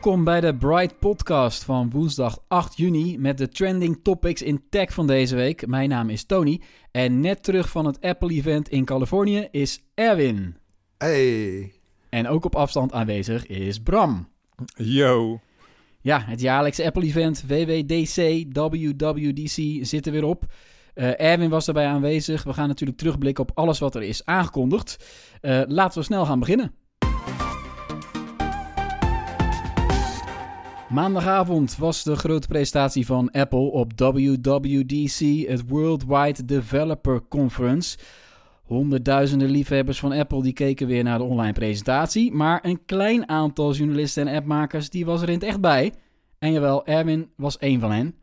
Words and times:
Welkom 0.00 0.24
bij 0.24 0.40
de 0.40 0.56
Bright 0.56 0.98
Podcast 0.98 1.64
van 1.64 1.90
woensdag 1.90 2.38
8 2.48 2.76
juni 2.76 3.18
met 3.18 3.38
de 3.38 3.48
trending 3.48 4.00
topics 4.02 4.42
in 4.42 4.62
tech 4.70 4.92
van 4.92 5.06
deze 5.06 5.36
week. 5.36 5.66
Mijn 5.66 5.88
naam 5.88 6.10
is 6.10 6.24
Tony 6.24 6.60
en 6.90 7.20
net 7.20 7.42
terug 7.42 7.68
van 7.68 7.86
het 7.86 8.00
Apple-event 8.00 8.68
in 8.68 8.84
Californië 8.84 9.48
is 9.50 9.80
Erwin. 9.94 10.56
Hey. 10.98 11.72
En 12.08 12.28
ook 12.28 12.44
op 12.44 12.54
afstand 12.54 12.92
aanwezig 12.92 13.46
is 13.46 13.78
Bram. 13.78 14.28
Yo. 14.74 15.40
Ja, 16.00 16.20
het 16.20 16.40
jaarlijkse 16.40 16.84
Apple-event 16.84 17.44
WWDC, 17.46 18.44
WWDC 18.52 19.86
zit 19.86 20.06
er 20.06 20.12
weer 20.12 20.24
op. 20.24 20.44
Eh, 20.94 21.20
Erwin 21.20 21.50
was 21.50 21.64
daarbij 21.64 21.86
aanwezig. 21.86 22.42
We 22.42 22.52
gaan 22.52 22.68
natuurlijk 22.68 22.98
terugblikken 22.98 23.44
op 23.48 23.58
alles 23.58 23.78
wat 23.78 23.94
er 23.94 24.02
is 24.02 24.24
aangekondigd. 24.24 25.04
Eh, 25.40 25.60
laten 25.66 25.98
we 25.98 26.04
snel 26.04 26.26
gaan 26.26 26.38
beginnen. 26.38 26.74
Maandagavond 30.90 31.76
was 31.76 32.02
de 32.02 32.16
grote 32.16 32.46
presentatie 32.46 33.06
van 33.06 33.30
Apple 33.30 33.58
op 33.58 33.92
WWDC, 33.96 35.48
het 35.48 35.68
Worldwide 35.68 36.44
Developer 36.44 37.22
Conference. 37.28 37.98
Honderdduizenden 38.62 39.48
liefhebbers 39.48 40.00
van 40.00 40.12
Apple 40.12 40.42
die 40.42 40.52
keken 40.52 40.86
weer 40.86 41.04
naar 41.04 41.18
de 41.18 41.24
online 41.24 41.52
presentatie, 41.52 42.32
maar 42.32 42.64
een 42.64 42.84
klein 42.86 43.28
aantal 43.28 43.74
journalisten 43.74 44.28
en 44.28 44.36
appmakers 44.36 44.90
die 44.90 45.04
was 45.04 45.22
er 45.22 45.28
in 45.28 45.34
het 45.34 45.42
echt 45.42 45.60
bij. 45.60 45.94
En 46.38 46.52
jawel, 46.52 46.86
Erwin 46.86 47.30
was 47.36 47.58
één 47.58 47.80
van 47.80 47.90
hen. 47.90 48.14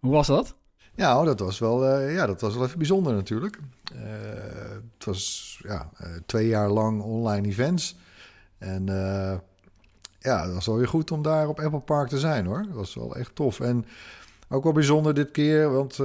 Hoe 0.00 0.12
was 0.12 0.26
dat? 0.26 0.56
Ja, 0.94 1.24
dat 1.24 1.40
was 1.40 1.58
wel, 1.58 1.86
eh, 1.86 2.14
ja, 2.14 2.26
dat 2.26 2.40
was 2.40 2.54
wel 2.54 2.64
even 2.64 2.78
bijzonder 2.78 3.14
natuurlijk. 3.14 3.58
Eh, 3.94 4.00
het 4.94 5.04
was 5.04 5.58
ja, 5.62 5.90
eh, 5.96 6.10
twee 6.26 6.46
jaar 6.46 6.68
lang 6.68 7.02
online 7.02 7.48
events. 7.48 7.96
En 8.58 8.84
ja, 10.26 10.44
het 10.44 10.54
was 10.54 10.66
wel 10.66 10.76
weer 10.76 10.88
goed 10.88 11.10
om 11.10 11.22
daar 11.22 11.48
op 11.48 11.60
Apple 11.60 11.80
Park 11.80 12.08
te 12.08 12.18
zijn 12.18 12.46
hoor. 12.46 12.62
Dat 12.66 12.74
was 12.74 12.94
wel 12.94 13.16
echt 13.16 13.34
tof. 13.34 13.60
En 13.60 13.86
ook 14.48 14.64
wel 14.64 14.72
bijzonder 14.72 15.14
dit 15.14 15.30
keer, 15.30 15.72
want 15.72 15.96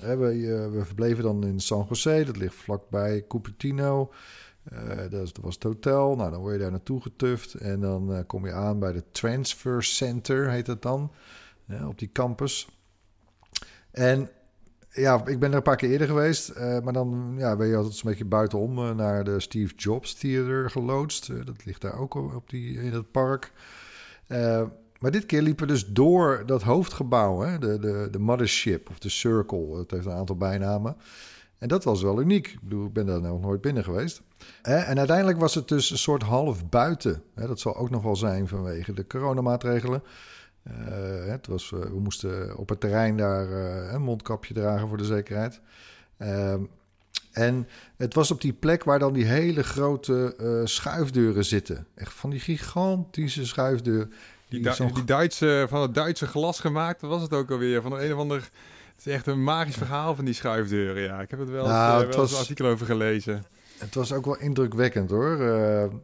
hè, 0.00 0.16
we, 0.16 0.68
we 0.72 0.84
verbleven 0.84 1.24
dan 1.24 1.44
in 1.44 1.60
San 1.60 1.86
Jose. 1.88 2.22
Dat 2.26 2.36
ligt 2.36 2.54
vlakbij 2.54 3.24
Cupertino. 3.28 4.10
Eh, 4.64 4.96
dat, 4.96 5.10
dat 5.10 5.38
was 5.40 5.54
het 5.54 5.62
hotel. 5.62 6.16
Nou, 6.16 6.30
dan 6.30 6.40
word 6.40 6.52
je 6.52 6.60
daar 6.60 6.70
naartoe 6.70 7.00
getuft. 7.00 7.54
En 7.54 7.80
dan 7.80 8.14
eh, 8.14 8.20
kom 8.26 8.46
je 8.46 8.52
aan 8.52 8.78
bij 8.78 8.92
de 8.92 9.04
Transfer 9.12 9.84
Center, 9.84 10.50
heet 10.50 10.66
het 10.66 10.82
dan. 10.82 11.12
op 11.86 11.98
die 11.98 12.12
campus. 12.12 12.68
En 13.90 14.28
ja, 14.92 15.26
ik 15.26 15.38
ben 15.38 15.50
er 15.50 15.56
een 15.56 15.62
paar 15.62 15.76
keer 15.76 15.90
eerder 15.90 16.06
geweest. 16.06 16.48
eh, 16.48 16.80
maar 16.80 16.92
dan 16.92 17.34
ja, 17.36 17.56
ben 17.56 17.66
je 17.66 17.76
altijd 17.76 17.94
zo'n 17.94 18.10
beetje 18.10 18.24
buitenom 18.24 18.78
eh, 18.78 18.94
naar 18.94 19.24
de 19.24 19.40
Steve 19.40 19.74
Jobs 19.74 20.14
Theater 20.14 20.70
geloodst. 20.70 21.28
Eh, 21.28 21.36
dat 21.44 21.64
ligt 21.64 21.80
daar 21.80 21.98
ook 21.98 22.14
op 22.14 22.50
die, 22.50 22.82
in 22.82 22.92
het 22.92 23.10
park. 23.10 23.52
Maar 25.00 25.10
dit 25.10 25.26
keer 25.26 25.42
liepen 25.42 25.66
we 25.66 25.72
dus 25.72 25.86
door 25.86 26.42
dat 26.46 26.62
hoofdgebouw, 26.62 27.40
hè? 27.40 27.58
De, 27.58 27.78
de, 27.78 28.08
de 28.10 28.18
Mothership 28.18 28.90
of 28.90 28.98
de 28.98 29.08
Circle. 29.08 29.78
Het 29.78 29.90
heeft 29.90 30.06
een 30.06 30.12
aantal 30.12 30.36
bijnamen. 30.36 30.96
En 31.58 31.68
dat 31.68 31.84
was 31.84 32.02
wel 32.02 32.20
uniek. 32.20 32.46
Ik 32.46 32.60
bedoel, 32.62 32.86
ik 32.86 32.92
ben 32.92 33.06
daar 33.06 33.20
nog 33.20 33.40
nooit 33.40 33.60
binnen 33.60 33.84
geweest. 33.84 34.22
En 34.62 34.98
uiteindelijk 34.98 35.38
was 35.38 35.54
het 35.54 35.68
dus 35.68 35.90
een 35.90 35.98
soort 35.98 36.22
half 36.22 36.68
buiten. 36.68 37.22
Dat 37.34 37.60
zal 37.60 37.76
ook 37.76 37.90
nog 37.90 38.02
wel 38.02 38.16
zijn 38.16 38.48
vanwege 38.48 38.92
de 38.92 39.06
coronamaatregelen. 39.06 40.02
Eh, 40.62 40.72
het 41.26 41.46
was, 41.46 41.72
eh, 41.72 41.80
we 41.80 42.00
moesten 42.00 42.56
op 42.56 42.68
het 42.68 42.80
terrein 42.80 43.16
daar 43.16 43.52
eh, 43.52 43.92
een 43.92 44.02
mondkapje 44.02 44.54
dragen 44.54 44.88
voor 44.88 44.96
de 44.96 45.04
zekerheid. 45.04 45.60
Ehm, 46.16 46.60
en 47.32 47.68
het 47.96 48.14
was 48.14 48.30
op 48.30 48.40
die 48.40 48.52
plek 48.52 48.84
waar 48.84 48.98
dan 48.98 49.12
die 49.12 49.24
hele 49.24 49.62
grote 49.62 50.34
schuifdeuren 50.64 51.44
zitten. 51.44 51.86
Echt 51.94 52.12
van 52.12 52.30
die 52.30 52.40
gigantische 52.40 53.46
schuifdeuren. 53.46 54.12
Die, 54.48 54.60
Die 54.60 55.04
Duitse, 55.04 55.66
van 55.68 55.82
het 55.82 55.94
Duitse 55.94 56.26
glas 56.26 56.60
gemaakt, 56.60 57.00
was 57.00 57.22
het 57.22 57.32
ook 57.32 57.50
alweer? 57.50 57.82
Van 57.82 57.98
een 57.98 58.12
of 58.12 58.18
ander... 58.18 58.50
Het 58.96 59.06
is 59.06 59.12
echt 59.12 59.26
een 59.26 59.44
magisch 59.44 59.76
verhaal 59.76 60.14
van 60.14 60.24
die 60.24 60.34
schuifdeuren, 60.34 61.02
ja. 61.02 61.20
Ik 61.20 61.30
heb 61.30 61.38
het 61.38 61.50
wel 61.50 61.66
Nou, 61.66 61.98
wel 61.98 62.06
eens 62.06 62.16
was- 62.16 62.32
een 62.32 62.38
artikel 62.38 62.66
over 62.66 62.86
gelezen. 62.86 63.44
Het 63.78 63.94
was 63.94 64.12
ook 64.12 64.24
wel 64.24 64.38
indrukwekkend 64.38 65.10
hoor. 65.10 65.38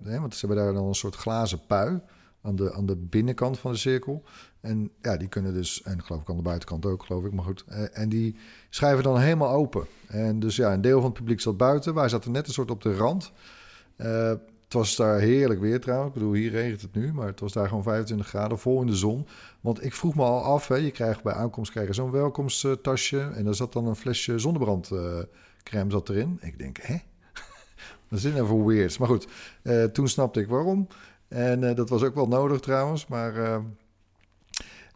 Hè, 0.04 0.20
want 0.20 0.34
ze 0.34 0.46
hebben 0.46 0.64
daar 0.64 0.74
dan 0.74 0.84
een 0.86 0.94
soort 0.94 1.14
glazen 1.14 1.60
pui 1.66 2.00
aan 2.46 2.56
de, 2.56 2.72
aan 2.72 2.86
de 2.86 2.96
binnenkant 2.96 3.58
van 3.58 3.72
de 3.72 3.78
cirkel. 3.78 4.22
En 4.60 4.90
ja, 5.02 5.16
die 5.16 5.28
kunnen 5.28 5.54
dus, 5.54 5.82
en 5.82 6.02
geloof 6.02 6.22
ik 6.22 6.28
aan 6.28 6.36
de 6.36 6.42
buitenkant 6.42 6.86
ook, 6.86 7.04
geloof 7.04 7.24
ik, 7.24 7.32
maar 7.32 7.44
goed. 7.44 7.64
Eh, 7.68 7.98
en 7.98 8.08
die 8.08 8.36
schrijven 8.70 9.02
dan 9.02 9.18
helemaal 9.18 9.50
open. 9.50 9.86
En 10.06 10.38
dus 10.38 10.56
ja, 10.56 10.72
een 10.72 10.80
deel 10.80 11.00
van 11.00 11.10
het 11.10 11.18
publiek 11.18 11.40
zat 11.40 11.56
buiten. 11.56 11.94
Wij 11.94 12.08
zaten 12.08 12.32
net 12.32 12.46
een 12.46 12.52
soort 12.52 12.70
op 12.70 12.82
de 12.82 12.94
rand. 12.94 13.32
Eh, 13.96 14.32
het 14.64 14.74
was 14.74 14.96
daar 14.96 15.18
heerlijk 15.18 15.60
weer 15.60 15.80
trouwens. 15.80 16.08
Ik 16.08 16.14
bedoel, 16.14 16.32
hier 16.32 16.50
regent 16.50 16.80
het 16.80 16.94
nu, 16.94 17.12
maar 17.12 17.26
het 17.26 17.40
was 17.40 17.52
daar 17.52 17.68
gewoon 17.68 17.82
25 17.82 18.28
graden, 18.28 18.58
vol 18.58 18.80
in 18.80 18.86
de 18.86 18.96
zon. 18.96 19.26
Want 19.60 19.84
ik 19.84 19.94
vroeg 19.94 20.14
me 20.14 20.22
al 20.22 20.42
af, 20.42 20.68
hè, 20.68 20.74
je 20.74 20.90
krijgt 20.90 21.22
bij 21.22 21.32
aankomst 21.32 21.72
zo'n 21.90 22.10
welkomsttasje. 22.10 23.20
En 23.34 23.44
daar 23.44 23.54
zat 23.54 23.72
dan 23.72 23.86
een 23.86 23.96
flesje 23.96 24.38
zonnebrandcrème 24.38 25.90
zat 25.90 26.08
erin. 26.08 26.38
Ik 26.40 26.58
denk, 26.58 26.78
hè? 26.80 26.96
Dat 28.08 28.18
is 28.18 28.24
even 28.24 28.66
weird. 28.66 28.98
Maar 28.98 29.08
goed, 29.08 29.28
eh, 29.62 29.84
toen 29.84 30.08
snapte 30.08 30.40
ik 30.40 30.48
waarom. 30.48 30.88
En 31.28 31.64
eh, 31.64 31.74
dat 31.74 31.88
was 31.88 32.02
ook 32.02 32.14
wel 32.14 32.28
nodig 32.28 32.60
trouwens. 32.60 33.06
Maar 33.06 33.36
eh, 33.36 33.58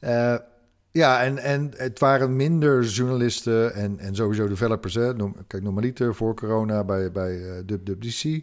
eh, 0.01 0.41
ja, 0.91 1.23
en, 1.23 1.39
en 1.39 1.73
het 1.77 1.99
waren 1.99 2.37
minder 2.37 2.85
journalisten 2.85 3.75
en, 3.75 3.99
en 3.99 4.15
sowieso 4.15 4.49
developers. 4.49 4.95
Hè. 4.95 5.15
Kijk, 5.47 5.63
normaliter 5.63 6.15
voor 6.15 6.35
corona 6.35 6.85
bij, 6.85 7.13
bij 7.13 7.65
WWDC, 7.67 8.43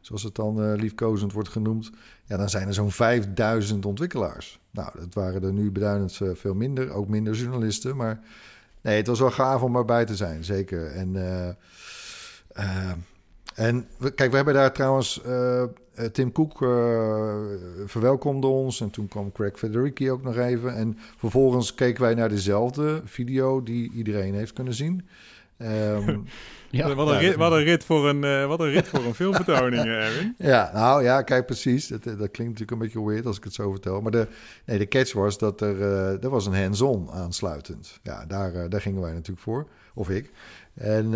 zoals 0.00 0.22
het 0.22 0.34
dan 0.34 0.74
liefkozend 0.74 1.32
wordt 1.32 1.48
genoemd. 1.48 1.90
Ja, 2.24 2.36
dan 2.36 2.48
zijn 2.48 2.68
er 2.68 2.74
zo'n 2.74 2.90
5000 2.90 3.86
ontwikkelaars. 3.86 4.60
Nou, 4.70 4.90
dat 4.98 5.14
waren 5.14 5.42
er 5.42 5.52
nu 5.52 5.70
beduidend 5.70 6.20
veel 6.34 6.54
minder. 6.54 6.90
Ook 6.90 7.08
minder 7.08 7.34
journalisten. 7.34 7.96
Maar 7.96 8.20
nee, 8.80 8.96
het 8.96 9.06
was 9.06 9.18
wel 9.20 9.30
gaaf 9.30 9.62
om 9.62 9.76
erbij 9.76 10.04
te 10.04 10.16
zijn, 10.16 10.44
zeker. 10.44 10.86
En... 10.86 11.16
en 13.54 13.86
kijk, 14.14 14.30
we 14.30 14.36
hebben 14.36 14.54
daar 14.54 14.72
trouwens... 14.72 15.20
Tim 16.12 16.32
Cook 16.32 16.62
eh, 16.62 17.34
verwelkomde 17.86 18.46
ons. 18.46 18.80
En 18.80 18.90
toen 18.90 19.08
kwam 19.08 19.32
Craig 19.32 19.58
Federici 19.58 20.10
ook 20.10 20.22
nog 20.22 20.36
even. 20.36 20.74
En 20.74 20.98
vervolgens 21.16 21.74
keken 21.74 22.02
wij 22.02 22.14
naar 22.14 22.28
dezelfde 22.28 23.02
video... 23.04 23.62
die 23.62 23.92
iedereen 23.92 24.34
heeft 24.34 24.52
kunnen 24.52 24.74
zien. 24.74 25.08
Ehm, 25.56 26.18
Ja, 26.70 26.94
wat, 26.94 27.08
een 27.08 27.14
ja, 27.14 27.20
rit, 27.20 27.36
wat, 27.36 27.52
een 27.52 27.62
rit 27.62 27.84
voor 27.84 28.08
een, 28.08 28.24
eh, 28.24 28.46
wat 28.46 28.60
een 28.60 28.70
rit 28.70 28.88
voor 28.88 29.04
een 29.04 29.14
filmvertoning, 29.14 29.82
eh, 29.82 30.06
Erwin. 30.06 30.34
ja, 30.52 30.70
nou 30.72 31.02
ja, 31.02 31.22
kijk 31.22 31.46
precies. 31.46 31.88
Dat, 31.88 32.04
dat 32.04 32.16
klinkt 32.16 32.36
natuurlijk 32.38 32.70
een 32.70 32.78
beetje 32.78 33.04
weird 33.04 33.26
als 33.26 33.36
ik 33.36 33.44
het 33.44 33.54
zo 33.54 33.70
vertel. 33.70 34.00
Maar 34.00 34.12
de, 34.12 34.28
nee, 34.64 34.78
de 34.78 34.88
catch 34.88 35.12
was 35.12 35.38
dat 35.38 35.60
er, 35.60 35.80
eh, 35.80 36.22
er 36.22 36.30
was 36.30 36.46
een 36.46 36.54
hands-on 36.54 37.10
aansluitend. 37.10 38.00
Ja, 38.02 38.26
daar, 38.26 38.54
eh, 38.54 38.64
daar 38.68 38.80
gingen 38.80 39.00
wij 39.00 39.12
natuurlijk 39.12 39.40
voor. 39.40 39.68
Of 39.94 40.10
ik. 40.10 40.30
En... 40.74 41.14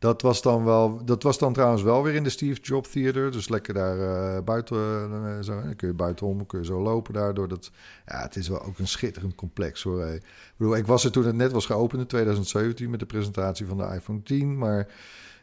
Dat 0.00 0.22
was 0.22 0.42
dan 0.42 0.64
wel, 0.64 1.04
dat 1.04 1.22
was 1.22 1.38
dan 1.38 1.52
trouwens 1.52 1.82
wel 1.82 2.02
weer 2.02 2.14
in 2.14 2.22
de 2.22 2.30
Steve 2.30 2.60
Jobs 2.60 2.90
Theater. 2.90 3.32
Dus 3.32 3.48
lekker 3.48 3.74
daar 3.74 3.98
eh, 3.98 4.42
buiten, 4.42 4.76
eh, 4.76 5.42
zo, 5.42 5.62
dan 5.62 5.76
kun 5.76 5.88
je 5.88 5.94
buitenom, 5.94 6.46
kun 6.46 6.58
je 6.58 6.64
zo 6.64 6.80
lopen 6.80 7.12
daardoor. 7.12 7.48
Dat, 7.48 7.70
ja, 8.06 8.22
het 8.22 8.36
is 8.36 8.48
wel 8.48 8.62
ook 8.62 8.78
een 8.78 8.88
schitterend 8.88 9.34
complex 9.34 9.82
hoor. 9.82 10.04
Ik 10.06 10.22
bedoel, 10.56 10.76
ik 10.76 10.86
was 10.86 11.04
er 11.04 11.10
toen 11.10 11.24
het 11.24 11.34
net 11.34 11.52
was 11.52 11.66
geopend 11.66 12.00
in 12.00 12.06
2017 12.06 12.90
met 12.90 13.00
de 13.00 13.06
presentatie 13.06 13.66
van 13.66 13.76
de 13.76 13.94
iPhone 13.94 14.22
10. 14.22 14.58
Maar 14.58 14.88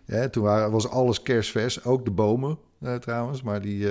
ja, 0.05 0.29
toen 0.29 0.43
waren, 0.43 0.71
was 0.71 0.89
alles 0.89 1.21
kerstvers, 1.21 1.83
ook 1.83 2.05
de 2.05 2.11
bomen 2.11 2.57
eh, 2.79 2.95
trouwens. 2.95 3.41
Maar 3.41 3.61
die, 3.61 3.87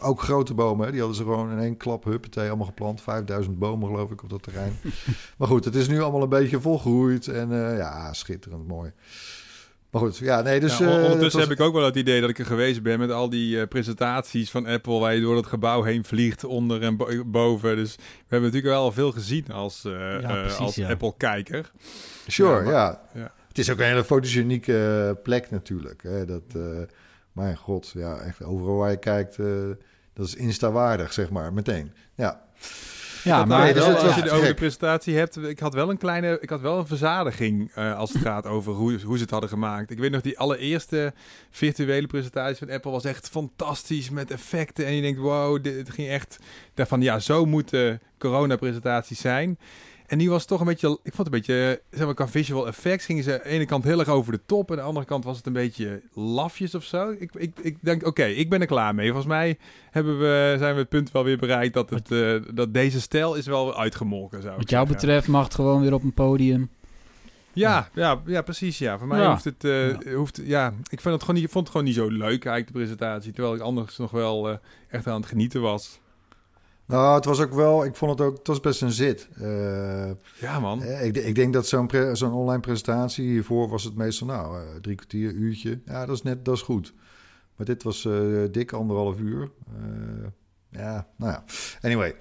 ook 0.00 0.22
grote 0.22 0.54
bomen, 0.54 0.84
hè, 0.84 0.90
die 0.90 1.00
hadden 1.00 1.18
ze 1.18 1.24
gewoon 1.24 1.50
in 1.50 1.58
één 1.58 1.76
klap, 1.76 2.04
huppatee, 2.04 2.48
allemaal 2.48 2.66
geplant. 2.66 3.00
5000 3.00 3.58
bomen 3.58 3.88
geloof 3.88 4.10
ik 4.10 4.22
op 4.22 4.30
dat 4.30 4.42
terrein. 4.42 4.72
maar 5.38 5.48
goed, 5.48 5.64
het 5.64 5.74
is 5.74 5.88
nu 5.88 6.00
allemaal 6.00 6.22
een 6.22 6.28
beetje 6.28 6.60
volgroeid 6.60 7.28
en 7.28 7.50
ja, 7.76 8.12
schitterend 8.12 8.66
mooi. 8.66 8.92
Maar 9.92 10.00
goed, 10.00 10.16
ja, 10.16 10.42
nee, 10.42 10.60
dus... 10.60 10.78
Ja, 10.78 10.98
eh, 10.98 11.04
ondertussen 11.04 11.40
heb 11.40 11.50
ik 11.50 11.60
ook 11.60 11.74
wel 11.74 11.84
het 11.84 11.96
idee 11.96 12.20
dat 12.20 12.30
ik 12.30 12.38
er 12.38 12.46
geweest 12.46 12.82
ben 12.82 12.98
met 12.98 13.10
al 13.10 13.28
die 13.30 13.56
uh, 13.56 13.66
presentaties 13.66 14.50
van 14.50 14.66
Apple... 14.66 14.98
waar 14.98 15.14
je 15.14 15.20
door 15.20 15.36
het 15.36 15.46
gebouw 15.46 15.82
heen 15.82 16.04
vliegt, 16.04 16.44
onder 16.44 16.82
en 16.82 16.96
bo 16.96 17.24
boven. 17.24 17.76
Dus 17.76 17.96
we 17.96 18.02
hebben 18.28 18.50
natuurlijk 18.50 18.74
wel 18.74 18.92
veel 18.92 19.12
gezien 19.12 19.44
als, 19.50 19.84
uh, 19.84 20.20
ja, 20.20 20.40
precies, 20.40 20.58
als 20.58 20.74
ja. 20.74 20.90
Apple-kijker. 20.90 21.70
Sure, 22.26 22.70
ja, 22.70 23.00
ja. 23.14 23.32
Het 23.48 23.58
is 23.58 23.70
ook 23.70 23.78
een 23.78 23.84
hele 23.84 24.04
fotogenieke 24.04 25.18
plek 25.22 25.50
natuurlijk. 25.50 26.02
Hè, 26.02 26.24
dat, 26.24 26.42
mijn 27.32 27.56
god, 27.56 27.92
ja, 27.94 28.16
echt 28.16 28.44
overal 28.44 28.76
waar 28.76 28.90
je 28.90 28.98
kijkt, 28.98 29.36
dat 30.12 30.26
is 30.26 30.34
insta-waardig, 30.34 31.12
zeg 31.12 31.30
maar, 31.30 31.52
meteen. 31.52 31.92
Ja. 32.14 32.44
Ja, 33.32 33.44
maar 33.44 33.74
dus 33.74 33.86
wel, 33.86 33.96
als 33.96 34.14
je 34.14 34.30
over 34.30 34.46
de 34.46 34.54
presentatie 34.54 35.16
hebt, 35.16 35.36
ik 35.36 35.58
had 35.58 35.74
wel 35.74 35.90
een 35.90 35.98
kleine, 35.98 36.38
ik 36.40 36.50
had 36.50 36.60
wel 36.60 36.78
een 36.78 36.86
verzadiging 36.86 37.76
uh, 37.76 37.98
als 37.98 38.12
het 38.12 38.22
gaat 38.28 38.46
over 38.46 38.72
hoe, 38.72 39.00
hoe 39.04 39.16
ze 39.16 39.22
het 39.22 39.30
hadden 39.30 39.50
gemaakt. 39.50 39.90
Ik 39.90 39.98
weet 39.98 40.10
nog, 40.10 40.20
die 40.20 40.38
allereerste 40.38 41.12
virtuele 41.50 42.06
presentatie 42.06 42.56
van 42.56 42.70
Apple 42.70 42.90
was 42.90 43.04
echt 43.04 43.28
fantastisch 43.28 44.10
met 44.10 44.30
effecten. 44.30 44.86
En 44.86 44.94
je 44.94 45.02
denkt, 45.02 45.18
wow, 45.18 45.62
dit, 45.62 45.76
het 45.76 45.90
ging 45.90 46.08
echt 46.08 46.38
daarvan, 46.74 47.02
ja, 47.02 47.18
zo 47.18 47.44
moeten 47.46 48.00
corona-presentaties 48.18 49.20
zijn. 49.20 49.58
En 50.12 50.18
die 50.18 50.30
was 50.30 50.44
toch 50.44 50.60
een 50.60 50.66
beetje, 50.66 50.98
ik 51.02 51.14
vond 51.14 51.16
het 51.16 51.26
een 51.26 51.32
beetje, 51.32 51.82
zeg 51.90 52.04
maar, 52.04 52.14
qua 52.14 52.28
visual 52.28 52.66
effects 52.66 53.04
gingen 53.04 53.24
ze 53.24 53.32
aan 53.32 53.38
de 53.42 53.48
ene 53.48 53.64
kant 53.64 53.84
heel 53.84 53.98
erg 53.98 54.08
over 54.08 54.32
de 54.32 54.40
top. 54.46 54.70
En 54.70 54.74
aan 54.74 54.80
de 54.80 54.86
andere 54.86 55.06
kant 55.06 55.24
was 55.24 55.36
het 55.36 55.46
een 55.46 55.52
beetje 55.52 56.02
lafjes 56.14 56.74
of 56.74 56.84
zo. 56.84 57.10
Ik, 57.18 57.30
ik, 57.34 57.58
ik 57.62 57.76
denk, 57.80 58.06
oké, 58.06 58.24
ik 58.24 58.50
ben 58.50 58.60
er 58.60 58.66
klaar 58.66 58.94
mee. 58.94 59.06
Volgens 59.06 59.26
mij 59.26 59.58
hebben 59.90 60.18
we, 60.18 60.54
zijn 60.58 60.74
we 60.74 60.80
het 60.80 60.88
punt 60.88 61.10
wel 61.10 61.24
weer 61.24 61.38
bereikt 61.38 61.74
dat, 61.74 61.90
het, 61.90 62.10
uh, 62.10 62.42
dat 62.54 62.74
deze 62.74 63.00
stijl 63.00 63.34
is 63.34 63.46
wel 63.46 63.78
uitgemolken. 63.78 64.42
Zou 64.42 64.56
Wat 64.56 64.70
jou 64.70 64.86
betreft 64.86 65.28
mag 65.28 65.44
het 65.44 65.54
gewoon 65.54 65.80
weer 65.80 65.94
op 65.94 66.02
een 66.02 66.14
podium. 66.14 66.70
Ja, 67.52 67.88
ja, 67.94 68.22
ja, 68.26 68.42
precies. 68.42 68.78
Ja. 68.78 68.98
Voor 68.98 69.06
mij 69.06 69.20
ja. 69.20 69.30
hoeft 69.30 69.44
het. 69.44 69.64
Uh, 69.64 69.88
ja. 69.88 70.12
Hoeft, 70.14 70.40
ja, 70.44 70.74
ik 70.90 71.00
vond 71.00 71.14
het, 71.14 71.24
gewoon 71.24 71.40
niet, 71.40 71.50
vond 71.50 71.64
het 71.64 71.72
gewoon 71.72 71.86
niet 71.86 71.96
zo 71.96 72.08
leuk, 72.08 72.44
eigenlijk, 72.44 72.66
de 72.66 72.72
presentatie. 72.72 73.32
Terwijl 73.32 73.54
ik 73.54 73.60
anders 73.60 73.96
nog 73.96 74.10
wel 74.10 74.50
uh, 74.50 74.56
echt 74.88 75.06
aan 75.06 75.20
het 75.20 75.28
genieten 75.28 75.60
was. 75.60 76.00
Nou, 76.92 77.14
het 77.14 77.24
was 77.24 77.40
ook 77.40 77.52
wel, 77.52 77.84
ik 77.84 77.96
vond 77.96 78.18
het 78.18 78.28
ook, 78.28 78.36
het 78.38 78.46
was 78.46 78.60
best 78.60 78.82
een 78.82 78.92
zit. 78.92 79.28
Uh, 79.40 80.10
ja, 80.40 80.60
man. 80.60 80.82
Ik, 80.84 81.16
ik 81.16 81.34
denk 81.34 81.52
dat 81.52 81.66
zo'n 81.66 81.90
zo'n 82.12 82.32
online 82.32 82.60
presentatie 82.60 83.28
hiervoor 83.28 83.68
was 83.68 83.84
het 83.84 83.94
meestal, 83.94 84.26
nou, 84.26 84.56
uh, 84.56 84.62
drie 84.80 84.96
kwartier, 84.96 85.32
uurtje. 85.32 85.80
Ja, 85.84 86.06
dat 86.06 86.16
is 86.16 86.22
net, 86.22 86.44
dat 86.44 86.54
is 86.54 86.62
goed. 86.62 86.94
Maar 87.56 87.66
dit 87.66 87.82
was 87.82 88.04
uh, 88.04 88.42
dik 88.50 88.72
anderhalf 88.72 89.18
uur. 89.18 89.50
ja, 90.68 91.06
nou 91.16 91.32
ja. 91.32 91.44
Anyway, 91.80 92.14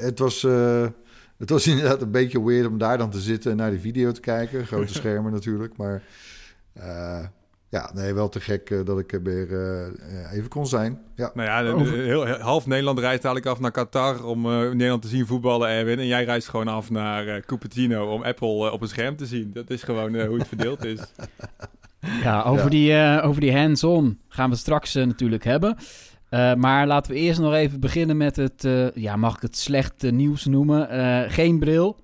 het 0.00 0.18
was. 0.18 0.42
het 1.36 1.50
was 1.50 1.66
inderdaad 1.72 2.02
een 2.02 2.10
beetje 2.10 2.44
weird 2.44 2.66
om 2.66 2.78
daar 2.78 2.98
dan 2.98 3.10
te 3.10 3.20
zitten 3.20 3.50
en 3.50 3.56
naar 3.56 3.70
die 3.70 3.80
video 3.80 4.12
te 4.12 4.20
kijken. 4.20 4.66
Grote 4.66 4.94
schermen 5.00 5.32
natuurlijk, 5.32 5.76
maar 5.76 6.02
ja, 7.74 7.90
nee, 7.94 8.14
wel 8.14 8.28
te 8.28 8.40
gek 8.40 8.70
uh, 8.70 8.84
dat 8.84 8.98
ik 8.98 9.12
er 9.12 9.22
weer 9.22 9.50
uh, 9.50 10.32
even 10.32 10.48
kon 10.48 10.66
zijn. 10.66 10.98
Ja. 11.14 11.30
Nou 11.34 11.48
ja, 11.48 11.72
Over... 11.72 11.98
heel, 11.98 12.26
half 12.26 12.66
Nederland 12.66 12.98
reist 12.98 13.24
eigenlijk 13.24 13.46
af 13.46 13.60
naar 13.60 13.70
Qatar 13.70 14.24
om 14.24 14.46
uh, 14.46 14.70
Nederland 14.70 15.02
te 15.02 15.08
zien 15.08 15.26
voetballen, 15.26 15.68
Erwin. 15.68 15.98
En 15.98 16.06
jij 16.06 16.24
reist 16.24 16.48
gewoon 16.48 16.68
af 16.68 16.90
naar 16.90 17.40
Cupertino 17.40 18.12
om 18.12 18.22
Apple 18.22 18.70
op 18.70 18.80
een 18.80 18.88
scherm 18.88 19.16
te 19.16 19.26
zien. 19.26 19.50
Dat 19.52 19.70
is 19.70 19.82
gewoon 19.82 20.20
hoe 20.26 20.38
het 20.38 20.48
verdeeld 20.48 20.84
is. 20.84 21.00
Ja, 22.22 22.42
over 22.42 22.72
ja. 22.72 23.18
die, 23.18 23.22
over 23.22 23.40
die 23.40 23.56
hands-on 23.56 24.18
gaan 24.28 24.50
we 24.50 24.56
straks 24.56 24.94
natuurlijk 24.94 25.44
hebben. 25.44 25.76
maar 26.56 26.86
laten 26.86 27.12
we 27.12 27.18
eerst 27.18 27.40
nog 27.40 27.54
even 27.54 27.80
beginnen 27.80 28.16
met 28.16 28.36
het, 28.36 28.68
ja, 28.94 29.16
mag 29.16 29.36
ik 29.36 29.42
het 29.42 29.56
slechte 29.56 30.10
nieuws 30.10 30.44
noemen? 30.44 30.88
geen 31.30 31.58
bril. 31.58 31.96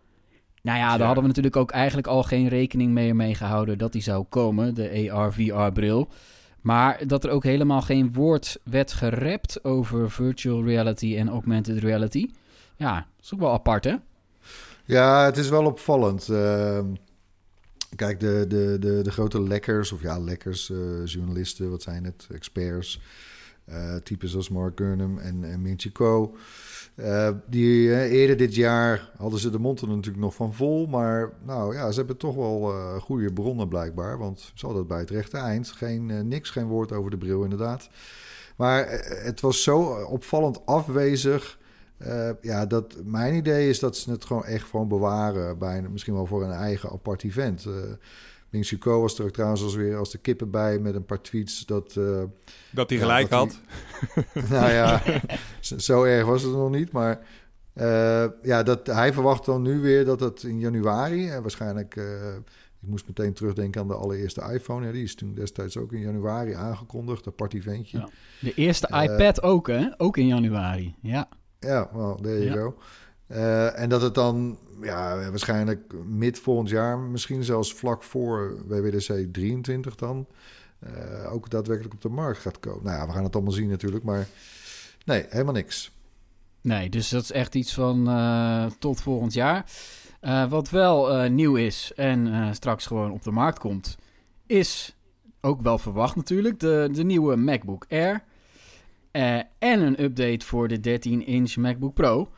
Nou 0.62 0.78
ja, 0.78 0.96
daar 0.96 1.06
hadden 1.06 1.22
we 1.22 1.28
natuurlijk 1.28 1.56
ook 1.56 1.70
eigenlijk 1.70 2.06
al 2.06 2.22
geen 2.22 2.48
rekening 2.48 2.92
mee, 2.92 3.14
mee 3.14 3.34
gehouden 3.34 3.78
dat 3.78 3.92
die 3.92 4.02
zou 4.02 4.24
komen, 4.28 4.74
de 4.74 5.12
AR-VR-bril. 5.12 6.08
Maar 6.60 7.06
dat 7.06 7.24
er 7.24 7.30
ook 7.30 7.44
helemaal 7.44 7.82
geen 7.82 8.12
woord 8.12 8.58
werd 8.64 8.92
gerept 8.92 9.64
over 9.64 10.10
virtual 10.10 10.64
reality 10.64 11.16
en 11.16 11.28
augmented 11.28 11.78
reality. 11.78 12.30
Ja, 12.76 12.94
dat 12.94 13.24
is 13.24 13.34
ook 13.34 13.40
wel 13.40 13.52
apart, 13.52 13.84
hè? 13.84 13.94
Ja, 14.84 15.24
het 15.24 15.36
is 15.36 15.48
wel 15.48 15.64
opvallend. 15.64 16.28
Uh, 16.28 16.80
kijk, 17.96 18.20
de, 18.20 18.44
de, 18.48 18.76
de, 18.80 19.02
de 19.02 19.10
grote 19.10 19.42
lekkers, 19.42 19.92
of 19.92 20.02
ja, 20.02 20.18
lekkers, 20.18 20.68
uh, 20.68 20.78
journalisten, 21.04 21.70
wat 21.70 21.82
zijn 21.82 22.04
het, 22.04 22.26
experts, 22.32 23.00
uh, 23.70 23.94
types 23.96 24.36
als 24.36 24.48
Mark 24.48 24.78
Gurnham 24.78 25.18
en, 25.18 25.44
en 25.44 25.74
Chico... 25.76 26.36
Uh, 26.94 27.28
die, 27.46 27.88
uh, 27.88 28.12
eerder 28.12 28.36
dit 28.36 28.54
jaar 28.54 29.10
hadden 29.16 29.40
ze 29.40 29.50
de 29.50 29.58
mond 29.58 29.80
er 29.80 29.88
natuurlijk 29.88 30.24
nog 30.24 30.34
van 30.34 30.54
vol. 30.54 30.86
Maar 30.86 31.30
nou 31.44 31.74
ja, 31.74 31.90
ze 31.90 31.98
hebben 31.98 32.16
toch 32.16 32.34
wel 32.34 32.72
goede 33.00 33.32
bronnen 33.32 33.68
blijkbaar. 33.68 34.18
Want 34.18 34.52
ze 34.54 34.66
het 34.66 34.86
bij 34.86 34.98
het 34.98 35.10
rechte 35.10 35.36
eind. 35.36 35.68
Geen, 35.68 36.28
niks, 36.28 36.50
geen 36.50 36.66
woord 36.66 36.92
over 36.92 37.10
de 37.10 37.18
bril 37.18 37.42
inderdaad. 37.42 37.88
Maar 38.56 38.86
het 39.22 39.40
was 39.40 39.62
zo 39.62 39.82
opvallend 40.04 40.66
afwezig. 40.66 41.58
ja, 42.40 42.66
dat 42.66 42.96
mijn 43.04 43.34
idee 43.34 43.68
is 43.68 43.78
dat 43.78 43.96
ze 43.96 44.10
het 44.10 44.24
gewoon 44.24 44.44
echt 44.44 44.68
gewoon 44.68 44.88
bewaren. 44.88 45.58
Bij, 45.58 45.82
misschien 45.82 46.14
wel 46.14 46.26
voor 46.26 46.42
een 46.44 46.50
eigen 46.50 46.90
apart 46.90 47.24
event. 47.24 47.66
Ming 48.50 48.66
Suko 48.66 49.00
was 49.00 49.18
er 49.18 49.24
ook 49.24 49.30
trouwens 49.30 49.62
als 49.62 49.74
weer 49.74 49.96
als 49.96 50.10
de 50.10 50.18
kippen 50.18 50.50
bij 50.50 50.78
met 50.78 50.94
een 50.94 51.04
paar 51.04 51.22
tweets 51.22 51.66
dat... 51.66 51.94
Uh, 51.98 52.22
dat 52.70 52.90
hij 52.90 52.98
gelijk 52.98 53.30
ja, 53.30 53.38
dat 53.38 53.48
had. 53.48 53.60
Hij, 54.32 54.42
nou 54.58 54.70
ja, 54.70 55.02
zo 55.60 56.02
erg 56.02 56.26
was 56.26 56.42
het 56.42 56.52
nog 56.52 56.70
niet, 56.70 56.92
maar... 56.92 57.26
Uh, 57.74 58.26
ja, 58.42 58.62
dat, 58.62 58.86
hij 58.86 59.12
verwacht 59.12 59.44
dan 59.44 59.62
nu 59.62 59.80
weer 59.80 60.04
dat 60.04 60.20
het 60.20 60.42
in 60.42 60.58
januari... 60.58 61.28
en 61.28 61.40
waarschijnlijk... 61.40 61.96
Uh, 61.96 62.04
ik 62.82 62.88
moest 62.88 63.06
meteen 63.06 63.32
terugdenken 63.32 63.80
aan 63.80 63.88
de 63.88 63.94
allereerste 63.94 64.52
iPhone. 64.52 64.86
Ja, 64.86 64.92
die 64.92 65.02
is 65.02 65.14
toen 65.14 65.34
destijds 65.34 65.76
ook 65.76 65.92
in 65.92 66.00
januari 66.00 66.52
aangekondigd, 66.52 67.26
een 67.26 67.34
partyventje. 67.34 67.98
Ja. 67.98 68.08
De 68.40 68.54
eerste 68.54 68.86
iPad 68.86 69.42
ook, 69.42 69.66
hè? 69.66 69.88
Ook 69.96 70.16
in 70.16 70.26
januari, 70.26 70.94
ja. 71.02 71.28
Ja, 71.58 71.90
well, 71.92 72.14
there 72.22 72.44
you 72.44 72.44
ja. 72.44 72.52
go. 72.52 72.78
Uh, 73.30 73.78
en 73.78 73.88
dat 73.88 74.02
het 74.02 74.14
dan 74.14 74.58
ja, 74.80 75.30
waarschijnlijk 75.30 75.92
mid 76.06 76.38
volgend 76.38 76.68
jaar, 76.68 76.98
misschien 76.98 77.44
zelfs 77.44 77.74
vlak 77.74 78.02
voor 78.02 78.66
WWDC 78.66 79.32
23 79.32 79.94
dan, 79.94 80.26
uh, 80.86 81.32
ook 81.32 81.50
daadwerkelijk 81.50 81.94
op 81.94 82.02
de 82.02 82.08
markt 82.08 82.40
gaat 82.40 82.60
komen. 82.60 82.84
Nou 82.84 82.96
ja, 82.96 83.06
we 83.06 83.12
gaan 83.12 83.24
het 83.24 83.34
allemaal 83.34 83.52
zien 83.52 83.68
natuurlijk, 83.68 84.04
maar 84.04 84.26
nee, 85.04 85.26
helemaal 85.28 85.52
niks. 85.52 85.92
Nee, 86.60 86.90
dus 86.90 87.08
dat 87.08 87.22
is 87.22 87.32
echt 87.32 87.54
iets 87.54 87.74
van 87.74 88.08
uh, 88.08 88.66
tot 88.78 89.00
volgend 89.00 89.32
jaar. 89.32 89.64
wat 90.48 90.70
wel 90.70 91.28
nieuw 91.28 91.56
is 91.56 91.92
en 91.96 92.54
straks 92.54 92.86
gewoon 92.86 93.10
op 93.10 93.22
de 93.22 93.30
markt 93.30 93.58
komt, 93.58 93.96
is 94.46 94.96
ook 95.40 95.60
wel 95.60 95.78
verwacht 95.78 96.16
natuurlijk, 96.16 96.60
de, 96.60 96.88
de 96.92 97.04
nieuwe 97.04 97.36
MacBook 97.36 97.86
Air. 97.88 98.22
en 99.58 99.80
een 99.80 100.02
update 100.02 100.46
voor 100.46 100.68
de 100.68 100.98
13-inch 100.98 101.56
MacBook 101.56 101.94
Pro. 101.94 102.28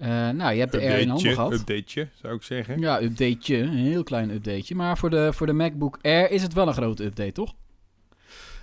Uh, 0.00 0.08
nou, 0.30 0.52
je 0.52 0.60
hebt 0.60 0.72
de 0.72 0.80
Air 0.80 0.98
in 0.98 1.08
handen 1.08 1.34
gehad. 1.34 1.52
Updateje, 1.52 2.08
zou 2.14 2.34
ik 2.34 2.42
zeggen. 2.42 2.78
Ja, 2.80 3.02
updateje. 3.02 3.58
Een 3.58 3.68
heel 3.68 4.02
klein 4.02 4.30
updateje. 4.30 4.74
Maar 4.74 4.98
voor 4.98 5.10
de, 5.10 5.32
voor 5.32 5.46
de 5.46 5.52
MacBook 5.52 5.98
Air 6.02 6.30
is 6.30 6.42
het 6.42 6.52
wel 6.52 6.68
een 6.68 6.74
grote 6.74 7.04
update, 7.04 7.32
toch? 7.32 7.54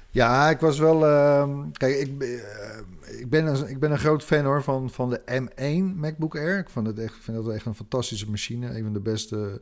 Ja, 0.10 0.50
ik 0.50 0.60
was 0.60 0.80
wel... 0.80 1.06
Uh, 1.06 1.60
kijk, 1.72 1.96
ik, 1.96 2.24
uh, 2.24 3.20
ik, 3.20 3.30
ben 3.30 3.46
een, 3.46 3.70
ik 3.70 3.80
ben 3.80 3.92
een 3.92 4.00
groot 4.00 4.24
fan 4.24 4.46
hoor 4.46 4.64
van, 4.64 4.90
van 4.90 5.10
de 5.10 5.22
M1 5.42 5.96
MacBook 5.96 6.36
Air. 6.36 6.60
Ik 6.60 6.70
vond 6.70 6.88
het 6.88 7.00
echt, 7.00 7.16
vind 7.20 7.38
dat 7.38 7.54
echt 7.54 7.66
een 7.66 7.76
fantastische 7.76 8.30
machine. 8.30 8.78
Een 8.78 8.84
van 8.84 8.94
de 8.94 9.00
beste... 9.00 9.62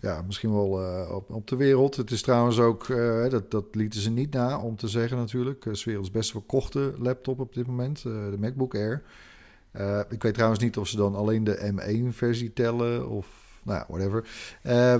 Ja, 0.00 0.22
misschien 0.22 0.52
wel 0.52 0.82
uh, 0.82 1.14
op, 1.14 1.30
op 1.30 1.48
de 1.48 1.56
wereld. 1.56 1.96
Het 1.96 2.10
is 2.10 2.22
trouwens 2.22 2.58
ook, 2.58 2.86
dat, 3.30 3.50
dat 3.50 3.64
lieten 3.72 4.00
ze 4.00 4.10
niet 4.10 4.32
na 4.32 4.60
om 4.60 4.76
te 4.76 4.88
zeggen 4.88 5.16
natuurlijk. 5.16 5.64
Uh, 5.64 5.74
werelds 5.74 6.10
best 6.10 6.30
verkochte 6.30 6.94
laptop 6.98 7.40
op 7.40 7.54
dit 7.54 7.66
moment, 7.66 8.02
de 8.02 8.36
MacBook 8.38 8.74
Air. 8.74 9.02
Uh, 9.78 10.00
ik 10.08 10.22
weet 10.22 10.34
trouwens 10.34 10.60
niet 10.60 10.76
of 10.76 10.88
ze 10.88 10.96
dan 10.96 11.14
alleen 11.14 11.44
de 11.44 11.72
M1-versie 11.72 12.52
tellen 12.52 13.08
of 13.08 13.26
nou 13.62 13.84
whatever. 13.88 14.28
Uh, 14.62 14.94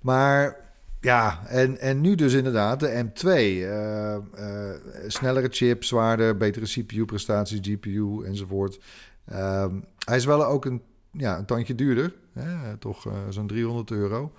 maar 0.00 0.56
ja, 1.00 1.46
en, 1.46 1.80
en 1.80 2.00
nu 2.00 2.14
dus 2.14 2.32
inderdaad 2.32 2.80
de 2.80 3.04
M2. 3.04 3.26
Uh, 3.28 5.06
snellere 5.06 5.48
chip, 5.50 5.84
zwaarder, 5.84 6.36
betere 6.36 6.66
CPU-prestaties, 6.66 7.58
GPU 7.62 8.24
enzovoort. 8.24 8.80
Ehm, 9.24 9.80
hij 10.04 10.16
is 10.16 10.24
wel 10.24 10.46
ook 10.46 10.64
een, 10.64 10.82
ja, 11.10 11.38
een 11.38 11.46
tandje 11.46 11.74
duurder, 11.74 12.14
hè? 12.32 12.76
toch 12.76 13.06
zo'n 13.28 13.46
300 13.46 13.90
euro. 13.90 14.32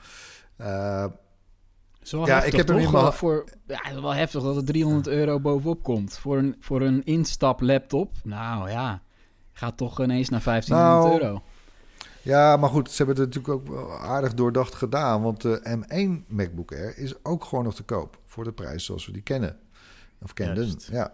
Zo 2.05 2.25
ja, 2.25 2.33
heftig, 2.33 2.51
ik 2.51 2.57
heb 2.57 2.67
hem 2.67 2.91
toch? 2.91 3.15
voor 3.15 3.43
ja, 3.67 4.01
wel 4.01 4.13
heftig 4.13 4.43
dat 4.43 4.55
er 4.55 4.65
300 4.65 5.07
euro 5.07 5.39
bovenop 5.39 5.83
komt 5.83 6.17
voor 6.17 6.37
een, 6.37 6.55
voor 6.59 6.81
een 6.81 7.03
instap 7.03 7.61
laptop. 7.61 8.11
Nou 8.23 8.69
ja, 8.69 9.01
gaat 9.55 9.77
toch 9.77 10.01
ineens 10.01 10.29
naar 10.29 10.43
1500 10.43 11.11
nou, 11.11 11.23
euro. 11.23 11.41
Ja, 12.21 12.57
maar 12.57 12.69
goed, 12.69 12.91
ze 12.91 13.03
hebben 13.03 13.23
het 13.23 13.35
natuurlijk 13.35 13.69
ook 13.69 13.99
aardig 13.99 14.33
doordacht 14.33 14.75
gedaan. 14.75 15.21
Want 15.21 15.41
de 15.41 15.77
M1 15.77 16.27
MacBook 16.27 16.71
Air 16.71 16.97
is 16.97 17.23
ook 17.23 17.43
gewoon 17.43 17.63
nog 17.63 17.75
te 17.75 17.83
koop. 17.83 18.19
Voor 18.25 18.43
de 18.43 18.51
prijs 18.51 18.85
zoals 18.85 19.05
we 19.05 19.11
die 19.11 19.21
kennen. 19.21 19.57
Of 20.21 20.33
kenden, 20.33 20.79
ja. 20.91 21.13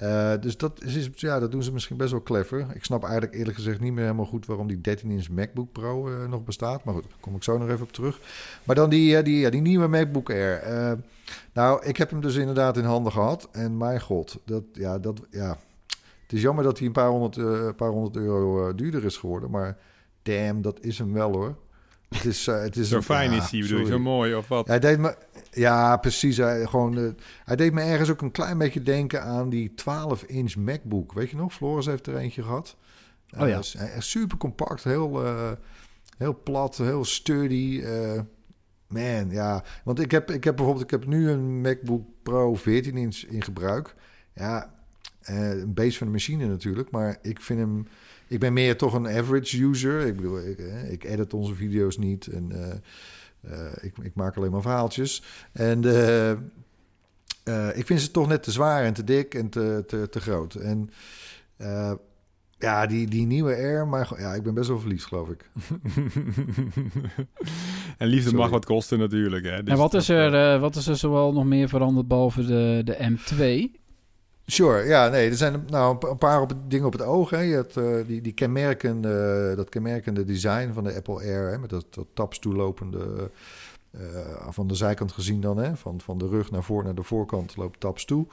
Uh, 0.00 0.32
dus 0.40 0.56
dat, 0.56 0.84
is, 0.84 1.10
ja, 1.14 1.38
dat 1.38 1.50
doen 1.50 1.62
ze 1.62 1.72
misschien 1.72 1.96
best 1.96 2.10
wel 2.10 2.22
clever. 2.22 2.66
Ik 2.74 2.84
snap 2.84 3.02
eigenlijk 3.02 3.34
eerlijk 3.34 3.56
gezegd 3.56 3.80
niet 3.80 3.92
meer 3.92 4.02
helemaal 4.02 4.24
goed 4.24 4.46
waarom 4.46 4.66
die 4.66 4.98
13-inch 4.98 5.28
MacBook 5.30 5.72
Pro 5.72 6.10
uh, 6.10 6.28
nog 6.28 6.44
bestaat. 6.44 6.84
Maar 6.84 6.94
goed, 6.94 7.02
daar 7.02 7.18
kom 7.20 7.34
ik 7.34 7.42
zo 7.42 7.58
nog 7.58 7.68
even 7.68 7.82
op 7.82 7.92
terug. 7.92 8.20
Maar 8.64 8.76
dan 8.76 8.90
die, 8.90 9.16
uh, 9.18 9.24
die, 9.24 9.38
ja, 9.38 9.50
die 9.50 9.60
nieuwe 9.60 9.86
MacBook 9.86 10.30
Air. 10.30 10.98
nou, 11.52 11.84
ik 11.84 11.96
heb 11.96 12.10
hem 12.10 12.20
dus 12.20 12.34
inderdaad 12.34 12.76
in 12.76 12.84
handen 12.84 13.12
gehad. 13.12 13.48
En 13.52 13.76
mijn 13.76 14.00
god, 14.00 14.38
dat, 14.44 14.62
ja, 14.72 14.98
dat, 14.98 15.20
ja. 15.30 15.58
Het 16.26 16.32
is 16.32 16.42
jammer 16.42 16.64
dat 16.64 16.78
hij 16.78 16.86
een 16.86 16.92
paar 16.92 17.08
honderd, 17.08 17.76
paar 17.76 17.90
honderd 17.90 18.16
euro 18.16 18.74
duurder 18.74 19.04
is 19.04 19.16
geworden. 19.16 19.50
Maar 19.50 19.78
damn, 20.22 20.62
dat 20.62 20.80
is 20.80 20.98
hem 20.98 21.12
wel 21.12 21.32
hoor. 21.32 21.56
Het 22.08 22.24
is, 22.24 22.46
uh, 22.46 22.60
het 22.60 22.76
is 22.76 22.88
zo 22.88 23.00
fijn 23.02 23.32
is 23.32 23.50
hij, 23.50 23.60
bedoel 23.60 23.78
je, 23.78 23.86
zo 23.86 23.98
mooi 23.98 24.34
of 24.34 24.48
wat? 24.48 24.66
Hij 24.66 24.78
deed 24.78 24.98
me, 24.98 25.16
ja, 25.50 25.96
precies. 25.96 26.36
Hij, 26.36 26.66
gewoon, 26.66 26.98
uh, 26.98 27.10
hij 27.44 27.56
deed 27.56 27.72
me 27.72 27.80
ergens 27.80 28.10
ook 28.10 28.22
een 28.22 28.30
klein 28.30 28.58
beetje 28.58 28.82
denken 28.82 29.22
aan 29.22 29.48
die 29.48 29.70
12-inch 29.70 30.56
MacBook. 30.56 31.12
Weet 31.12 31.30
je 31.30 31.36
nog? 31.36 31.52
Floris 31.52 31.86
heeft 31.86 32.06
er 32.06 32.16
eentje 32.16 32.42
gehad. 32.42 32.76
Oh 33.38 33.48
ja. 33.48 33.60
Uh, 33.76 33.82
super 33.98 34.36
compact, 34.36 34.84
heel, 34.84 35.24
heel 36.18 36.40
plat, 36.42 36.76
heel 36.76 37.04
sturdy. 37.04 37.82
man, 38.86 39.30
ja. 39.30 39.64
Want 39.84 40.00
ik 40.00 40.10
heb, 40.10 40.30
ik 40.30 40.44
heb 40.44 40.56
bijvoorbeeld, 40.56 40.84
ik 40.84 40.90
heb 40.90 41.06
nu 41.06 41.30
een 41.30 41.60
MacBook 41.60 42.04
Pro 42.22 42.54
14 42.54 42.96
inch 42.96 43.16
in 43.16 43.42
gebruik. 43.42 43.94
Ja, 44.34 44.74
een 45.26 45.74
base 45.74 45.98
van 45.98 46.06
de 46.06 46.12
machine 46.12 46.46
natuurlijk, 46.46 46.90
maar 46.90 47.18
ik 47.22 47.40
vind 47.40 47.58
hem 47.60 47.86
ik 48.28 48.38
ben 48.38 48.52
meer 48.52 48.76
toch 48.76 48.94
een 48.94 49.08
average 49.08 49.64
user. 49.64 50.00
Ik 50.00 50.16
bedoel, 50.16 50.40
ik, 50.46 50.58
ik 50.90 51.04
edit 51.04 51.34
onze 51.34 51.54
video's 51.54 51.98
niet 51.98 52.26
en 52.26 52.50
uh, 52.52 52.66
uh, 53.52 53.72
ik, 53.80 53.98
ik, 54.02 54.14
maak 54.14 54.36
alleen 54.36 54.50
maar 54.50 54.62
verhaaltjes. 54.62 55.22
En 55.52 55.82
uh, 55.84 56.30
ik 57.76 57.86
vind 57.86 58.00
ze 58.00 58.10
toch 58.10 58.28
net 58.28 58.42
te 58.42 58.50
zwaar 58.50 58.84
en 58.84 58.94
te 58.94 59.04
dik 59.04 59.34
en 59.34 59.48
te, 59.48 59.84
te, 59.86 60.08
te 60.08 60.20
groot. 60.20 60.54
En 60.54 60.90
ja, 62.58 62.86
die, 62.86 63.08
die 63.08 63.26
nieuwe 63.26 63.54
Air, 63.54 63.88
maar 63.88 64.12
ja, 64.18 64.34
ik 64.34 64.42
ben 64.42 64.54
best 64.54 64.68
wel 64.68 64.80
verliefd, 64.80 65.04
geloof 65.04 65.28
ik. 65.28 65.50
en 67.98 68.08
liefde 68.08 68.34
mag 68.34 68.50
wat 68.50 68.64
kosten 68.64 68.98
natuurlijk. 68.98 69.44
Hè? 69.44 69.62
Dus 69.62 69.72
en 69.72 69.78
wat 69.78 69.94
is, 69.94 70.08
er, 70.08 70.60
wat 70.60 70.76
is 70.76 70.86
er 70.86 70.96
zoal 70.96 71.32
nog 71.32 71.44
meer 71.44 71.68
veranderd 71.68 72.08
behalve 72.08 72.44
de, 72.46 72.80
de 72.84 73.16
M2? 73.16 73.76
Sure, 74.48 74.84
ja, 74.84 75.08
nee, 75.08 75.30
er 75.30 75.36
zijn 75.36 75.64
nou 75.66 76.08
een 76.08 76.18
paar 76.18 76.40
op, 76.40 76.52
dingen 76.68 76.86
op 76.86 76.92
het 76.92 77.02
oog. 77.02 77.30
Hè. 77.30 77.40
Je 77.40 77.54
hebt 77.54 77.76
uh, 77.76 78.06
die, 78.06 78.20
die 78.20 78.32
kenmerkende, 78.32 79.52
dat 79.56 79.68
kenmerkende 79.68 80.24
design 80.24 80.72
van 80.72 80.84
de 80.84 80.94
Apple 80.94 81.14
Air, 81.14 81.50
hè, 81.50 81.58
met 81.58 81.70
dat, 81.70 81.86
dat 81.90 82.06
taps 82.14 82.38
toelopende, 82.38 83.30
uh, 83.90 84.00
van 84.48 84.66
de 84.66 84.74
zijkant 84.74 85.12
gezien 85.12 85.40
dan, 85.40 85.56
hè, 85.56 85.76
van, 85.76 86.00
van 86.00 86.18
de 86.18 86.28
rug 86.28 86.50
naar 86.50 86.62
voor 86.62 86.84
naar 86.84 86.94
de 86.94 87.02
voorkant 87.02 87.56
loopt 87.56 87.80
taps 87.80 88.04
toe. 88.04 88.26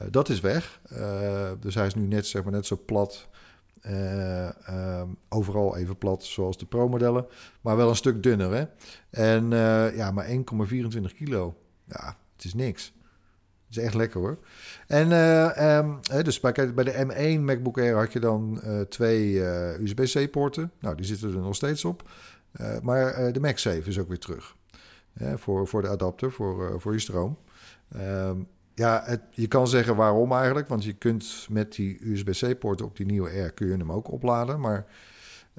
Uh, 0.00 0.08
dat 0.10 0.28
is 0.28 0.40
weg. 0.40 0.80
dus 1.60 1.74
hij 1.74 1.86
is 1.86 1.94
nu 1.94 2.06
net, 2.06 2.26
zeg 2.26 2.42
maar, 2.42 2.52
net 2.52 2.66
zo 2.66 2.80
plat, 2.86 3.28
overal 5.28 5.76
even 5.76 5.98
plat 5.98 6.24
zoals 6.24 6.58
de 6.58 6.66
Pro-modellen, 6.66 7.26
maar 7.60 7.76
wel 7.76 7.88
een 7.88 7.96
stuk 7.96 8.22
dunner. 8.22 8.52
Hè. 8.52 8.64
En 9.10 9.50
ja, 9.96 10.10
maar 10.10 10.26
1,24 10.28 10.36
kilo. 11.16 11.56
Ja, 11.84 12.16
het 12.36 12.44
is 12.44 12.54
niks 12.54 12.92
is 13.70 13.78
echt 13.78 13.94
lekker 13.94 14.20
hoor. 14.20 14.38
En 14.86 15.10
uh, 15.10 15.76
um, 15.78 16.00
dus 16.22 16.40
bij, 16.40 16.52
de 16.52 17.06
M1 17.06 17.40
MacBook 17.40 17.78
Air 17.78 17.96
had 17.96 18.12
je 18.12 18.20
dan 18.20 18.60
uh, 18.64 18.80
twee 18.80 19.32
uh, 19.32 19.80
USB-C-poorten. 19.80 20.72
Nou, 20.80 20.96
die 20.96 21.06
zitten 21.06 21.34
er 21.34 21.40
nog 21.40 21.54
steeds 21.54 21.84
op. 21.84 22.10
maar 22.82 23.32
de 23.32 23.40
MagSafe 23.40 23.88
is 23.88 23.98
ook 23.98 24.08
weer 24.08 24.18
terug. 24.18 24.56
voor, 25.34 25.68
voor 25.68 25.82
de 25.82 25.88
adapter, 25.88 26.32
voor, 26.32 26.80
voor 26.80 26.92
je 26.92 26.98
stroom. 26.98 27.38
Um, 27.96 28.48
ja, 28.74 29.02
het, 29.04 29.20
je 29.30 29.46
kan 29.46 29.68
zeggen 29.68 29.96
waarom 29.96 30.32
eigenlijk. 30.32 30.68
Want 30.68 30.84
je 30.84 30.92
kunt 30.92 31.46
met 31.50 31.72
die 31.72 31.98
USB-C-poorten 32.10 32.86
op 32.86 32.96
die 32.96 33.06
nieuwe 33.06 33.30
Air... 33.30 33.52
kun 33.52 33.66
je 33.66 33.76
hem 33.76 33.92
ook 33.92 34.10
opladen. 34.10 34.60
Maar 34.60 34.86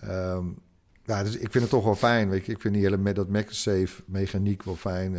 um, 0.03 0.59
ja, 1.05 1.23
dus 1.23 1.35
ik 1.35 1.51
vind 1.51 1.63
het 1.63 1.69
toch 1.69 1.83
wel 1.83 1.95
fijn. 1.95 2.29
Weet 2.29 2.45
je. 2.45 2.51
Ik 2.51 2.61
vind 2.61 2.73
die 2.73 2.83
hele 2.83 2.97
met 2.97 3.15
dat 3.15 3.29
MagSafe 3.29 4.03
mechaniek 4.05 4.63
wel 4.63 4.75
fijn... 4.75 5.15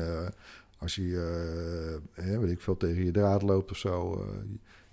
Als 0.82 0.94
je, 0.94 2.00
uh, 2.14 2.38
weet 2.38 2.50
ik 2.50 2.60
veel, 2.60 2.76
tegen 2.76 3.04
je 3.04 3.10
draad 3.10 3.42
loopt 3.42 3.70
of 3.70 3.76
zo. 3.76 4.14
Uh, 4.14 4.40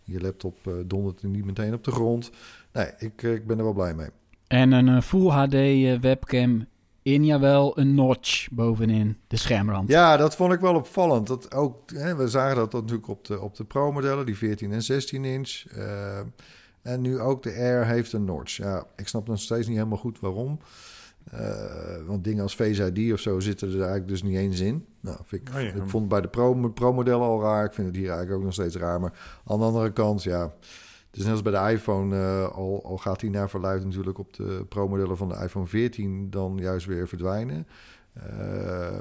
je 0.03 0.21
laptop 0.21 0.57
uh, 0.67 0.73
dondert 0.85 1.23
niet 1.23 1.45
meteen 1.45 1.73
op 1.73 1.83
de 1.83 1.91
grond. 1.91 2.31
Nee, 2.73 2.91
ik, 2.97 3.21
ik 3.21 3.47
ben 3.47 3.57
er 3.57 3.63
wel 3.63 3.73
blij 3.73 3.93
mee. 3.93 4.09
En 4.47 4.71
een 4.71 5.01
Full 5.01 5.29
HD 5.29 5.53
webcam 6.01 6.65
in, 7.01 7.25
jawel, 7.25 7.79
een 7.79 7.95
notch 7.95 8.49
bovenin 8.51 9.17
de 9.27 9.37
schermrand. 9.37 9.89
Ja, 9.89 10.17
dat 10.17 10.35
vond 10.35 10.53
ik 10.53 10.59
wel 10.59 10.75
opvallend. 10.75 11.27
Dat 11.27 11.53
ook, 11.53 11.91
hè, 11.91 12.15
we 12.15 12.27
zagen 12.27 12.55
dat 12.55 12.73
natuurlijk 12.73 13.07
op 13.07 13.25
de, 13.25 13.41
op 13.41 13.55
de 13.55 13.63
Pro-modellen, 13.63 14.25
die 14.25 14.37
14 14.37 14.71
en 14.71 14.83
16 14.83 15.25
inch. 15.25 15.63
en 16.81 17.01
nu 17.01 17.19
ook 17.19 17.43
de 17.43 17.53
Air 17.53 17.85
heeft 17.85 18.13
een 18.13 18.25
notch. 18.25 18.57
Ja, 18.57 18.85
ik 18.95 19.07
snap 19.07 19.27
nog 19.27 19.39
steeds 19.39 19.67
niet 19.67 19.77
helemaal 19.77 19.97
goed 19.97 20.19
waarom. 20.19 20.59
Uh, 21.33 22.05
want 22.05 22.23
dingen 22.23 22.43
als 22.43 22.55
Face 22.55 22.91
ID 22.93 23.13
of 23.13 23.19
zo 23.19 23.39
zitten 23.39 23.67
er 23.67 23.75
eigenlijk 23.75 24.07
dus 24.07 24.23
niet 24.23 24.35
eens 24.35 24.59
in. 24.59 24.85
Nou, 24.99 25.17
ik, 25.29 25.49
oh 25.55 25.61
ik 25.61 25.73
vond 25.75 25.93
het 25.93 26.07
bij 26.07 26.21
de 26.21 26.69
Pro-modellen 26.69 27.27
al 27.27 27.41
raar. 27.41 27.65
Ik 27.65 27.73
vind 27.73 27.87
het 27.87 27.95
hier 27.95 28.07
eigenlijk 28.07 28.37
ook 28.37 28.43
nog 28.43 28.53
steeds 28.53 28.75
raar. 28.75 28.99
Maar 28.99 29.41
aan 29.45 29.59
de 29.59 29.65
andere 29.65 29.93
kant, 29.93 30.23
ja... 30.23 30.53
Het 31.09 31.19
is 31.19 31.23
net 31.23 31.33
als 31.33 31.41
bij 31.41 31.51
de 31.51 31.73
iPhone, 31.73 32.15
uh, 32.15 32.55
al, 32.55 32.81
al 32.85 32.97
gaat 32.97 33.19
die 33.19 33.29
naar 33.29 33.49
verluid 33.49 33.83
natuurlijk 33.83 34.17
op 34.17 34.33
de 34.33 34.65
Pro-modellen 34.69 35.17
van 35.17 35.29
de 35.29 35.39
iPhone 35.43 35.65
14 35.65 36.29
dan 36.29 36.57
juist 36.57 36.85
weer 36.85 37.07
verdwijnen. 37.07 37.67
Uh, 38.17 38.97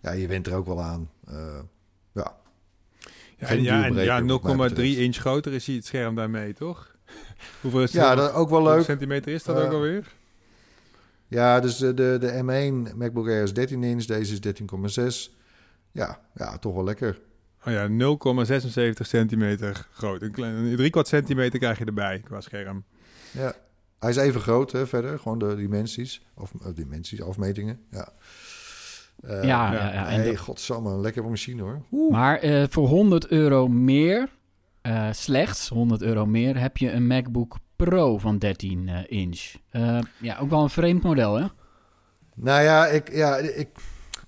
ja, 0.00 0.12
je 0.12 0.26
went 0.26 0.46
er 0.46 0.54
ook 0.54 0.66
wel 0.66 0.82
aan. 0.82 1.10
ja. 2.12 2.36
Ja, 3.36 3.46
en 3.46 3.62
ja, 3.62 3.86
ja 3.86 4.20
0,3 4.70 4.76
inch 4.76 5.16
groter 5.16 5.52
is 5.52 5.66
het 5.66 5.86
scherm 5.86 6.14
daarmee, 6.14 6.52
toch? 6.52 6.96
Hoeveel 7.60 7.82
is 7.82 7.92
ja, 7.92 8.14
dat 8.14 8.32
ook 8.32 8.50
wel 8.50 8.62
leuk. 8.62 8.84
centimeter 8.84 9.32
is 9.32 9.42
dat 9.42 9.56
ook 9.56 9.72
alweer? 9.72 10.12
Ja, 11.28 11.60
dus 11.60 11.76
de, 11.76 11.94
de, 11.94 12.16
de 12.20 12.42
M1 12.42 12.96
MacBook 12.96 13.26
Air 13.26 13.42
is 13.42 13.54
13 13.54 13.82
inch, 13.82 14.04
deze 14.04 14.38
is 14.40 15.26
13,6. 15.28 15.34
Ja, 15.90 16.20
ja, 16.34 16.58
toch 16.58 16.74
wel 16.74 16.84
lekker. 16.84 17.20
Oh 17.66 17.72
ja, 17.72 17.88
0,76 17.88 19.00
centimeter 19.00 19.88
groot. 19.92 20.22
Een, 20.22 20.30
klein, 20.30 20.76
drie 20.76 20.90
kwart 20.90 21.08
centimeter 21.08 21.58
krijg 21.58 21.78
je 21.78 21.84
erbij 21.84 22.20
qua 22.24 22.40
scherm. 22.40 22.84
Ja, 23.32 23.54
hij 23.98 24.10
is 24.10 24.16
even 24.16 24.40
groot 24.40 24.72
hè, 24.72 24.86
verder. 24.86 25.18
Gewoon 25.18 25.38
de 25.38 25.56
dimensies. 25.56 26.22
Of, 26.34 26.52
of 26.64 26.72
dimensies, 26.72 27.22
afmetingen. 27.22 27.80
Ja. 27.90 28.08
Uh, 29.24 29.44
ja, 29.44 29.72
ja, 29.72 29.92
ja. 29.92 30.04
Hey, 30.04 30.30
de... 30.30 30.36
godsamme, 30.36 30.90
een 30.90 31.00
lekkere 31.00 31.28
machine 31.28 31.62
hoor. 31.62 31.82
Oeh. 31.92 32.12
Maar 32.12 32.44
uh, 32.44 32.64
voor 32.68 32.88
100 32.88 33.26
euro 33.26 33.68
meer, 33.68 34.28
uh, 34.82 35.08
slechts 35.12 35.68
100 35.68 36.02
euro 36.02 36.26
meer, 36.26 36.60
heb 36.60 36.76
je 36.76 36.90
een 36.90 37.06
MacBook 37.06 37.56
Pro 37.76 38.18
van 38.18 38.38
13 38.38 38.88
uh, 38.88 38.98
inch. 39.06 39.54
Uh, 39.72 39.98
ja, 40.20 40.38
ook 40.38 40.50
wel 40.50 40.62
een 40.62 40.70
vreemd 40.70 41.02
model, 41.02 41.34
hè? 41.34 41.46
Nou 42.34 42.62
ja, 42.62 42.86
ik, 42.86 43.12
ja, 43.12 43.36
ik, 43.36 43.68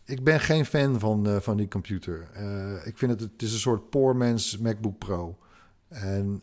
ik 0.05 0.25
ben 0.25 0.41
geen 0.41 0.67
fan 0.67 0.99
van, 0.99 1.29
uh, 1.29 1.37
van 1.41 1.57
die 1.57 1.69
computer. 1.69 2.29
ik 2.85 2.99
vind 2.99 3.11
het, 3.11 3.21
het 3.21 3.43
is 3.43 3.53
een 3.53 3.59
soort 3.59 3.91
poor 3.91 4.17
man's 4.17 4.59
MacBook 4.59 4.99
Pro. 4.99 5.39
En 5.89 6.43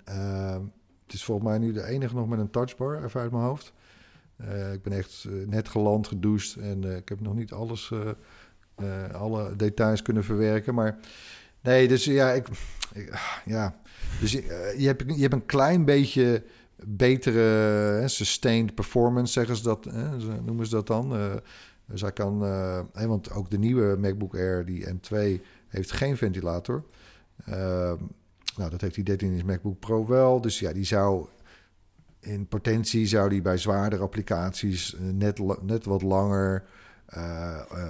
het 1.03 1.13
is 1.13 1.23
volgens 1.23 1.47
mij 1.47 1.57
nu 1.57 1.71
de 1.71 1.85
enige 1.85 2.15
nog 2.15 2.27
met 2.27 2.39
een 2.39 2.49
touchbar, 2.49 3.03
even 3.03 3.21
uit 3.21 3.31
mijn 3.31 3.43
hoofd. 3.43 3.73
ik 4.73 4.81
ben 4.81 4.93
echt 4.93 5.27
net 5.45 5.69
geland, 5.69 6.07
gedoucht 6.07 6.55
en 6.55 6.83
ik 6.83 7.09
heb 7.09 7.19
nog 7.19 7.35
niet 7.35 7.51
alles, 7.51 7.91
alle 9.11 9.55
details 9.55 10.01
kunnen 10.01 10.23
verwerken. 10.23 10.73
Maar 10.73 10.97
nee, 11.61 11.87
dus 11.87 12.05
ja, 12.05 12.31
ik, 12.31 12.47
ik 12.93 13.41
ja. 13.45 13.75
Dus 14.19 14.31
je, 14.31 14.85
hebt, 14.85 15.03
je 15.15 15.21
hebt 15.21 15.33
een 15.33 15.45
klein 15.45 15.85
beetje 15.85 16.43
betere 16.87 18.03
sustained 18.07 18.75
performance, 18.75 19.31
zeggen 19.31 19.55
ze 19.55 19.63
dat, 19.63 19.85
noemen 20.45 20.65
ze 20.65 20.75
dat 20.75 20.87
dan. 20.87 21.41
Dus 21.85 22.01
hij 22.01 22.11
kan, 22.11 22.43
uh, 22.43 22.79
want 22.93 23.31
ook 23.31 23.49
de 23.49 23.57
nieuwe 23.57 23.97
MacBook 23.97 24.35
Air, 24.35 24.65
die 24.65 24.85
M2, 24.87 25.41
heeft 25.67 25.91
geen 25.91 26.17
ventilator. 26.17 26.83
Uh, 27.49 27.55
nou, 28.55 28.69
dat 28.69 28.81
heeft 28.81 28.95
die 28.95 29.11
13-inch 29.11 29.45
MacBook 29.45 29.79
Pro 29.79 30.07
wel. 30.07 30.41
Dus 30.41 30.59
ja, 30.59 30.73
die 30.73 30.85
zou 30.85 31.27
in 32.19 32.47
potentie 32.47 33.07
zou 33.07 33.29
die 33.29 33.41
bij 33.41 33.57
zwaardere 33.57 34.03
applicaties 34.03 34.95
net, 34.99 35.39
net 35.61 35.85
wat 35.85 36.01
langer 36.01 36.63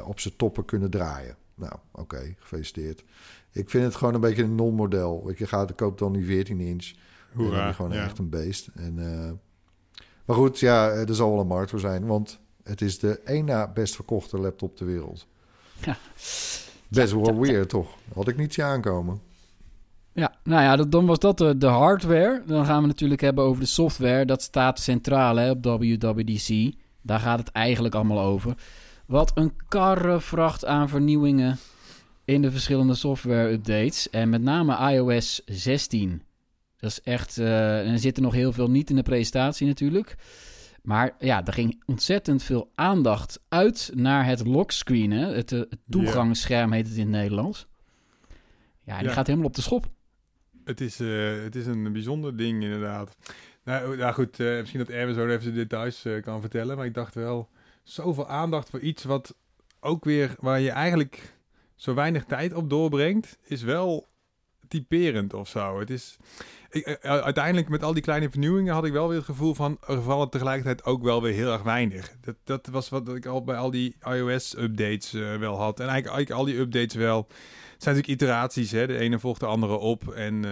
op 0.05 0.19
zijn 0.19 0.35
toppen 0.35 0.65
kunnen 0.65 0.89
draaien. 0.89 1.35
Nou, 1.55 1.73
oké, 1.91 2.35
gefeliciteerd. 2.38 3.03
Ik 3.51 3.69
vind 3.69 3.83
het 3.83 3.95
gewoon 3.95 4.13
een 4.13 4.21
beetje 4.21 4.43
een 4.43 4.55
non-model. 4.55 5.31
Je 5.35 5.47
gaat, 5.47 5.75
koopt 5.75 6.00
dan 6.00 6.13
die 6.13 6.25
14 6.25 6.57
Hoera, 7.33 7.71
gewoon 7.71 7.91
echt 7.91 8.17
een 8.17 8.29
beest. 8.29 8.69
En, 8.75 8.97
uh, 8.97 9.31
maar 10.25 10.35
goed, 10.35 10.59
ja, 10.59 10.89
er 10.89 11.15
zal 11.15 11.31
wel 11.31 11.39
een 11.39 11.47
markt 11.47 11.69
voor 11.69 11.79
zijn. 11.79 12.05
Want 12.05 12.39
het 12.63 12.81
is 12.81 12.99
de 12.99 13.19
één 13.19 13.45
na 13.45 13.67
best 13.67 13.95
verkochte 13.95 14.39
laptop 14.39 14.75
ter 14.75 14.85
wereld. 14.85 15.27
Ja. 15.85 15.97
Best 16.87 17.13
wel 17.13 17.39
weird, 17.39 17.69
toch? 17.69 17.95
Had 18.13 18.27
ik 18.27 18.37
niet 18.37 18.53
zien 18.53 18.65
aankomen. 18.65 19.21
Ja, 20.13 20.35
nou 20.43 20.61
ja, 20.61 20.75
dan 20.75 21.05
was 21.05 21.19
dat 21.19 21.37
de, 21.37 21.57
de, 21.57 21.67
hardware. 21.67 22.43
Dan 22.45 22.65
gaan 22.65 22.81
we 22.81 22.87
natuurlijk 22.87 23.21
hebben 23.21 23.43
over 23.43 23.61
de 23.61 23.67
software. 23.67 24.25
Dat 24.25 24.41
staat 24.41 24.79
centraal 24.79 25.35
hè, 25.35 25.49
op 25.49 25.65
WWDC. 25.65 26.73
Daar 27.01 27.19
gaat 27.19 27.39
het 27.39 27.51
eigenlijk 27.51 27.95
allemaal 27.95 28.19
over. 28.19 28.55
Wat 29.05 29.31
een 29.35 29.53
karrevracht 29.67 30.65
aan 30.65 30.89
vernieuwingen 30.89 31.57
in 32.25 32.41
de 32.41 32.51
verschillende 32.51 32.95
software-updates. 32.95 34.09
En 34.09 34.29
met 34.29 34.41
name 34.41 34.91
iOS 34.91 35.41
16. 35.45 36.21
Dat 36.83 36.91
is 36.91 37.01
echt... 37.01 37.37
Uh, 37.37 37.91
er 37.91 37.99
zit 37.99 38.17
er 38.17 38.23
nog 38.23 38.33
heel 38.33 38.53
veel 38.53 38.69
niet 38.69 38.89
in 38.89 38.95
de 38.95 39.03
presentatie 39.03 39.67
natuurlijk. 39.67 40.15
Maar 40.81 41.15
ja, 41.19 41.45
er 41.45 41.53
ging 41.53 41.83
ontzettend 41.85 42.43
veel 42.43 42.71
aandacht 42.75 43.39
uit 43.49 43.91
naar 43.93 44.25
het 44.25 44.47
lockscreen. 44.47 45.11
Hè? 45.11 45.33
Het, 45.33 45.51
eh, 45.51 45.59
het 45.59 45.79
toegangsscherm 45.89 46.71
heet 46.71 46.87
het 46.87 46.95
in 46.95 47.01
het 47.01 47.09
Nederlands. 47.09 47.67
Ja, 48.81 48.99
die 48.99 49.09
gaat 49.09 49.27
helemaal 49.27 49.47
op 49.47 49.55
de 49.55 49.61
schop. 49.61 49.91
Het 50.63 50.81
is, 50.81 50.99
uh, 50.99 51.43
het 51.43 51.55
is 51.55 51.65
een 51.65 51.93
bijzonder 51.93 52.37
ding 52.37 52.63
inderdaad. 52.63 53.15
Nou, 53.63 53.97
nou 53.97 54.13
goed, 54.13 54.39
uh, 54.39 54.59
misschien 54.59 54.79
dat 54.79 54.89
Erwin 54.89 55.15
zo 55.15 55.27
even 55.27 55.43
de 55.43 55.51
details 55.51 56.05
kan 56.21 56.41
vertellen. 56.41 56.77
Maar 56.77 56.85
ik 56.85 56.93
dacht 56.93 57.15
wel, 57.15 57.49
zoveel 57.83 58.27
aandacht 58.27 58.69
voor 58.69 58.79
iets 58.79 59.03
wat 59.03 59.35
ook 59.79 60.03
weer... 60.03 60.35
waar 60.39 60.59
je 60.59 60.71
eigenlijk 60.71 61.37
zo 61.75 61.93
weinig 61.93 62.25
tijd 62.25 62.53
op 62.53 62.69
doorbrengt... 62.69 63.37
is 63.43 63.61
wel 63.61 64.07
typerend 64.74 65.34
of 65.34 65.48
zo. 65.48 65.80
Het 65.80 65.89
is 65.89 66.18
eh, 66.70 66.96
eh, 67.01 67.22
uiteindelijk 67.24 67.70
met 67.70 67.84
al 67.84 67.94
die 67.94 68.03
kleine 68.03 68.30
vernieuwingen 68.30 68.74
had 68.74 68.86
ik 68.86 68.92
wel 68.92 69.08
weer 69.08 69.18
het 69.18 69.25
gevoel 69.25 69.53
van 69.53 69.77
er 69.88 70.01
vallen 70.01 70.30
tegelijkertijd 70.30 70.84
ook 70.84 71.03
wel 71.03 71.22
weer 71.22 71.34
heel 71.34 71.51
erg 71.51 71.63
weinig. 71.63 72.15
Dat, 72.22 72.36
dat 72.44 72.68
was 72.72 72.89
wat 72.89 73.15
ik 73.15 73.25
al 73.25 73.44
bij 73.44 73.56
al 73.56 73.72
die 73.72 73.96
iOS-updates 74.01 75.13
uh, 75.13 75.36
wel 75.36 75.58
had. 75.58 75.80
En 75.80 75.88
eigenlijk, 75.88 76.32
al 76.32 76.46
die 76.46 76.58
updates 76.58 76.96
wel. 76.96 77.18
Het 77.74 77.84
zijn 77.84 77.96
natuurlijk 77.96 78.22
iteraties, 78.22 78.72
hè? 78.72 78.88
de 78.88 78.98
ene 78.98 79.20
volgt 79.20 79.39
de 79.39 79.46
andere 79.46 79.77
op. 79.77 80.08
En 80.08 80.44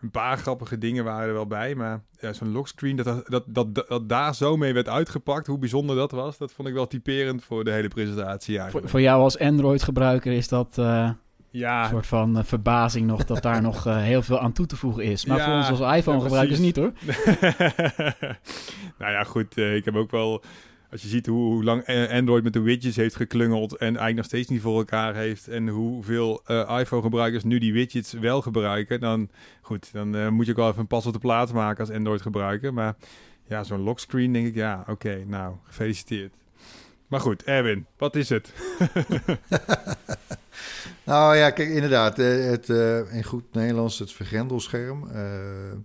een 0.00 0.10
paar 0.10 0.38
grappige 0.38 0.78
dingen 0.78 1.04
waren 1.04 1.28
er 1.28 1.34
wel 1.34 1.46
bij. 1.46 1.74
Maar 1.74 2.02
zo'n 2.32 2.52
lockscreen, 2.52 2.96
dat, 2.96 3.28
dat, 3.28 3.44
dat, 3.46 3.74
dat, 3.74 4.08
daar 4.08 4.34
zo 4.34 4.56
mee 4.56 4.72
werd 4.72 4.88
uitgepakt, 4.88 5.46
hoe 5.46 5.58
bijzonder 5.58 5.96
dat 5.96 6.10
was, 6.10 6.38
dat 6.38 6.52
vond 6.52 6.68
ik 6.68 6.74
wel 6.74 6.86
typerend 6.86 7.44
voor 7.44 7.64
de 7.64 7.70
hele 7.70 7.88
presentatie. 7.88 8.58
Eigenlijk. 8.58 8.88
Voor, 8.88 9.00
jou 9.00 9.22
als 9.22 9.38
Android-gebruiker 9.38 10.32
is 10.32 10.48
dat. 10.48 10.78
Ja. 11.50 11.82
Een 11.82 11.90
soort 11.90 12.06
van 12.06 12.38
uh, 12.38 12.44
verbazing 12.44 13.06
nog 13.06 13.24
dat 13.24 13.42
daar 13.42 13.62
nog 13.70 13.86
uh, 13.86 14.02
heel 14.02 14.22
veel 14.22 14.40
aan 14.40 14.52
toe 14.52 14.66
te 14.66 14.76
voegen 14.76 15.04
is. 15.04 15.24
Maar 15.24 15.40
voor 15.40 15.54
ons 15.54 15.80
als 15.80 15.96
iPhone-gebruikers 15.96 16.58
niet 16.58 16.76
hoor. 16.76 16.92
nou 18.98 19.12
ja, 19.12 19.24
goed. 19.24 19.58
Uh, 19.58 19.74
ik 19.74 19.84
heb 19.84 19.94
ook 19.94 20.10
wel... 20.10 20.42
Als 20.90 21.02
je 21.02 21.08
ziet 21.08 21.26
hoe, 21.26 21.52
hoe, 21.52 21.64
lang 21.64 21.86
Android 22.10 22.42
met 22.42 22.52
de 22.52 22.60
widgets 22.60 22.96
heeft 22.96 23.16
geklungeld... 23.16 23.72
en 23.72 23.86
eigenlijk 23.86 24.16
nog 24.16 24.24
steeds 24.24 24.48
niet 24.48 24.60
voor 24.60 24.78
elkaar 24.78 25.14
heeft... 25.14 25.48
en 25.48 25.68
hoeveel 25.68 26.42
iPhone-gebruikers 26.78 27.44
nu 27.44 27.58
die 27.58 27.72
widgets 27.72 28.12
wel 28.12 28.42
gebruiken... 28.42 29.00
dan, 29.00 29.28
goed, 29.60 29.92
dan 29.92 30.32
moet 30.32 30.44
je 30.46 30.50
ook 30.50 30.58
wel 30.58 30.68
even 30.68 30.80
een 30.80 30.86
pas 30.86 31.06
op 31.06 31.12
de 31.12 31.18
plaats 31.18 31.52
maken 31.52 31.80
als 31.80 31.96
Android-gebruiker. 31.96 32.74
Maar 32.74 32.96
ja, 33.48 33.64
zo'n 33.64 33.80
lockscreen 33.80 34.32
denk 34.32 34.46
ik... 34.46 34.54
ja, 34.54 34.84
oké, 34.88 35.24
nou, 35.26 35.54
gefeliciteerd. 35.64 36.34
Maar 37.10 37.20
goed, 37.20 37.42
Erwin, 37.42 37.86
wat 37.98 38.16
is 38.16 38.28
het? 38.28 38.52
nou 41.04 41.36
ja, 41.36 41.50
kijk, 41.50 41.68
inderdaad. 41.68 42.18
Eh, 42.18 42.44
het, 42.44 42.68
uh, 42.68 43.14
in 43.14 43.24
goed 43.24 43.44
Nederlands 43.52 43.98
het 43.98 44.12
vergrendelscherm. 44.12 45.10
Uh, 45.14 45.78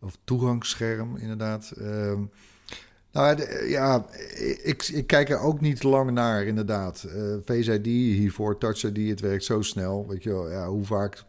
of 0.00 0.18
toegangsscherm, 0.24 1.16
inderdaad. 1.16 1.72
Uh, 1.78 2.18
nou 3.12 3.42
ja, 3.68 4.06
ik, 4.62 4.88
ik 4.88 5.06
kijk 5.06 5.30
er 5.30 5.40
ook 5.40 5.60
niet 5.60 5.82
lang 5.82 6.10
naar, 6.10 6.44
inderdaad. 6.44 7.06
Uh, 7.06 7.36
Face 7.44 7.80
hiervoor, 7.82 8.58
Touch 8.58 8.82
ID, 8.82 9.08
het 9.08 9.20
werkt 9.20 9.44
zo 9.44 9.62
snel. 9.62 10.06
Weet 10.08 10.22
je 10.22 10.30
wel, 10.30 10.50
ja, 10.50 10.66
hoe 10.68 10.84
vaak 10.84 11.24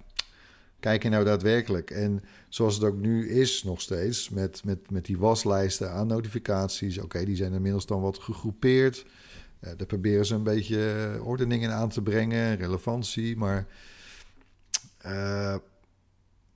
kijk 0.79 1.03
je 1.03 1.09
nou 1.09 1.23
daadwerkelijk? 1.23 1.91
En 1.91 2.23
zoals 2.49 2.75
het 2.75 2.83
ook 2.83 2.97
nu 2.97 3.29
is, 3.29 3.63
nog 3.63 3.81
steeds, 3.81 4.29
met, 4.29 4.63
met, 4.63 4.91
met 4.91 5.05
die 5.05 5.17
waslijsten 5.17 5.91
aan 5.91 6.07
notificaties. 6.07 6.97
Oké, 6.97 7.25
die 7.25 7.35
zijn 7.35 7.53
inmiddels 7.53 7.85
dan 7.85 8.01
wat 8.01 8.17
gegroepeerd. 8.17 9.05
Uh, 9.61 9.69
daar 9.77 9.87
proberen 9.87 10.25
ze 10.25 10.35
een 10.35 10.43
beetje 10.43 11.19
ordeningen 11.23 11.73
aan 11.73 11.89
te 11.89 12.01
brengen, 12.01 12.55
relevantie. 12.55 13.37
Maar. 13.37 13.65
Uh, 15.05 15.55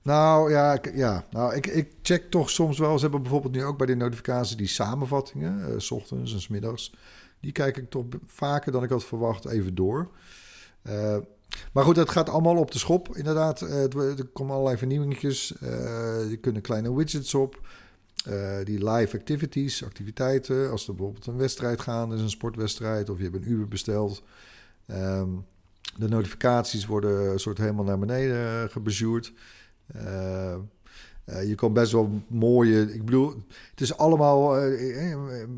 nou 0.02 0.50
ja, 0.50 0.72
ik, 0.72 0.96
ja. 0.96 1.26
Nou, 1.30 1.54
ik, 1.54 1.66
ik 1.66 1.92
check 2.02 2.30
toch 2.30 2.50
soms 2.50 2.78
wel. 2.78 2.94
Ze 2.94 3.02
hebben 3.02 3.22
bijvoorbeeld 3.22 3.54
nu 3.54 3.64
ook 3.64 3.78
bij 3.78 3.86
de 3.86 3.94
notificatie 3.94 4.56
die 4.56 4.66
samenvattingen, 4.66 5.82
s 5.82 5.90
ochtends 5.90 6.32
en 6.32 6.40
s 6.40 6.48
middags. 6.48 6.94
Die 7.40 7.52
kijk 7.52 7.76
ik 7.76 7.90
toch 7.90 8.04
vaker 8.26 8.72
dan 8.72 8.82
ik 8.82 8.90
had 8.90 9.04
verwacht 9.04 9.46
even 9.46 9.74
door. 9.74 10.10
Maar 11.72 11.84
goed, 11.84 11.96
het 11.96 12.10
gaat 12.10 12.28
allemaal 12.28 12.56
op 12.56 12.70
de 12.70 12.78
schop, 12.78 13.16
inderdaad. 13.16 13.62
Uh, 13.62 13.82
er 13.96 14.26
komen 14.32 14.52
allerlei 14.54 14.76
vernieuwingetjes. 14.76 15.54
Uh, 15.62 16.30
er 16.30 16.38
kunnen 16.38 16.62
kleine 16.62 16.94
widgets 16.94 17.34
op. 17.34 17.60
Uh, 18.28 18.56
die 18.64 18.90
live 18.90 19.16
activities, 19.16 19.84
activiteiten. 19.84 20.70
Als 20.70 20.88
er 20.88 20.94
bijvoorbeeld 20.94 21.26
een 21.26 21.36
wedstrijd 21.36 21.80
gaan, 21.80 22.14
is 22.14 22.20
een 22.20 22.30
sportwedstrijd, 22.30 23.10
of 23.10 23.16
je 23.16 23.22
hebt 23.24 23.36
een 23.36 23.50
Uber 23.50 23.68
besteld. 23.68 24.22
Um, 24.90 25.44
de 25.96 26.08
notificaties 26.08 26.86
worden 26.86 27.40
soort 27.40 27.58
helemaal 27.58 27.84
naar 27.84 27.98
beneden 27.98 28.70
gebezuurd. 28.70 29.32
Je 31.24 31.54
kan 31.54 31.72
best 31.72 31.92
wel 31.92 32.22
mooie. 32.26 32.92
Ik 32.92 33.04
bedoel, 33.04 33.34
het 33.70 33.80
is 33.80 33.96
allemaal. 33.96 34.56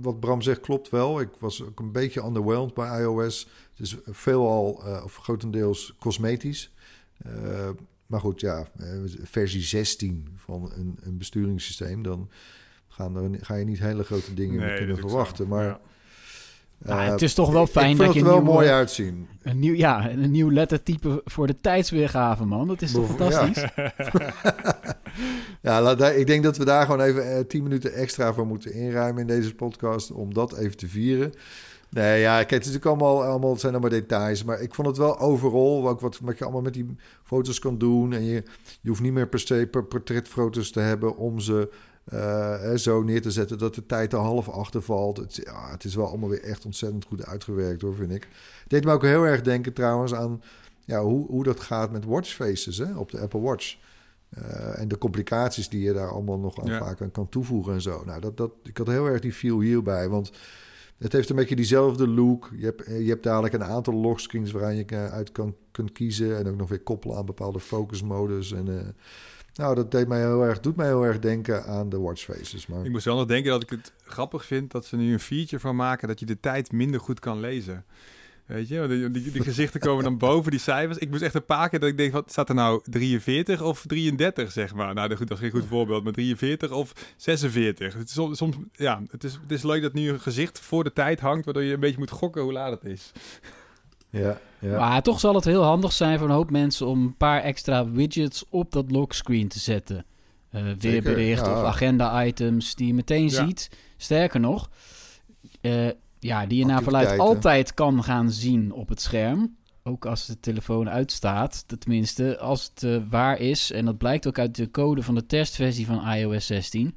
Wat 0.00 0.20
Bram 0.20 0.42
zegt 0.42 0.60
klopt 0.60 0.88
wel. 0.88 1.20
Ik 1.20 1.30
was 1.38 1.62
ook 1.62 1.80
een 1.80 1.92
beetje 1.92 2.24
underwhelmed 2.24 2.74
bij 2.74 3.00
iOS. 3.00 3.48
Het 3.76 3.86
is 3.86 3.96
veelal, 4.06 4.82
uh, 4.86 5.04
of 5.04 5.16
grotendeels, 5.16 5.94
cosmetisch. 5.98 6.72
maar 8.06 8.20
goed, 8.20 8.40
ja, 8.40 8.66
versie 9.22 9.62
16 9.62 10.28
van 10.36 10.72
een, 10.74 10.98
een 11.02 11.18
besturingssysteem. 11.18 12.02
Dan 12.02 12.30
gaan 12.88 13.16
er, 13.16 13.38
ga 13.40 13.54
je 13.54 13.64
niet 13.64 13.78
hele 13.78 14.04
grote 14.04 14.34
dingen 14.34 14.60
nee, 14.60 14.76
kunnen 14.76 14.96
verwachten. 14.96 15.48
Maar. 15.48 15.64
Ja. 15.64 15.80
Nou, 16.78 17.00
het 17.00 17.22
is 17.22 17.34
toch 17.34 17.52
wel 17.52 17.66
fijn 17.66 17.96
dat 17.96 18.12
je 18.12 18.18
het 18.18 18.28
wel 18.28 18.42
mooi 18.42 18.68
uitzien. 18.68 19.28
Een 19.42 19.58
nieuw, 19.58 19.74
ja, 19.74 20.10
een 20.10 20.30
nieuw 20.30 20.50
lettertype 20.50 21.22
voor 21.24 21.46
de 21.46 21.60
tijdsweergave, 21.60 22.44
man. 22.44 22.66
Dat 22.66 22.82
is 22.82 22.92
toch 22.92 23.06
fantastisch? 23.06 23.64
Ja, 25.62 25.94
ja 25.98 26.08
ik 26.10 26.26
denk 26.26 26.42
dat 26.42 26.56
we 26.56 26.64
daar 26.64 26.84
gewoon 26.84 27.00
even 27.00 27.26
uh, 27.26 27.44
tien 27.44 27.62
minuten 27.62 27.92
extra 27.92 28.32
voor 28.32 28.46
moeten 28.46 28.72
inruimen 28.72 29.20
in 29.20 29.26
deze 29.26 29.54
podcast. 29.54 30.10
Om 30.10 30.34
dat 30.34 30.56
even 30.56 30.76
te 30.76 30.88
vieren. 30.88 31.32
Nee, 31.94 32.20
ja, 32.20 32.36
kijk, 32.36 32.50
het 32.50 32.66
is 32.66 32.72
natuurlijk 32.72 33.02
allemaal, 33.02 33.24
allemaal 33.24 33.50
het 33.50 33.60
zijn 33.60 33.72
allemaal 33.72 33.90
details. 33.90 34.44
Maar 34.44 34.60
ik 34.60 34.74
vond 34.74 34.88
het 34.88 34.96
wel 34.96 35.18
overal, 35.18 35.88
ook 35.88 36.00
wat, 36.00 36.18
wat 36.18 36.38
je 36.38 36.44
allemaal 36.44 36.62
met 36.62 36.72
die 36.72 36.96
foto's 37.22 37.58
kan 37.58 37.78
doen. 37.78 38.12
En 38.12 38.24
je, 38.24 38.42
je 38.80 38.88
hoeft 38.88 39.00
niet 39.00 39.12
meer 39.12 39.28
per 39.28 39.38
se 39.38 39.68
per 39.70 39.84
portretfoto's 39.84 40.70
te 40.70 40.80
hebben 40.80 41.16
om 41.16 41.40
ze 41.40 41.70
uh, 42.12 42.74
zo 42.74 43.02
neer 43.02 43.22
te 43.22 43.30
zetten 43.30 43.58
dat 43.58 43.74
de 43.74 43.86
tijd 43.86 44.12
er 44.12 44.18
half 44.18 44.48
achter 44.48 44.82
valt. 44.82 45.16
Het, 45.16 45.40
ja, 45.44 45.70
het 45.70 45.84
is 45.84 45.94
wel 45.94 46.06
allemaal 46.06 46.28
weer 46.28 46.42
echt 46.42 46.64
ontzettend 46.64 47.04
goed 47.04 47.26
uitgewerkt 47.26 47.82
hoor, 47.82 47.94
vind 47.94 48.12
ik. 48.12 48.22
Het 48.60 48.70
deed 48.70 48.84
me 48.84 48.92
ook 48.92 49.02
heel 49.02 49.24
erg 49.24 49.42
denken 49.42 49.72
trouwens 49.72 50.14
aan 50.14 50.42
ja, 50.84 51.02
hoe, 51.02 51.26
hoe 51.26 51.44
dat 51.44 51.60
gaat 51.60 51.90
met 51.90 52.04
watchfaces 52.04 52.78
hè, 52.78 52.96
op 52.96 53.10
de 53.10 53.20
Apple 53.20 53.40
Watch. 53.40 53.76
Uh, 54.38 54.80
en 54.80 54.88
de 54.88 54.98
complicaties 54.98 55.68
die 55.68 55.82
je 55.82 55.92
daar 55.92 56.10
allemaal 56.10 56.38
nog 56.38 56.60
aan 56.60 56.78
vaak 56.78 57.02
aan 57.02 57.10
kan 57.10 57.28
toevoegen 57.28 57.72
en 57.72 57.82
zo. 57.82 58.02
Nou, 58.04 58.20
dat, 58.20 58.36
dat, 58.36 58.50
ik 58.62 58.76
had 58.76 58.86
heel 58.86 59.06
erg 59.06 59.20
die 59.20 59.32
feel 59.32 59.60
hierbij, 59.60 60.08
want 60.08 60.30
het 61.04 61.12
heeft 61.12 61.30
een 61.30 61.36
beetje 61.36 61.56
diezelfde 61.56 62.08
look. 62.08 62.50
Je 62.56 62.64
hebt, 62.64 62.86
je 62.86 63.08
hebt 63.08 63.22
dadelijk 63.22 63.54
een 63.54 63.64
aantal 63.64 63.94
lockscreens 63.94 64.50
waaraan 64.50 64.76
je 64.76 64.96
uit 64.96 65.32
kan, 65.32 65.56
kunt 65.70 65.92
kiezen 65.92 66.38
en 66.38 66.48
ook 66.48 66.56
nog 66.56 66.68
weer 66.68 66.82
koppelen 66.82 67.16
aan 67.16 67.26
bepaalde 67.26 67.60
focusmodus 67.60 68.52
en... 68.52 68.66
Uh, 68.66 68.80
nou, 69.54 69.74
dat 69.74 69.90
deed 69.90 70.08
mij 70.08 70.20
heel 70.20 70.42
erg, 70.42 70.60
doet 70.60 70.76
mij 70.76 70.86
heel 70.86 71.02
erg 71.02 71.18
denken 71.18 71.64
aan 71.64 71.88
de 71.88 71.98
watchfaces. 71.98 72.66
Maar... 72.66 72.84
Ik 72.84 72.90
moest 72.90 73.04
wel 73.04 73.16
nog 73.16 73.26
denken 73.26 73.50
dat 73.50 73.62
ik 73.62 73.70
het 73.70 73.92
grappig 74.04 74.44
vind 74.44 74.70
dat 74.70 74.84
ze 74.84 74.96
nu 74.96 75.12
een 75.12 75.20
feature 75.20 75.60
van 75.60 75.76
maken 75.76 76.08
dat 76.08 76.20
je 76.20 76.26
de 76.26 76.40
tijd 76.40 76.72
minder 76.72 77.00
goed 77.00 77.20
kan 77.20 77.40
lezen. 77.40 77.84
Weet 78.46 78.68
je, 78.68 78.86
die, 78.88 79.10
die, 79.10 79.30
die 79.30 79.42
gezichten 79.42 79.80
komen 79.80 80.04
dan 80.04 80.18
boven 80.18 80.50
die 80.50 80.60
cijfers. 80.60 80.98
Ik 80.98 81.10
moest 81.10 81.22
echt 81.22 81.34
een 81.34 81.44
paar 81.44 81.68
keer 81.68 81.80
dat 81.80 81.88
ik 81.88 81.96
denk, 81.96 82.12
wat 82.12 82.30
staat 82.30 82.48
er 82.48 82.54
nou 82.54 82.82
43 82.84 83.62
of 83.62 83.84
33, 83.86 84.52
zeg 84.52 84.74
maar. 84.74 84.94
Nou, 84.94 85.08
dat 85.08 85.30
is 85.30 85.38
geen 85.38 85.50
goed 85.50 85.66
voorbeeld, 85.68 86.04
maar 86.04 86.12
43 86.12 86.70
of 86.70 86.92
46. 87.16 87.94
Het 87.94 88.08
is 88.08 88.14
soms, 88.14 88.38
soms 88.38 88.56
ja, 88.72 89.02
het 89.10 89.24
is, 89.24 89.32
het 89.32 89.50
is 89.50 89.62
leuk 89.62 89.82
dat 89.82 89.92
nu 89.92 90.08
een 90.08 90.20
gezicht 90.20 90.60
voor 90.60 90.84
de 90.84 90.92
tijd 90.92 91.20
hangt, 91.20 91.44
waardoor 91.44 91.62
je 91.62 91.74
een 91.74 91.80
beetje 91.80 91.98
moet 91.98 92.10
gokken 92.10 92.42
hoe 92.42 92.52
laat 92.52 92.82
het 92.82 92.92
is. 92.92 93.12
Ja, 94.10 94.40
ja. 94.58 94.78
Maar 94.78 95.02
toch 95.02 95.20
zal 95.20 95.34
het 95.34 95.44
heel 95.44 95.62
handig 95.62 95.92
zijn 95.92 96.18
voor 96.18 96.28
een 96.28 96.34
hoop 96.34 96.50
mensen 96.50 96.86
om 96.86 97.02
een 97.02 97.16
paar 97.16 97.42
extra 97.42 97.90
widgets 97.90 98.44
op 98.48 98.72
dat 98.72 98.90
lockscreen 98.90 99.48
te 99.48 99.58
zetten. 99.58 100.04
Uh, 100.52 100.72
weerbericht 100.78 101.46
ja. 101.46 101.52
of 101.52 101.66
agenda-items 101.66 102.74
die 102.74 102.86
je 102.86 102.94
meteen 102.94 103.30
ziet. 103.30 103.70
Sterker 103.96 104.40
nog, 104.40 104.70
uh, 105.60 105.90
ja, 106.24 106.46
die 106.46 106.58
je 106.58 106.66
naar 106.66 106.82
verluid 106.82 107.18
altijd 107.18 107.74
kan 107.74 108.04
gaan 108.04 108.30
zien 108.30 108.72
op 108.72 108.88
het 108.88 109.00
scherm. 109.00 109.56
Ook 109.82 110.06
als 110.06 110.26
de 110.26 110.40
telefoon 110.40 110.90
uitstaat. 110.90 111.64
Tenminste, 111.78 112.38
als 112.38 112.70
het 112.74 112.82
uh, 112.82 113.02
waar 113.10 113.38
is. 113.38 113.72
En 113.72 113.84
dat 113.84 113.98
blijkt 113.98 114.26
ook 114.26 114.38
uit 114.38 114.54
de 114.54 114.70
code 114.70 115.02
van 115.02 115.14
de 115.14 115.26
testversie 115.26 115.86
van 115.86 116.08
iOS 116.08 116.46
16. 116.46 116.96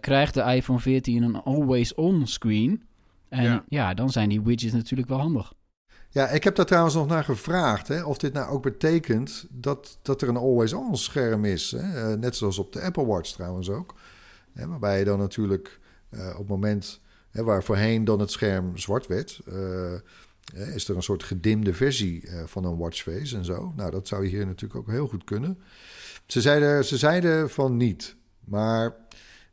krijgt 0.00 0.34
de 0.34 0.42
iPhone 0.42 0.78
14 0.78 1.22
een 1.22 1.42
always-on 1.42 2.26
screen. 2.26 2.82
En 3.28 3.44
ja. 3.44 3.64
ja, 3.68 3.94
dan 3.94 4.10
zijn 4.10 4.28
die 4.28 4.42
widgets 4.42 4.72
natuurlijk 4.72 5.08
wel 5.08 5.18
handig. 5.18 5.52
Ja, 6.10 6.28
ik 6.28 6.44
heb 6.44 6.54
daar 6.54 6.66
trouwens 6.66 6.94
nog 6.94 7.06
naar 7.06 7.24
gevraagd. 7.24 7.88
Hè, 7.88 8.02
of 8.04 8.18
dit 8.18 8.32
nou 8.32 8.50
ook 8.50 8.62
betekent 8.62 9.46
dat, 9.50 9.98
dat 10.02 10.22
er 10.22 10.28
een 10.28 10.36
always-on 10.36 10.96
scherm 10.96 11.44
is. 11.44 11.70
Hè? 11.70 12.16
net 12.16 12.36
zoals 12.36 12.58
op 12.58 12.72
de 12.72 12.80
Apple 12.80 13.06
Watch 13.06 13.30
trouwens 13.30 13.70
ook. 13.70 13.94
Hè, 14.52 14.66
waarbij 14.66 14.98
je 14.98 15.04
dan 15.04 15.18
natuurlijk 15.18 15.80
op 16.10 16.38
het 16.38 16.48
moment 16.48 17.00
waar 17.32 17.64
voorheen 17.64 18.04
dan 18.04 18.20
het 18.20 18.30
scherm 18.30 18.78
zwart 18.78 19.06
werd 19.06 19.40
is 20.52 20.88
er 20.88 20.96
een 20.96 21.02
soort 21.02 21.22
gedimde 21.22 21.74
versie 21.74 22.26
eh, 22.26 22.42
van 22.46 22.64
een 22.64 22.76
watchface 22.76 23.36
en 23.36 23.44
zo? 23.44 23.72
Nou, 23.76 23.90
dat 23.90 24.08
zou 24.08 24.26
hier 24.26 24.46
natuurlijk 24.46 24.80
ook 24.80 24.90
heel 24.90 25.06
goed 25.06 25.24
kunnen. 25.24 25.58
Ze 26.26 26.40
zeiden, 26.40 26.84
ze 26.84 26.96
zeiden 26.96 27.50
van 27.50 27.76
niet. 27.76 28.16
Maar 28.44 28.96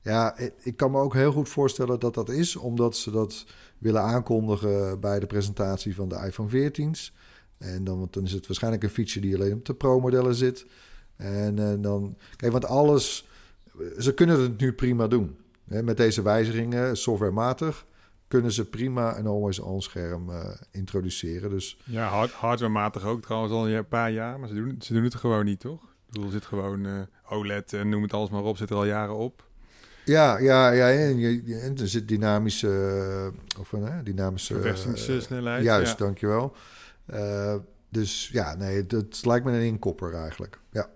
ja, 0.01 0.37
ik 0.63 0.77
kan 0.77 0.91
me 0.91 0.99
ook 0.99 1.13
heel 1.13 1.31
goed 1.31 1.49
voorstellen 1.49 1.99
dat 1.99 2.13
dat 2.13 2.29
is, 2.29 2.55
omdat 2.55 2.97
ze 2.97 3.11
dat 3.11 3.45
willen 3.77 4.01
aankondigen 4.01 4.99
bij 4.99 5.19
de 5.19 5.27
presentatie 5.27 5.95
van 5.95 6.09
de 6.09 6.21
iPhone 6.25 6.71
14's. 6.71 7.13
En 7.57 7.83
dan, 7.83 8.07
dan 8.11 8.23
is 8.23 8.31
het 8.31 8.47
waarschijnlijk 8.47 8.83
een 8.83 8.89
feature 8.89 9.19
die 9.19 9.35
alleen 9.35 9.53
op 9.53 9.65
de 9.65 9.73
Pro-modellen 9.73 10.35
zit. 10.35 10.65
En, 11.15 11.59
en, 11.59 11.81
dan, 11.81 12.17
kijk, 12.35 12.51
want 12.51 12.65
alles, 12.65 13.27
ze 13.97 14.13
kunnen 14.13 14.41
het 14.41 14.57
nu 14.59 14.73
prima 14.73 15.07
doen. 15.07 15.37
Met 15.69 15.97
deze 15.97 16.21
wijzigingen, 16.21 16.97
softwarematig 16.97 17.85
kunnen 18.29 18.51
ze 18.51 18.65
prima 18.65 19.17
een 19.17 19.27
always-on 19.27 19.81
scherm 19.81 20.29
uh, 20.29 20.49
introduceren. 20.71 21.49
Dus... 21.49 21.77
Ja, 21.83 22.07
hard, 22.07 22.31
hardwarematig 22.31 23.03
ook 23.03 23.21
trouwens 23.21 23.53
al 23.53 23.69
een 23.69 23.87
paar 23.87 24.11
jaar, 24.11 24.39
maar 24.39 24.47
ze 24.47 24.55
doen, 24.55 24.75
ze 24.79 24.93
doen 24.93 25.03
het 25.03 25.15
gewoon 25.15 25.45
niet, 25.45 25.59
toch? 25.59 25.83
Ik 25.83 26.13
bedoel, 26.15 26.29
zit 26.29 26.45
gewoon 26.45 26.85
uh, 26.85 27.01
OLED 27.29 27.73
en 27.73 27.89
noem 27.89 28.01
het 28.01 28.13
alles 28.13 28.29
maar 28.29 28.43
op, 28.43 28.57
zit 28.57 28.69
er 28.69 28.75
al 28.75 28.85
jaren 28.85 29.15
op. 29.15 29.47
Ja, 30.05 30.37
ja, 30.37 30.71
ja 30.71 30.91
en, 30.91 31.43
en 31.61 31.77
er 31.77 31.87
zit 31.87 32.07
dynamische, 32.07 32.67
uh, 33.33 33.59
of 33.59 33.71
uh, 33.71 33.95
dynamische 34.03 34.61
vervestingssnelheid. 34.61 35.63
juist, 35.63 35.99
ja. 35.99 36.05
dankjewel. 36.05 36.55
dus 37.89 38.29
ja, 38.31 38.55
nee, 38.55 38.85
het 38.87 39.25
lijkt 39.25 39.45
me 39.45 39.51
een 39.51 39.61
inkopper 39.61 40.13
eigenlijk. 40.13 40.59
Ja. 40.71 40.89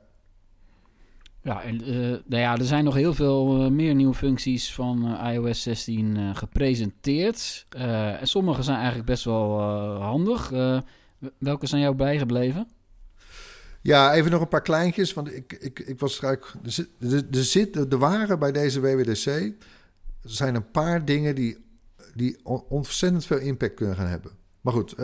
Ja, 1.43 1.61
en 1.61 1.89
uh, 1.89 2.09
nou 2.25 2.41
ja, 2.41 2.57
er 2.57 2.65
zijn 2.65 2.83
nog 2.83 2.95
heel 2.95 3.13
veel 3.13 3.65
uh, 3.65 3.71
meer 3.71 3.95
nieuwe 3.95 4.13
functies 4.13 4.73
van 4.73 5.07
uh, 5.07 5.33
iOS 5.33 5.61
16 5.61 6.35
gepresenteerd. 6.35 7.65
en 7.69 8.27
sommige 8.27 8.63
zijn 8.63 8.77
eigenlijk 8.77 9.05
best 9.05 9.23
wel 9.23 9.61
handig. 10.01 10.49
welke 11.37 11.67
zijn 11.67 11.81
jou 11.81 11.95
bijgebleven? 11.95 12.67
Ja, 13.81 14.13
even 14.13 14.31
nog 14.31 14.41
een 14.41 14.47
paar 14.47 14.61
kleintjes. 14.61 15.13
Want 15.13 15.35
ik, 15.35 15.53
ik, 15.59 15.79
ik 15.79 15.99
was 15.99 16.19
eigenlijk. 16.19 16.65
Er, 16.99 17.25
er, 17.31 17.43
zit, 17.43 17.75
er 17.75 17.97
waren 17.97 18.39
bij 18.39 18.51
deze 18.51 18.79
WWDC. 18.79 19.53
Zijn 20.23 20.55
een 20.55 20.71
paar 20.71 21.05
dingen 21.05 21.35
die, 21.35 21.57
die 22.13 22.39
ontzettend 22.69 23.25
veel 23.25 23.39
impact 23.39 23.73
kunnen 23.73 23.95
gaan 23.95 24.07
hebben. 24.07 24.31
Maar 24.61 24.73
goed, 24.73 24.95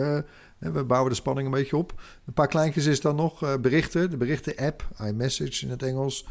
we 0.60 0.84
bouwen 0.84 1.10
de 1.10 1.16
spanning 1.16 1.46
een 1.46 1.52
beetje 1.52 1.76
op. 1.76 2.02
Een 2.26 2.32
paar 2.32 2.48
kleintjes 2.48 2.86
is 2.86 3.00
dan 3.00 3.16
nog 3.16 3.42
uh, 3.42 3.56
berichten. 3.56 4.10
De 4.10 4.16
berichten-app, 4.16 4.88
iMessage 5.06 5.64
in 5.64 5.70
het 5.70 5.82
Engels. 5.82 6.26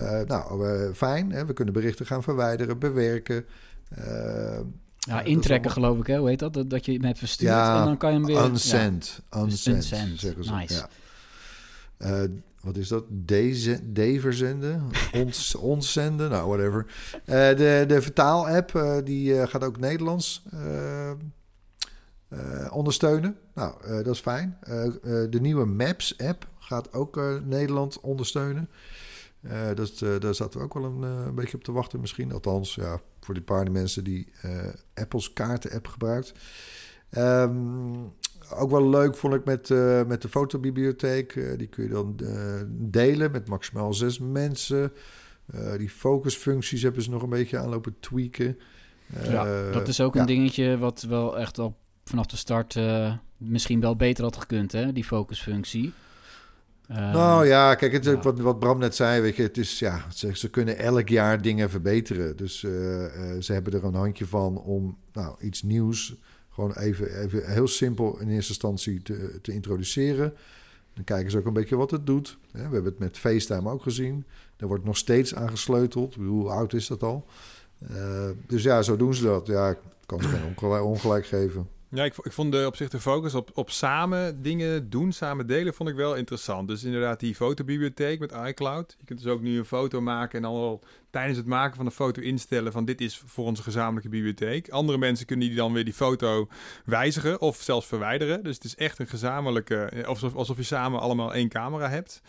Uh, 0.00 0.20
nou, 0.20 0.68
uh, 0.68 0.94
fijn. 0.94 1.32
Hè? 1.32 1.46
We 1.46 1.52
kunnen 1.52 1.74
berichten 1.74 2.06
gaan 2.06 2.22
verwijderen, 2.22 2.78
bewerken. 2.78 3.44
ja, 4.98 5.22
intrekken 5.22 5.70
geloof 5.70 5.98
ik, 5.98 6.06
hè? 6.06 6.18
Hoe 6.18 6.28
heet 6.28 6.38
dat? 6.38 6.64
Dat, 6.70 6.84
je 6.84 6.92
hem 6.92 7.04
hebt 7.04 7.18
verstuurd 7.18 7.50
ja, 7.50 7.78
en 7.78 7.84
dan 7.84 7.96
kan 7.96 8.10
je 8.10 8.16
hem 8.16 8.26
weer... 8.26 8.44
Unsend. 8.44 9.22
Ja. 9.30 9.40
Unsend, 9.40 9.76
unsend. 9.76 10.20
zeggen 10.20 10.44
ze. 10.44 10.52
Nice. 10.52 10.86
Ja. 11.98 12.26
wat 12.60 12.76
is 12.76 12.88
dat? 12.88 13.04
Deze, 13.08 13.92
de 13.92 14.20
verzenden? 14.20 14.90
ons, 15.14 15.54
ons 15.54 15.92
zenden? 15.92 16.30
Nou, 16.30 16.48
whatever. 16.48 16.86
de, 17.56 17.84
de 17.88 18.02
vertaal-app, 18.02 19.00
die 19.04 19.46
gaat 19.46 19.64
ook 19.64 19.78
Nederlands 19.78 20.42
uh, 22.32 22.72
ondersteunen. 22.72 23.36
Nou, 23.54 23.74
uh, 23.84 23.96
dat 23.96 24.06
is 24.06 24.20
fijn. 24.20 24.58
Uh, 24.68 24.84
de 25.30 25.40
nieuwe 25.40 25.64
Maps-app 25.64 26.48
gaat 26.58 26.92
ook 26.92 27.20
Nederland 27.44 28.00
ondersteunen. 28.00 28.68
dat, 29.74 29.98
daar 29.98 30.34
zaten 30.34 30.58
we 30.58 30.64
ook 30.64 30.74
wel 30.74 30.84
een, 30.84 31.02
een, 31.02 31.34
beetje 31.34 31.56
op 31.56 31.64
te 31.64 31.72
wachten 31.72 32.00
misschien. 32.00 32.32
Althans, 32.32 32.74
ja, 32.74 33.00
voor 33.20 33.34
die 33.34 33.42
paar 33.42 33.70
mensen 33.70 34.04
die 34.04 34.32
Apples 34.94 35.32
kaarten-app 35.32 35.86
gebruikt. 35.86 36.32
Um, 37.10 38.12
ook 38.54 38.70
wel 38.70 38.88
leuk 38.88 39.16
vond 39.16 39.34
ik 39.34 39.44
met, 39.44 39.68
met 40.06 40.22
de 40.22 40.28
fotobibliotheek. 40.28 41.56
die 41.56 41.66
kun 41.66 41.84
je 41.84 41.90
dan 41.90 42.16
delen 42.68 43.30
met 43.30 43.48
maximaal 43.48 43.94
zes 43.94 44.18
mensen. 44.18 44.92
die 45.76 45.90
focusfuncties 45.90 46.82
hebben 46.82 47.02
ze 47.02 47.10
nog 47.10 47.22
een 47.22 47.28
beetje 47.28 47.58
aanlopen 47.58 47.96
tweaken. 48.00 48.58
ja, 49.22 49.70
dat 49.70 49.88
is 49.88 50.00
ook 50.00 50.14
een 50.14 50.26
dingetje 50.26 50.78
wat 50.78 51.02
wel 51.02 51.38
echt 51.38 51.58
al 51.58 51.76
vanaf 52.08 52.26
de 52.26 52.36
start 52.36 52.74
uh, 52.74 53.12
misschien 53.36 53.80
wel 53.80 53.96
beter 53.96 54.24
had 54.24 54.36
gekund, 54.36 54.72
hè? 54.72 54.92
Die 54.92 55.04
focusfunctie. 55.04 55.92
Uh, 56.90 57.12
nou 57.12 57.46
ja, 57.46 57.74
kijk, 57.74 57.92
het, 57.92 58.04
ja. 58.04 58.20
Wat, 58.20 58.40
wat 58.40 58.58
Bram 58.58 58.78
net 58.78 58.94
zei, 58.94 59.20
weet 59.20 59.36
je, 59.36 59.42
het 59.42 59.58
is, 59.58 59.78
ja, 59.78 60.04
ze, 60.14 60.36
ze 60.36 60.50
kunnen 60.50 60.78
elk 60.78 61.08
jaar 61.08 61.42
dingen 61.42 61.70
verbeteren. 61.70 62.36
Dus 62.36 62.62
uh, 62.62 62.70
ze 63.40 63.52
hebben 63.52 63.72
er 63.72 63.84
een 63.84 63.94
handje 63.94 64.26
van 64.26 64.58
om 64.58 64.98
nou, 65.12 65.36
iets 65.40 65.62
nieuws 65.62 66.14
gewoon 66.50 66.72
even, 66.72 67.20
even 67.20 67.52
heel 67.52 67.68
simpel 67.68 68.18
in 68.18 68.28
eerste 68.28 68.52
instantie 68.52 69.02
te, 69.02 69.38
te 69.42 69.52
introduceren. 69.52 70.34
Dan 70.94 71.04
kijken 71.04 71.30
ze 71.30 71.38
ook 71.38 71.46
een 71.46 71.52
beetje 71.52 71.76
wat 71.76 71.90
het 71.90 72.06
doet. 72.06 72.38
We 72.50 72.58
hebben 72.58 72.84
het 72.84 72.98
met 72.98 73.18
FaceTime 73.18 73.70
ook 73.70 73.82
gezien. 73.82 74.24
Er 74.56 74.66
wordt 74.66 74.84
nog 74.84 74.96
steeds 74.96 75.34
aangesleuteld. 75.34 76.14
Hoe 76.14 76.48
oud 76.48 76.72
is 76.72 76.86
dat 76.86 77.02
al? 77.02 77.26
dus 78.46 78.62
ja, 78.62 78.82
zo 78.82 78.96
doen 78.96 79.14
ze 79.14 79.22
dat. 79.22 79.46
Ja, 79.46 79.70
ik 79.70 79.78
kan 80.06 80.22
ze 80.22 80.28
geen 80.28 80.82
ongelijk 80.82 81.26
geven. 81.26 81.68
Ja, 81.90 82.04
ik, 82.04 82.14
ik 82.22 82.32
vond 82.32 82.52
de, 82.52 82.66
op 82.66 82.76
zich 82.76 82.88
de 82.88 83.00
focus 83.00 83.34
op, 83.34 83.50
op 83.54 83.70
samen 83.70 84.42
dingen 84.42 84.90
doen, 84.90 85.12
samen 85.12 85.46
delen, 85.46 85.74
vond 85.74 85.88
ik 85.88 85.94
wel 85.94 86.14
interessant. 86.14 86.68
Dus 86.68 86.84
inderdaad 86.84 87.20
die 87.20 87.34
fotobibliotheek 87.34 88.18
met 88.20 88.32
iCloud. 88.46 88.96
Je 88.98 89.04
kunt 89.04 89.22
dus 89.22 89.32
ook 89.32 89.40
nu 89.40 89.58
een 89.58 89.64
foto 89.64 90.00
maken 90.00 90.36
en 90.36 90.42
dan 90.42 90.52
al 90.52 90.82
tijdens 91.10 91.38
het 91.38 91.46
maken 91.46 91.76
van 91.76 91.86
een 91.86 91.92
foto 91.92 92.20
instellen 92.20 92.72
van 92.72 92.84
dit 92.84 93.00
is 93.00 93.22
voor 93.26 93.44
onze 93.44 93.62
gezamenlijke 93.62 94.08
bibliotheek. 94.08 94.68
Andere 94.68 94.98
mensen 94.98 95.26
kunnen 95.26 95.46
die 95.46 95.56
dan 95.56 95.72
weer 95.72 95.84
die 95.84 95.94
foto 95.94 96.48
wijzigen 96.84 97.40
of 97.40 97.56
zelfs 97.56 97.86
verwijderen. 97.86 98.44
Dus 98.44 98.54
het 98.54 98.64
is 98.64 98.76
echt 98.76 98.98
een 98.98 99.06
gezamenlijke, 99.06 100.04
alsof, 100.06 100.34
alsof 100.34 100.56
je 100.56 100.62
samen 100.62 101.00
allemaal 101.00 101.34
één 101.34 101.48
camera 101.48 101.88
hebt. 101.88 102.22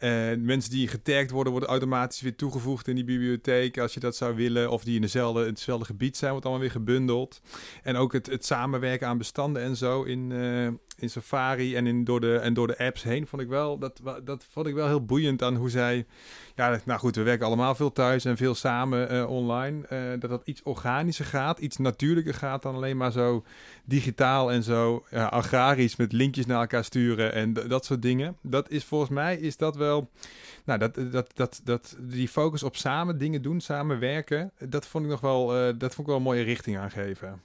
Uh, 0.00 0.36
mensen 0.38 0.70
die 0.70 0.88
getagd 0.88 1.30
worden, 1.30 1.52
worden 1.52 1.70
automatisch 1.70 2.20
weer 2.20 2.36
toegevoegd 2.36 2.88
in 2.88 2.94
die 2.94 3.04
bibliotheek 3.04 3.78
als 3.78 3.94
je 3.94 4.00
dat 4.00 4.16
zou 4.16 4.34
willen. 4.34 4.70
Of 4.70 4.84
die 4.84 4.94
in 4.94 5.00
dezelfde, 5.00 5.44
hetzelfde 5.44 5.84
gebied 5.84 6.16
zijn, 6.16 6.30
wordt 6.30 6.46
allemaal 6.46 6.64
weer 6.64 6.74
gebundeld. 6.74 7.40
En 7.82 7.96
ook 7.96 8.12
het, 8.12 8.26
het 8.26 8.44
samenwerken 8.44 9.08
aan 9.08 9.18
bestanden 9.18 9.62
en 9.62 9.76
zo 9.76 10.02
in, 10.02 10.30
uh, 10.30 10.68
in 10.98 11.10
Safari 11.10 11.76
en, 11.76 11.86
in, 11.86 12.04
door 12.04 12.20
de, 12.20 12.36
en 12.36 12.54
door 12.54 12.66
de 12.66 12.78
apps 12.78 13.02
heen 13.02 13.26
vond 13.26 13.42
ik 13.42 13.48
wel, 13.48 13.78
dat, 13.78 14.00
dat 14.24 14.46
vond 14.50 14.66
ik 14.66 14.74
wel 14.74 14.86
heel 14.86 15.04
boeiend 15.04 15.42
aan 15.42 15.56
hoe 15.56 15.70
zij 15.70 16.06
ja, 16.56 16.80
nou 16.84 17.00
goed, 17.00 17.16
we 17.16 17.22
werken 17.22 17.46
allemaal 17.46 17.74
veel 17.74 17.92
thuis 17.92 18.24
en 18.24 18.36
veel 18.36 18.54
samen 18.54 19.14
uh, 19.14 19.30
online. 19.30 19.86
Uh, 19.92 20.20
dat 20.20 20.30
dat 20.30 20.42
iets 20.44 20.62
organischer 20.62 21.24
gaat, 21.24 21.58
iets 21.58 21.76
natuurlijker 21.76 22.34
gaat 22.34 22.62
dan 22.62 22.74
alleen 22.74 22.96
maar 22.96 23.12
zo 23.12 23.44
digitaal 23.84 24.52
en 24.52 24.62
zo 24.62 25.04
ja, 25.10 25.26
agrarisch 25.26 25.96
met 25.96 26.12
linkjes 26.12 26.46
naar 26.46 26.60
elkaar 26.60 26.84
sturen 26.84 27.32
en 27.32 27.52
dat 27.52 27.84
soort 27.84 28.02
dingen. 28.02 28.36
Dat 28.42 28.70
is 28.70 28.84
volgens 28.84 29.10
mij 29.10 29.36
is 29.36 29.56
dat 29.56 29.76
wel, 29.76 30.10
nou 30.64 30.78
dat, 30.78 30.94
dat, 31.12 31.30
dat, 31.34 31.60
dat 31.64 31.96
die 32.00 32.28
focus 32.28 32.62
op 32.62 32.76
samen 32.76 33.18
dingen 33.18 33.42
doen, 33.42 33.60
samen 33.60 33.98
werken, 33.98 34.52
dat 34.58 34.86
vond 34.86 35.04
ik 35.04 35.10
nog 35.10 35.20
wel, 35.20 35.56
uh, 35.56 35.74
dat 35.78 35.94
vond 35.94 35.98
ik 35.98 36.06
wel 36.06 36.16
een 36.16 36.22
mooie 36.22 36.42
richting 36.42 36.78
aangeven. 36.78 37.40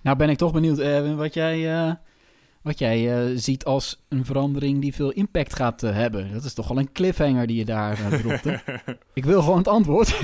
Nou 0.00 0.16
ben 0.16 0.28
ik 0.28 0.38
toch 0.38 0.52
benieuwd, 0.52 0.78
Erwin, 0.78 1.16
wat 1.16 1.34
jij 1.34 1.98
wat 2.62 2.78
jij 2.78 3.30
uh, 3.30 3.38
ziet 3.38 3.64
als 3.64 4.04
een 4.08 4.24
verandering 4.24 4.80
die 4.80 4.94
veel 4.94 5.10
impact 5.10 5.56
gaat 5.56 5.82
uh, 5.82 5.92
hebben. 5.94 6.32
Dat 6.32 6.44
is 6.44 6.54
toch 6.54 6.68
wel 6.68 6.78
een 6.78 6.92
cliffhanger 6.92 7.46
die 7.46 7.56
je 7.56 7.64
daar 7.64 7.98
uh, 8.00 8.58
ik 9.12 9.24
wil 9.24 9.42
gewoon 9.42 9.58
het 9.58 9.68
antwoord. 9.68 10.20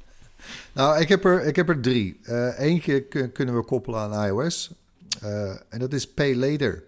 nou, 0.74 1.00
ik 1.00 1.08
heb 1.08 1.24
er, 1.24 1.44
ik 1.44 1.56
heb 1.56 1.68
er 1.68 1.80
drie. 1.80 2.20
eentje 2.56 3.00
kunnen 3.32 3.56
we 3.56 3.64
koppelen 3.64 4.00
aan 4.00 4.26
iOS. 4.26 4.70
en 5.68 5.78
dat 5.78 5.92
is 5.92 6.08
Pay 6.08 6.34
Later. 6.34 6.84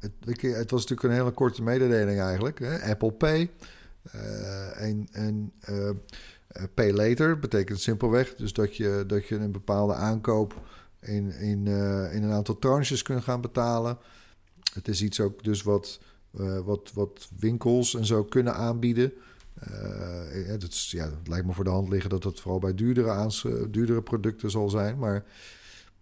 Het, 0.00 0.40
het, 0.40 0.70
was 0.70 0.80
natuurlijk 0.80 1.02
een 1.02 1.20
hele 1.20 1.30
korte 1.30 1.62
mededeling 1.62 2.20
eigenlijk. 2.20 2.58
Hè? 2.58 2.90
Apple 2.90 3.12
Pay. 3.12 3.50
en 4.74 5.08
en 5.12 5.52
Pay 6.74 6.92
Later 6.92 7.38
betekent 7.38 7.80
simpelweg 7.80 8.34
dus 8.34 8.52
dat 8.52 8.76
je, 8.76 9.04
dat 9.06 9.26
je 9.26 9.34
een 9.34 9.52
bepaalde 9.52 9.94
aankoop 9.94 10.54
in, 11.00 11.32
in, 11.32 11.66
een 11.66 12.32
aantal 12.32 12.58
tranches 12.58 13.02
kunnen 13.02 13.24
gaan 13.24 13.40
betalen. 13.40 13.98
Het 14.74 14.88
is 14.88 15.02
iets 15.02 15.20
ook 15.20 15.44
dus 15.44 15.62
wat, 15.62 16.00
uh, 16.38 16.58
wat, 16.58 16.90
wat 16.94 17.28
winkels 17.38 17.94
en 17.94 18.04
zo 18.04 18.24
kunnen 18.24 18.54
aanbieden. 18.54 19.12
Het, 19.54 20.62
is, 20.62 20.90
ja, 20.90 21.10
lijkt 21.24 21.46
me 21.46 21.52
voor 21.52 21.64
de 21.64 21.70
hand 21.70 21.88
liggen 21.88 22.10
dat 22.10 22.24
het 22.24 22.40
vooral 22.40 22.60
bij 22.60 22.74
duurdere, 22.74 23.30
duurdere 23.70 24.02
producten 24.02 24.50
zal 24.50 24.68
zijn. 24.68 24.98
Maar 24.98 25.24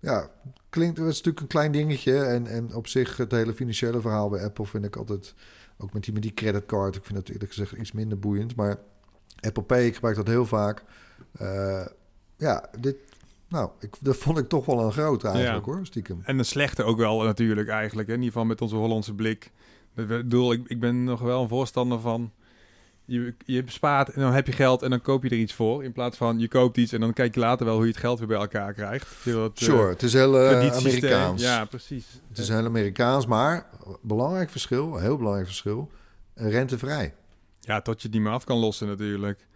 ja, 0.01 0.31
klinkt, 0.69 0.99
het 0.99 1.07
is 1.09 1.17
natuurlijk 1.17 1.41
een 1.41 1.47
klein 1.47 1.73
dingetje. 1.73 2.19
En, 2.19 2.47
en 2.47 2.75
op 2.75 2.87
zich 2.87 3.17
het 3.17 3.33
hele 3.33 3.55
financiële 3.55 4.01
verhaal 4.01 4.29
bij 4.29 4.45
Apple 4.45 4.67
vind 4.67 4.85
ik 4.85 4.97
altijd... 4.97 5.35
Ook 5.81 5.93
met 5.93 6.05
die, 6.05 6.13
met 6.13 6.23
die 6.23 6.35
creditcard, 6.35 6.97
ik 6.97 7.05
vind 7.05 7.19
het 7.19 7.29
eerlijk 7.29 7.53
gezegd 7.53 7.73
iets 7.73 7.93
minder 7.93 8.19
boeiend. 8.19 8.57
Maar 8.57 8.79
Apple 9.41 9.63
Pay, 9.63 9.87
ik 9.87 9.95
gebruik 9.95 10.17
dat 10.17 10.27
heel 10.27 10.47
vaak. 10.47 10.85
ja, 12.37 12.71
dit, 12.81 12.97
nou, 13.49 13.71
ik, 13.81 13.95
dat 14.01 14.17
vond 14.17 14.39
ik 14.39 14.49
toch 14.49 14.65
wel 14.65 14.81
een 14.81 14.93
grote 14.93 15.29
eigenlijk 15.29 15.67
hoor, 15.67 15.87
stiekem. 15.87 16.21
En 16.25 16.39
een 16.39 16.45
slechte 16.45 16.83
ook 16.83 16.99
wel 16.99 17.23
natuurlijk 17.23 17.69
eigenlijk. 17.69 18.09
Hè? 18.09 18.15
In 18.15 18.21
ieder 18.21 18.33
geval 18.33 18.49
met 18.49 18.61
onze 18.61 18.77
Hollandse 18.77 19.15
blik. 19.15 19.51
Ik 19.97 20.07
bedoel, 20.07 20.53
ik, 20.53 20.63
ik 20.67 20.81
ben 20.81 21.05
nog 21.05 21.21
wel 21.21 21.43
een 21.43 21.49
voorstander 21.49 22.01
van 22.01 22.33
je, 23.05 23.35
je 23.45 23.65
bespaart 23.65 24.11
en 24.11 24.21
dan 24.21 24.33
heb 24.33 24.47
je 24.47 24.53
geld 24.53 24.83
en 24.83 24.91
dan 24.91 25.01
koop 25.01 25.23
je 25.23 25.29
er 25.29 25.37
iets 25.37 25.55
voor. 25.55 25.85
In 25.85 25.93
plaats 25.93 26.17
van 26.17 26.39
je 26.39 26.49
koopt 26.49 26.77
iets 26.77 26.93
en 26.93 27.01
dan 27.01 27.13
kijk 27.13 27.35
je 27.35 27.41
later 27.41 27.67
wel 27.67 27.75
hoe 27.75 27.85
je 27.85 27.91
het 27.91 28.01
geld 28.01 28.19
weer 28.19 28.29
bij 28.29 28.37
elkaar 28.37 28.73
krijgt. 28.73 29.25
Dat, 29.25 29.59
sure, 29.59 29.83
uh, 29.83 29.89
het 29.89 30.03
is 30.03 30.13
heel 30.13 30.41
uh, 30.41 30.77
Amerikaans. 30.77 31.43
Ja, 31.43 31.65
precies. 31.65 32.07
Het 32.29 32.39
is 32.39 32.49
heel 32.49 32.65
Amerikaans, 32.65 33.27
maar 33.27 33.67
belangrijk 34.03 34.51
verschil, 34.51 34.97
heel 34.97 35.17
belangrijk 35.17 35.47
verschil, 35.47 35.91
rentevrij. 36.35 37.15
Ja, 37.61 37.81
tot 37.81 37.97
je 37.97 38.07
het 38.07 38.17
niet 38.17 38.25
meer 38.25 38.33
af 38.33 38.45
kan 38.45 38.59
lossen 38.59 38.87
natuurlijk. 38.87 39.47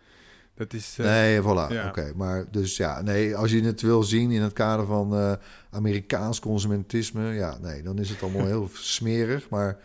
Dat 0.55 0.73
is, 0.73 0.97
uh, 1.01 1.07
nee, 1.07 1.41
voilà. 1.41 1.87
Oké, 1.89 2.13
maar 2.15 2.45
dus 2.51 2.77
ja, 2.77 3.03
nee, 3.03 3.37
als 3.37 3.51
je 3.51 3.63
het 3.63 3.81
wil 3.81 4.03
zien 4.03 4.31
in 4.31 4.43
het 4.43 4.53
kader 4.53 4.87
van 4.87 5.39
Amerikaans 5.71 6.41
consumentisme, 6.41 7.33
ja, 7.33 7.59
nee, 7.61 7.83
dan 7.83 7.99
is 7.99 8.09
het 8.09 8.23
allemaal 8.23 8.47
heel 8.47 8.69
smerig, 8.97 9.49
maar 9.49 9.79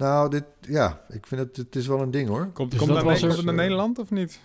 nou, 0.00 0.30
dit, 0.30 0.44
ja, 0.60 1.00
ik 1.08 1.26
vind 1.26 1.40
het, 1.40 1.56
het 1.56 1.76
is 1.76 1.86
wel 1.86 2.00
een 2.00 2.10
ding 2.10 2.28
hoor. 2.28 2.50
Komt, 2.52 2.70
dus 2.70 2.80
komt, 2.80 2.92
naar, 2.92 3.02
komt 3.02 3.36
het 3.36 3.44
naar 3.44 3.54
Nederland 3.54 3.98
of 3.98 4.10
niet? 4.10 4.40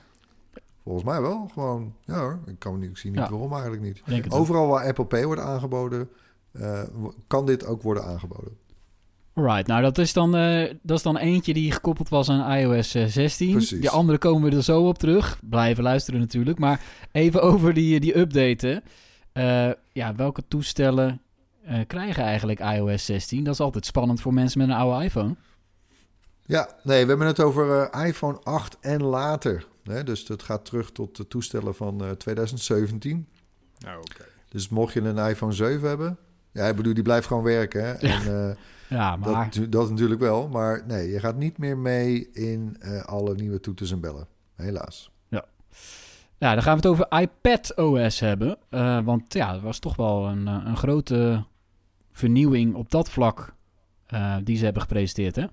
Volgens 0.84 1.06
mij 1.06 1.22
wel, 1.22 1.50
gewoon. 1.54 1.96
Ja 2.06 2.20
hoor, 2.20 2.39
ik, 2.46 2.60
kan 2.60 2.80
niet, 2.80 2.89
ik 2.89 2.98
zie 2.98 3.12
niet 3.12 3.30
waarom 3.30 3.52
eigenlijk 3.52 3.82
niet. 3.82 4.32
Overal 4.32 4.68
waar 4.68 4.86
Apple 4.88 5.06
Pay 5.06 5.26
wordt 5.26 5.41
aangeboden, 5.41 6.10
uh, 6.52 6.82
kan 7.28 7.46
dit 7.46 7.65
ook 7.65 7.82
worden 7.82 8.04
aangeboden. 8.04 8.58
Right, 9.38 9.67
nou 9.67 9.82
dat 9.82 9.98
is, 9.98 10.13
dan, 10.13 10.36
uh, 10.36 10.74
dat 10.82 10.98
is 10.98 11.04
dan 11.04 11.17
eentje 11.17 11.54
die 11.54 11.71
gekoppeld 11.71 12.10
was 12.10 12.30
aan 12.30 12.58
iOS 12.58 12.91
16. 12.91 13.52
Precies. 13.52 13.80
Die 13.80 13.89
andere 13.89 14.17
komen 14.17 14.50
we 14.50 14.56
er 14.56 14.63
zo 14.63 14.88
op 14.88 14.98
terug. 14.98 15.39
Blijven 15.41 15.84
luisteren 15.84 16.19
natuurlijk. 16.19 16.60
Maar 16.60 16.82
even 17.12 17.41
over 17.52 17.74
die, 17.74 18.00
die 18.00 18.17
updaten. 18.17 18.84
Uh, 19.34 19.71
ja, 19.91 20.15
welke 20.15 20.43
toestellen 20.48 21.21
uh, 21.69 21.80
krijgen 21.88 22.24
eigenlijk 22.24 22.60
iOS 22.60 23.06
16? 23.06 23.43
Dat 23.43 23.54
is 23.54 23.60
altijd 23.60 23.86
spannend 23.86 24.21
voor 24.21 24.34
mensen 24.34 24.60
met 24.60 24.69
een 24.69 24.76
oude 24.76 25.04
iPhone. 25.06 25.36
Ja, 26.45 26.69
nee, 26.84 27.04
we 27.04 27.10
hebben 27.10 27.28
het 27.28 27.39
over 27.39 27.89
uh, 27.95 28.06
iPhone 28.08 28.39
8 28.43 28.78
en 28.82 29.04
later. 29.04 29.67
Hè? 29.84 30.04
Dus 30.04 30.26
dat 30.26 30.43
gaat 30.43 30.65
terug 30.65 30.91
tot 30.91 31.17
de 31.17 31.28
toestellen 31.28 31.76
van 31.76 32.04
uh, 32.04 32.12
2017. 32.12 33.28
Nou, 33.78 33.98
oké. 33.98 34.26
Dus 34.50 34.69
mocht 34.69 34.93
je 34.93 35.02
een 35.02 35.30
iPhone 35.30 35.54
7 35.54 35.88
hebben... 35.88 36.17
Ja, 36.52 36.67
ik 36.67 36.76
bedoel, 36.76 36.93
die 36.93 37.04
blijft 37.04 37.28
gewoon 37.28 37.43
werken. 37.43 37.86
Hè? 37.86 38.08
Ja. 38.08 38.21
En, 38.21 38.58
ja, 38.89 39.15
maar... 39.15 39.50
Dat, 39.50 39.71
dat, 39.71 39.89
natuurlijk 39.89 40.21
wel. 40.21 40.48
Maar 40.48 40.84
nee, 40.88 41.10
je 41.10 41.19
gaat 41.19 41.36
niet 41.36 41.58
meer 41.58 41.78
mee 41.78 42.32
in 42.32 42.78
alle 43.06 43.36
nieuwe 43.36 43.60
toeters 43.60 43.91
en 43.91 44.00
bellen. 44.00 44.28
Helaas. 44.56 45.12
Ja. 45.28 45.45
Ja, 46.38 46.54
dan 46.54 46.63
gaan 46.63 46.80
we 46.80 46.88
het 46.88 46.91
over 46.91 47.19
iPad 47.19 47.76
OS 47.78 48.19
hebben. 48.19 48.58
want 49.06 49.34
ja, 49.34 49.54
het 49.54 49.62
was 49.62 49.80
toch 49.80 49.95
wel 49.95 50.28
een, 50.28 50.48
een 50.48 50.78
grote 50.78 51.45
vernieuwing 52.12 52.76
op 52.76 52.91
dat 52.91 53.10
vlak 53.10 53.54
uh, 54.13 54.36
die 54.43 54.58
ze 54.58 54.63
hebben 54.63 54.82
gepresenteerd, 54.82 55.36
hè? 55.36 55.45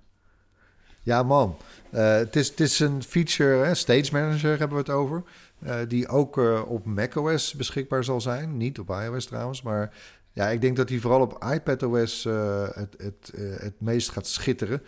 Ja, 1.03 1.23
man. 1.23 1.57
Het, 1.91 2.37
is, 2.37 2.49
het 2.49 2.61
is 2.61 2.81
een 2.81 3.03
feature, 3.03 3.65
hè, 3.65 3.75
Stage 3.75 4.13
Manager 4.13 4.59
hebben 4.59 4.77
we 4.77 4.83
het 4.83 4.91
over, 4.91 5.23
uh, 5.59 5.75
die 5.89 6.09
ook 6.09 6.37
op 6.67 6.85
macOS 6.85 7.55
beschikbaar 7.55 8.05
zal 8.05 8.21
zijn. 8.21 8.57
Niet 8.57 8.79
op 8.79 8.89
iOS 8.89 9.27
trouwens, 9.27 9.63
maar 9.63 9.93
ja, 10.33 10.49
ik 10.49 10.61
denk 10.61 10.77
dat 10.77 10.89
die 10.89 11.01
vooral 11.01 11.21
op 11.21 11.45
iPadOS 11.53 12.25
het, 12.75 12.95
het, 12.97 13.33
het 13.59 13.75
meest 13.79 14.11
gaat 14.11 14.27
schitteren. 14.27 14.83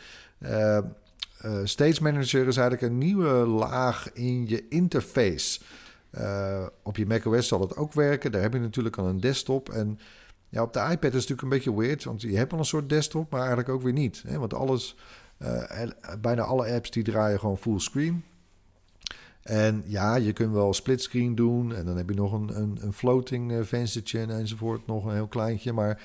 Stage 1.64 2.02
Manager 2.02 2.46
is 2.46 2.56
eigenlijk 2.56 2.82
een 2.82 2.98
nieuwe 2.98 3.32
laag 3.46 4.12
in 4.12 4.48
je 4.48 4.68
interface. 4.68 5.60
op 6.82 6.96
je 6.96 7.06
macOS 7.06 7.48
zal 7.48 7.60
het 7.60 7.76
ook 7.76 7.92
werken. 7.92 8.32
Daar 8.32 8.42
heb 8.42 8.52
je 8.52 8.58
natuurlijk 8.58 8.96
al 8.96 9.06
een 9.06 9.20
desktop 9.20 9.68
en 9.68 9.98
ja, 10.54 10.62
op 10.62 10.72
de 10.72 10.78
iPad 10.78 10.94
is 10.94 11.00
het 11.02 11.12
natuurlijk 11.12 11.42
een 11.42 11.48
beetje 11.48 11.74
weird, 11.74 12.04
want 12.04 12.22
je 12.22 12.36
hebt 12.36 12.52
al 12.52 12.58
een 12.58 12.64
soort 12.64 12.88
desktop, 12.88 13.30
maar 13.30 13.40
eigenlijk 13.40 13.68
ook 13.68 13.82
weer 13.82 13.92
niet. 13.92 14.22
Hè? 14.26 14.38
Want 14.38 14.54
alles, 14.54 14.96
uh, 15.38 15.62
bijna 16.20 16.42
alle 16.42 16.72
apps 16.72 16.90
die 16.90 17.02
draaien 17.02 17.38
gewoon 17.38 17.58
fullscreen. 17.58 18.24
En 19.44 19.82
ja, 19.86 20.16
je 20.16 20.32
kunt 20.32 20.52
wel 20.52 20.74
splitscreen 20.74 21.34
doen 21.34 21.74
en 21.74 21.86
dan 21.86 21.96
heb 21.96 22.08
je 22.08 22.14
nog 22.14 22.32
een, 22.32 22.78
een, 22.80 22.92
floating 22.92 23.52
uh, 23.52 23.62
venstertje 23.62 24.20
enzovoort, 24.20 24.86
nog 24.86 25.04
een 25.04 25.14
heel 25.14 25.26
kleintje. 25.26 25.72
Maar 25.72 26.02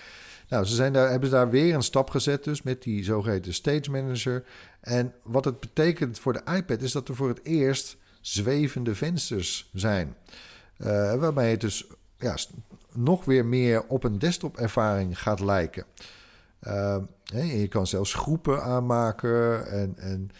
nou, 0.49 0.65
ze 0.65 0.75
zijn 0.75 0.93
daar, 0.93 1.09
hebben 1.09 1.29
daar 1.29 1.49
weer 1.49 1.75
een 1.75 1.81
stap 1.83 2.09
gezet 2.09 2.43
dus 2.43 2.61
met 2.61 2.83
die 2.83 3.03
zogeheten 3.03 3.53
Stage 3.53 3.91
Manager. 3.91 4.43
En 4.81 5.13
wat 5.23 5.45
het 5.45 5.59
betekent 5.59 6.19
voor 6.19 6.33
de 6.33 6.43
iPad 6.55 6.81
is 6.81 6.91
dat 6.91 7.07
er 7.07 7.15
voor 7.15 7.27
het 7.27 7.43
eerst 7.43 7.97
zwevende 8.21 8.95
vensters 8.95 9.69
zijn. 9.73 10.15
Uh, 10.77 11.15
waarbij 11.15 11.51
het 11.51 11.61
dus 11.61 11.87
ja, 12.17 12.37
nog 12.93 13.25
weer 13.25 13.45
meer 13.45 13.87
op 13.87 14.03
een 14.03 14.19
desktop-ervaring 14.19 15.19
gaat 15.19 15.39
lijken. 15.39 15.85
Uh, 16.67 16.97
je 17.31 17.67
kan 17.67 17.87
zelfs 17.87 18.13
groepen 18.13 18.63
aanmaken. 18.63 19.67
En, 19.67 19.93
en 19.97 20.31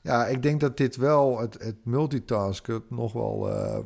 ja, 0.00 0.26
ik 0.26 0.42
denk 0.42 0.60
dat 0.60 0.76
dit 0.76 0.96
wel 0.96 1.38
het, 1.38 1.62
het 1.62 1.84
multitasken 1.84 2.82
nog 2.88 3.12
wel 3.12 3.48
uh, 3.48 3.78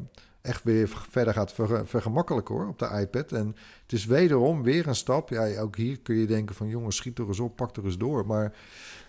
echt 0.43 0.65
weer 0.65 0.89
verder 1.11 1.35
gaat 1.35 1.53
ver, 1.53 1.87
vergemakkelijken 1.87 2.55
hoor, 2.55 2.69
op 2.69 2.79
de 2.79 2.99
iPad. 3.01 3.33
En 3.33 3.47
het 3.83 3.93
is 3.93 4.05
wederom 4.05 4.63
weer 4.63 4.89
een 4.89 4.95
stap. 4.95 5.29
Ja, 5.29 5.61
ook 5.61 5.77
hier 5.77 6.01
kun 6.01 6.17
je 6.17 6.27
denken 6.27 6.55
van 6.55 6.69
jongens, 6.69 6.97
schiet 6.97 7.19
er 7.19 7.27
eens 7.27 7.41
op, 7.41 7.57
pak 7.57 7.77
er 7.77 7.85
eens 7.85 7.99
door. 7.99 8.27
Maar 8.27 8.53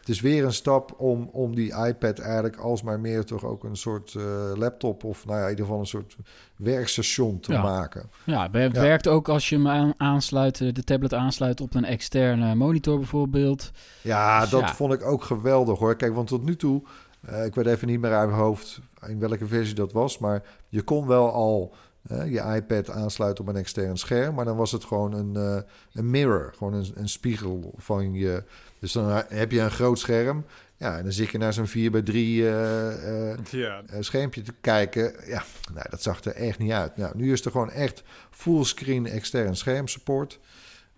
het 0.04 0.12
is 0.12 0.22
weer 0.22 0.46
een 0.46 0.54
stap 0.54 0.94
om, 0.98 1.30
om 1.32 1.56
die 1.56 1.86
iPad 1.86 2.20
eigenlijk 2.20 2.56
alsmaar 2.56 3.00
meer 3.00 3.26
toch 3.26 3.44
ook 3.44 3.64
een 3.64 3.76
soort 3.76 4.14
uh, 4.14 4.24
laptop 4.56 5.04
of 5.04 5.26
nou 5.26 5.38
ja, 5.38 5.44
in 5.44 5.50
ieder 5.50 5.66
geval 5.66 5.80
een 5.80 5.88
soort 5.88 6.16
werkstation 6.56 7.40
te 7.40 7.52
maken. 7.52 8.10
Ja, 8.26 8.50
het 8.52 8.78
werkt 8.78 9.08
ook 9.08 9.30
als 9.30 9.50
je 9.50 9.68
hem 9.68 9.94
aansluit, 9.98 10.62
eh, 10.62 10.74
de 10.74 10.84
tablet 10.84 11.14
aansluit 11.14 11.62
op 11.62 11.76
een 11.76 11.86
externe 11.86 12.56
monitor 12.56 12.98
bijvoorbeeld. 12.98 13.72
Ja, 14.02 14.42
dus 14.42 14.50
dat 14.50 14.72
vond 14.72 14.94
ik 14.94 15.06
ook 15.06 15.24
geweldig 15.24 15.80
hoor. 15.80 15.96
Kijk, 15.96 16.14
want 16.14 16.28
tot 16.28 16.44
nu 16.44 16.56
toe, 16.56 16.82
uh, 17.30 17.46
ik 17.46 17.56
weet 17.56 17.66
even 17.66 17.88
niet 17.88 18.00
meer 18.00 18.14
uit 18.14 18.30
mijn 18.30 18.42
hoofd 18.42 18.80
in 19.08 19.20
welke 19.20 19.48
versie 19.48 19.76
dat 19.76 19.92
was, 19.92 20.18
maar 20.18 20.44
je 20.70 20.82
kon 20.82 21.08
wel 21.08 21.32
al 21.32 21.76
je 22.10 22.54
iPad 22.56 22.90
aansluiten 22.90 23.44
op 23.44 23.50
een 23.50 23.60
extern 23.60 23.98
scherm, 23.98 24.36
maar 24.36 24.46
dan 24.46 24.58
was 24.58 24.72
het 24.72 24.84
gewoon 24.84 25.14
een, 25.14 25.64
een 25.94 26.10
mirror, 26.10 26.54
gewoon 26.58 26.74
een, 26.74 26.92
een 26.96 27.10
spiegel 27.10 27.74
van 27.78 28.14
je 28.14 28.44
dus 28.84 28.92
dan 28.92 29.24
heb 29.28 29.52
je 29.52 29.60
een 29.60 29.72
groot 29.72 30.00
scherm. 30.00 30.46
Ja, 30.78 30.98
en 30.98 31.04
dan 31.04 31.12
zit 31.12 31.30
je 31.30 31.38
naar 31.38 31.54
zo'n 31.54 31.68
4 31.68 31.92
bij 31.92 32.02
3 32.02 32.42
uh, 32.42 32.50
uh, 32.50 33.38
ja. 33.52 33.82
Eh, 33.88 33.98
schermpje 34.00 34.42
te 34.42 34.54
kijken. 34.62 35.14
Ja, 35.26 35.44
nou, 35.74 35.86
dat 35.90 36.02
zag 36.02 36.24
er 36.24 36.36
echt 36.36 36.60
niet 36.60 36.72
uit. 36.72 36.98
Nou, 36.98 37.18
nu 37.18 37.32
is 37.32 37.46
er 37.46 37.52
gewoon 37.52 37.72
echt 37.72 38.04
fullscreen 38.32 39.06
extern 39.06 39.56
schermsupport. 39.56 40.40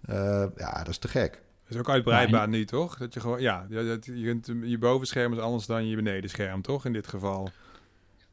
Uh, 0.09 0.45
ja, 0.57 0.77
dat 0.77 0.87
is 0.87 0.97
te 0.97 1.07
gek. 1.07 1.31
Dat 1.31 1.73
is 1.73 1.77
ook 1.77 1.89
uitbreidbaar 1.89 2.47
nu, 2.47 2.65
toch? 2.65 2.97
Dat 2.97 3.13
je 3.13 3.19
gewoon, 3.19 3.41
ja, 3.41 3.65
je, 3.69 3.99
je, 4.03 4.39
je 4.69 4.77
bovenscherm 4.77 5.33
is 5.33 5.39
anders 5.39 5.65
dan 5.65 5.87
je 5.87 5.95
benedenscherm, 5.95 6.61
toch? 6.61 6.85
In 6.85 6.93
dit 6.93 7.07
geval. 7.07 7.49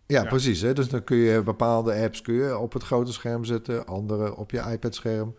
Ja, 0.07 0.25
precies. 0.25 0.61
Hè? 0.61 0.73
Dus 0.73 0.89
dan 0.89 1.05
kun 1.05 1.17
je 1.17 1.43
bepaalde 1.43 1.95
apps 1.95 2.23
kun 2.23 2.35
je 2.35 2.59
op 2.59 2.73
het 2.73 2.83
grote 2.83 3.13
scherm 3.13 3.45
zetten, 3.45 3.87
andere 3.87 4.37
op 4.37 4.51
je 4.51 4.63
iPad-scherm. 4.71 5.35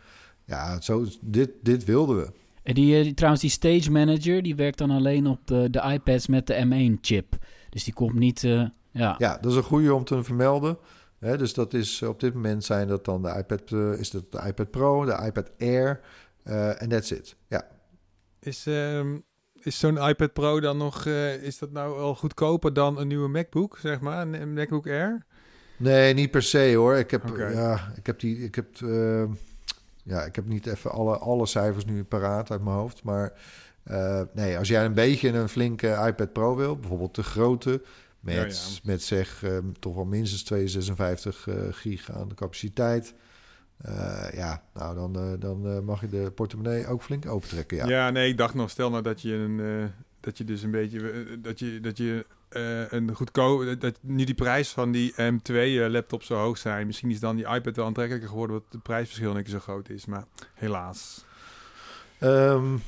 Ja, 0.46 0.82
zo, 0.82 1.06
dit, 1.22 1.50
dit 1.62 1.84
wilden 1.84 2.18
we. 2.18 2.42
En 2.64 2.74
die, 2.74 2.98
eh, 2.98 3.04
die, 3.04 3.14
trouwens, 3.14 3.42
die 3.42 3.52
Stage 3.52 3.92
Manager, 3.92 4.42
die 4.42 4.56
werkt 4.56 4.78
dan 4.78 4.92
alleen 4.92 5.28
op 5.28 5.48
de, 5.48 5.70
de 5.70 5.82
iPads 5.82 6.28
met 6.28 6.48
de 6.48 6.66
M1-chip. 6.66 7.36
Dus 7.70 7.84
die 7.84 7.94
komt 7.94 8.14
niet... 8.14 8.44
Uh, 8.44 8.68
ja. 8.92 9.16
ja, 9.18 9.38
dat 9.42 9.52
is 9.52 9.58
een 9.58 9.64
goede 9.64 9.94
om 9.94 10.04
te 10.04 10.24
vermelden. 10.24 10.78
Hè, 11.20 11.38
dus 11.38 11.54
dat 11.54 11.74
is 11.74 12.02
op 12.02 12.20
dit 12.20 12.34
moment 12.34 12.64
zijn 12.64 12.88
dat 12.88 13.06
dan 13.06 13.22
de 13.22 13.36
iPad, 13.38 13.72
uh, 13.72 14.00
is 14.00 14.12
dat 14.12 14.32
de 14.32 14.42
iPad 14.48 14.72
Pro, 14.72 15.06
de 15.06 15.22
iPad 15.26 15.52
Air 15.60 16.02
en 16.78 16.90
that's 16.90 17.12
it. 17.12 17.36
Ja. 17.48 17.68
Is, 18.40 18.68
uh, 18.68 19.06
is 19.54 19.80
zo'n 19.80 19.98
iPad 19.98 20.34
Pro 20.34 20.60
dan 20.60 20.78
nog, 20.78 21.06
is 21.42 21.58
dat 21.58 21.72
nou 21.72 22.00
al 22.00 22.16
goedkoper 22.16 22.74
dan 22.74 23.00
een 23.00 23.08
nieuwe 23.08 23.28
MacBook, 23.28 23.78
zeg 23.82 24.00
maar, 24.00 24.28
een 24.28 24.54
MacBook 24.54 24.88
Air? 24.88 25.26
Nee, 25.78 26.14
niet 26.14 26.32
per 26.32 26.44
se 26.44 26.74
hoor. 26.76 26.96
Ik 26.96 27.12
heb, 27.12 27.30
okay. 27.30 27.54
ja, 27.54 27.92
ik 27.96 28.06
heb 28.06 28.20
die, 28.20 28.38
ik 28.38 28.56
heb 28.56 28.68
ja, 30.04 30.24
ik 30.24 30.36
heb 30.36 30.48
niet 30.48 30.66
even 30.66 30.92
alle, 30.92 31.18
alle 31.18 31.46
cijfers 31.46 31.86
nu 31.86 32.04
paraat 32.04 32.52
uit 32.52 32.64
mijn 32.64 32.76
hoofd. 32.76 33.04
Maar 33.04 33.34
uh, 33.92 34.22
nee, 34.34 34.58
als 34.58 34.68
jij 34.68 34.86
een 34.86 34.94
beetje 34.94 35.30
een 35.30 35.50
flinke 35.50 36.04
iPad 36.08 36.34
Pro 36.34 36.56
wil, 36.56 36.78
bijvoorbeeld 36.78 37.16
de 37.16 37.24
grote, 37.24 37.82
met, 38.20 38.36
ja, 38.36 38.44
ja. 38.44 38.80
met 38.84 39.04
zeg 39.04 39.44
uh, 39.44 39.58
toch 39.80 39.96
wel 39.96 40.06
minstens 40.06 40.44
256 40.44 41.48
uh, 41.48 41.56
gig 41.72 42.12
aan 42.12 42.28
de 42.28 42.36
capaciteit. 42.36 43.14
Uh, 43.86 44.28
ja, 44.34 44.64
nou 44.74 44.96
dan, 44.96 45.40
dan 45.40 45.86
mag 45.86 46.02
je 46.02 46.10
de 46.10 46.32
portemonnee 46.36 46.88
ook 46.88 47.04
flink 47.04 47.28
opentrekken. 47.28 47.78
Ja. 47.78 47.88
ja, 47.88 48.10
nee, 48.10 48.30
ik 48.30 48.38
dacht 48.38 48.54
nog, 48.54 48.70
stel 48.70 48.90
nou 48.90 49.04
dat 49.04 49.22
je 49.22 49.34
een 49.34 49.92
dat 50.20 50.38
je 50.38 50.44
dus 50.44 50.64
een 50.64 50.72
beetje 50.72 51.40
dat 51.42 51.60
je 51.60 51.80
dat 51.80 51.98
je 51.98 52.26
uh, 52.58 52.92
een 52.92 53.16
goedkoop 53.16 53.82
dat 53.82 53.98
nu 54.02 54.24
die 54.24 54.36
prijs 54.36 54.70
van 54.70 54.92
die 54.92 55.14
M2 55.14 55.54
uh, 55.54 55.88
laptop 55.88 56.24
zo 56.24 56.36
hoog 56.36 56.58
zijn. 56.58 56.88
Misschien 56.88 57.10
is 57.10 57.20
dan 57.20 57.36
die 57.36 57.48
iPad 57.48 57.76
wel 57.76 57.86
aantrekkelijker 57.86 58.30
geworden, 58.30 58.56
wat 58.56 58.72
de 58.72 58.78
prijsverschil 58.78 59.34
niet 59.34 59.50
zo 59.50 59.60
groot 59.60 59.90
is, 59.90 60.06
maar 60.06 60.26
helaas. 60.54 61.26
Um, 62.20 62.82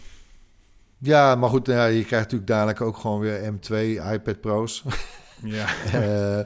ja, 0.98 1.36
maar 1.36 1.50
goed, 1.50 1.68
ja, 1.68 1.86
je 1.86 2.06
krijgt 2.06 2.32
natuurlijk 2.32 2.48
dadelijk 2.48 2.82
ook 2.82 2.98
gewoon 2.98 3.20
weer 3.20 3.54
M2 3.54 3.76
iPad 4.14 4.42
Pro's. 4.42 4.84
ja. 5.44 5.68
uh, 5.94 6.46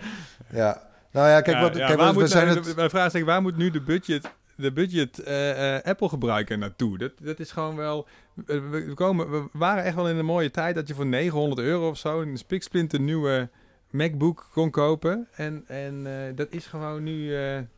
ja. 0.51 0.87
Nou 1.11 1.27
ja, 1.27 1.41
kijk, 1.41 1.59
wat, 1.59 1.75
ja, 1.75 1.85
kijk, 1.85 1.97
waar 1.97 2.05
wat, 2.05 2.13
moet 2.13 2.23
we 2.23 2.29
zijn 2.29 2.47
nou, 2.47 2.59
het... 2.59 2.75
Mijn 2.75 2.89
vraag 2.89 3.13
is, 3.13 3.21
waar 3.21 3.41
moet 3.41 3.57
nu 3.57 3.69
de 3.69 3.81
budget 3.81 4.29
de 4.61 4.71
budget 4.71 5.27
uh, 5.27 5.91
Apple 5.91 6.09
gebruiker 6.09 6.57
naartoe. 6.57 6.97
Dat, 6.97 7.11
dat 7.21 7.39
is 7.39 7.51
gewoon 7.51 7.75
wel... 7.75 8.07
We, 8.45 8.91
komen, 8.95 9.31
we 9.31 9.43
waren 9.51 9.83
echt 9.83 9.95
wel 9.95 10.09
in 10.09 10.17
een 10.17 10.25
mooie 10.25 10.51
tijd 10.51 10.75
dat 10.75 10.87
je 10.87 10.93
voor 10.93 11.05
900 11.05 11.61
euro 11.61 11.89
of 11.89 11.97
zo... 11.97 12.21
een 12.21 12.37
spiksplinter 12.37 12.99
nieuwe 12.99 13.49
MacBook 13.89 14.49
kon 14.53 14.69
kopen. 14.69 15.27
En, 15.31 15.63
en 15.67 16.07
dat 16.35 16.47
is 16.49 16.65
gewoon 16.65 17.03
nu... 17.03 17.33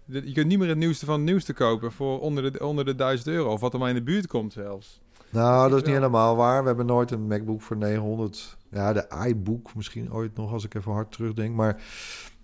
je 0.06 0.32
kunt 0.34 0.48
niet 0.48 0.60
meer 0.60 0.70
het 0.70 0.78
nieuwste 0.78 1.06
van 1.06 1.16
het 1.16 1.24
nieuwste 1.24 1.54
kopen 1.54 1.92
voor 1.92 2.20
onder 2.20 2.52
de, 2.52 2.66
onder 2.66 2.86
de 2.86 2.96
1000 2.96 3.28
euro. 3.28 3.52
Of 3.52 3.60
wat 3.60 3.74
er 3.74 3.80
maar 3.80 3.90
in 3.90 3.96
de 3.96 4.04
buurt 4.04 4.28
komt 4.28 4.54
zelfs. 4.54 5.02
Nou, 5.32 5.70
dat 5.70 5.80
is 5.80 5.86
niet 5.86 5.96
helemaal 5.96 6.36
waar. 6.36 6.62
We 6.62 6.68
hebben 6.68 6.86
nooit 6.86 7.12
een 7.12 7.28
MacBook 7.28 7.62
voor 7.62 7.78
900. 7.78 8.58
Ja, 8.72 8.94
de 8.94 9.08
iBook 9.28 9.76
misschien 9.76 10.14
ooit 10.14 10.36
nog, 10.36 10.54
als 10.54 10.64
ik 10.64 10.74
even 10.74 10.92
hard 10.92 11.12
terugdenk. 11.12 11.56
Maar 11.56 11.82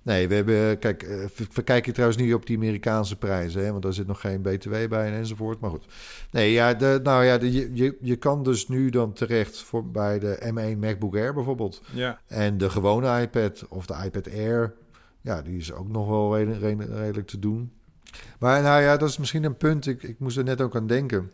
nee, 0.08 0.28
we 0.28 0.36
hebben... 0.36 0.80
Kijk, 0.80 1.04
uh, 1.04 1.26
verkijk 1.50 1.86
je 1.86 1.92
trouwens 1.92 2.22
niet 2.22 2.34
op 2.34 2.46
die 2.46 2.58
Amerikaanse 2.58 3.18
prijzen, 3.18 3.64
hè, 3.64 3.72
want 3.72 3.84
daar 3.84 3.94
zit 3.94 4.08
nog 4.08 4.22
geen 4.22 4.42
BTW 4.42 4.70
bij 4.70 5.08
en 5.08 5.14
enzovoort. 5.14 5.60
Maar 5.60 5.70
goed. 5.70 5.86
Nee, 6.32 6.52
ja, 6.52 6.74
de, 6.74 7.00
nou 7.04 7.24
ja, 7.24 7.38
de, 7.38 7.76
je, 7.76 7.98
je 8.02 8.16
kan 8.16 8.44
dus 8.44 8.68
nu 8.68 8.90
dan 8.90 9.14
terecht 9.14 9.62
voor, 9.62 9.92
bij 9.92 10.20
de 10.20 10.52
M1 10.54 10.80
MacBook 10.80 11.16
Air 11.16 11.34
bijvoorbeeld. 11.34 11.82
Ja. 11.94 12.20
En 12.28 12.58
de 12.58 12.70
gewone 12.70 13.22
iPad 13.22 13.68
of 13.70 13.86
de 13.86 13.96
iPad 14.06 14.32
Air, 14.32 14.74
ja, 15.22 15.42
die 15.42 15.58
is 15.58 15.74
ook 15.74 15.88
nog 15.88 16.08
wel 16.08 16.38
redelijk, 16.38 16.82
redelijk 16.90 17.28
te 17.28 17.40
doen. 17.40 17.72
Maar 18.40 18.62
nou 18.62 18.82
ja, 18.82 18.98
dat 18.98 19.10
is 19.10 19.18
misschien 19.18 19.44
een 19.44 19.58
punt. 19.58 19.88
Ik, 19.88 20.04
ik 20.04 20.20
moest 20.20 20.38
er 20.38 20.44
net 20.44 20.62
ook 20.62 20.76
aan 20.76 20.88
denken. 20.88 21.32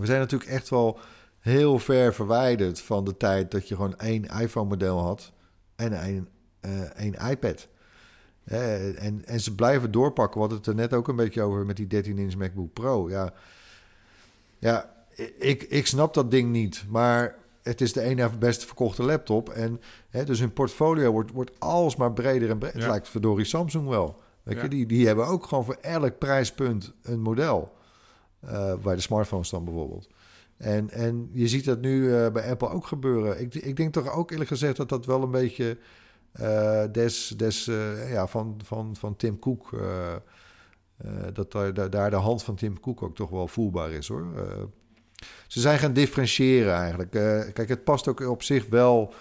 We 0.00 0.06
zijn 0.06 0.20
natuurlijk 0.20 0.50
echt 0.50 0.68
wel 0.68 0.98
heel 1.38 1.78
ver 1.78 2.14
verwijderd 2.14 2.80
van 2.80 3.04
de 3.04 3.16
tijd 3.16 3.50
dat 3.50 3.68
je 3.68 3.74
gewoon 3.74 3.96
één 3.96 4.24
iPhone-model 4.24 4.98
had 4.98 5.32
en 5.76 6.00
één, 6.00 6.28
uh, 6.60 6.80
één 6.80 7.14
iPad. 7.30 7.68
En, 8.48 9.24
en 9.24 9.40
ze 9.40 9.54
blijven 9.54 9.90
doorpakken. 9.90 10.40
Hadden 10.40 10.58
het 10.58 10.66
er 10.66 10.74
net 10.74 10.94
ook 10.94 11.08
een 11.08 11.16
beetje 11.16 11.42
over 11.42 11.66
met 11.66 11.76
die 11.76 12.04
13-inch 12.04 12.36
MacBook 12.36 12.72
Pro. 12.72 13.10
Ja, 13.10 13.32
ja 14.58 14.90
ik, 15.38 15.62
ik 15.62 15.86
snap 15.86 16.14
dat 16.14 16.30
ding 16.30 16.50
niet. 16.50 16.84
Maar 16.88 17.36
het 17.62 17.80
is 17.80 17.92
de 17.92 18.02
ene 18.02 18.30
beste 18.38 18.66
verkochte 18.66 19.02
laptop. 19.02 19.48
En 19.48 19.80
hè, 20.10 20.24
dus 20.24 20.38
hun 20.38 20.52
portfolio 20.52 21.12
wordt, 21.12 21.32
wordt 21.32 21.60
alsmaar 21.60 22.12
breder 22.12 22.50
en 22.50 22.58
breder. 22.58 22.80
Het 22.80 22.88
lijkt 22.88 23.08
verdorie 23.08 23.44
Samsung 23.44 23.88
wel. 23.88 24.20
Weet 24.42 24.60
je, 24.60 24.68
die, 24.68 24.86
die 24.86 25.06
hebben 25.06 25.26
ook 25.26 25.46
gewoon 25.46 25.64
voor 25.64 25.78
elk 25.80 26.18
prijspunt 26.18 26.92
een 27.02 27.20
model. 27.20 27.76
Uh, 28.44 28.74
bij 28.74 28.94
de 28.94 29.00
smartphones 29.00 29.50
dan 29.50 29.64
bijvoorbeeld. 29.64 30.08
En, 30.56 30.90
en 30.90 31.28
je 31.32 31.48
ziet 31.48 31.64
dat 31.64 31.80
nu 31.80 32.02
uh, 32.02 32.28
bij 32.30 32.50
Apple 32.50 32.68
ook 32.68 32.86
gebeuren. 32.86 33.40
Ik, 33.40 33.54
ik 33.54 33.76
denk 33.76 33.92
toch 33.92 34.12
ook 34.12 34.30
eerlijk 34.30 34.48
gezegd 34.48 34.76
dat 34.76 34.88
dat 34.88 35.06
wel 35.06 35.22
een 35.22 35.30
beetje 35.30 35.78
des, 36.92 37.34
des 37.36 37.64
ja, 38.08 38.26
van, 38.26 38.60
van, 38.64 38.96
van 38.96 39.16
Tim 39.16 39.38
Cook. 39.38 39.70
dat 41.32 41.52
daar, 41.52 41.90
daar 41.90 42.10
de 42.10 42.16
hand 42.16 42.42
van 42.42 42.54
Tim 42.54 42.80
Cook 42.80 43.02
ook 43.02 43.14
toch 43.14 43.30
wel 43.30 43.48
voelbaar 43.48 43.90
is 43.90 44.08
hoor. 44.08 44.26
ze 45.46 45.60
zijn 45.60 45.78
gaan 45.78 45.92
differentiëren 45.92 46.74
eigenlijk. 46.74 47.10
kijk, 47.54 47.68
het 47.68 47.84
past 47.84 48.08
ook 48.08 48.20
op 48.20 48.42
zich 48.42 48.66
wel 48.68 49.14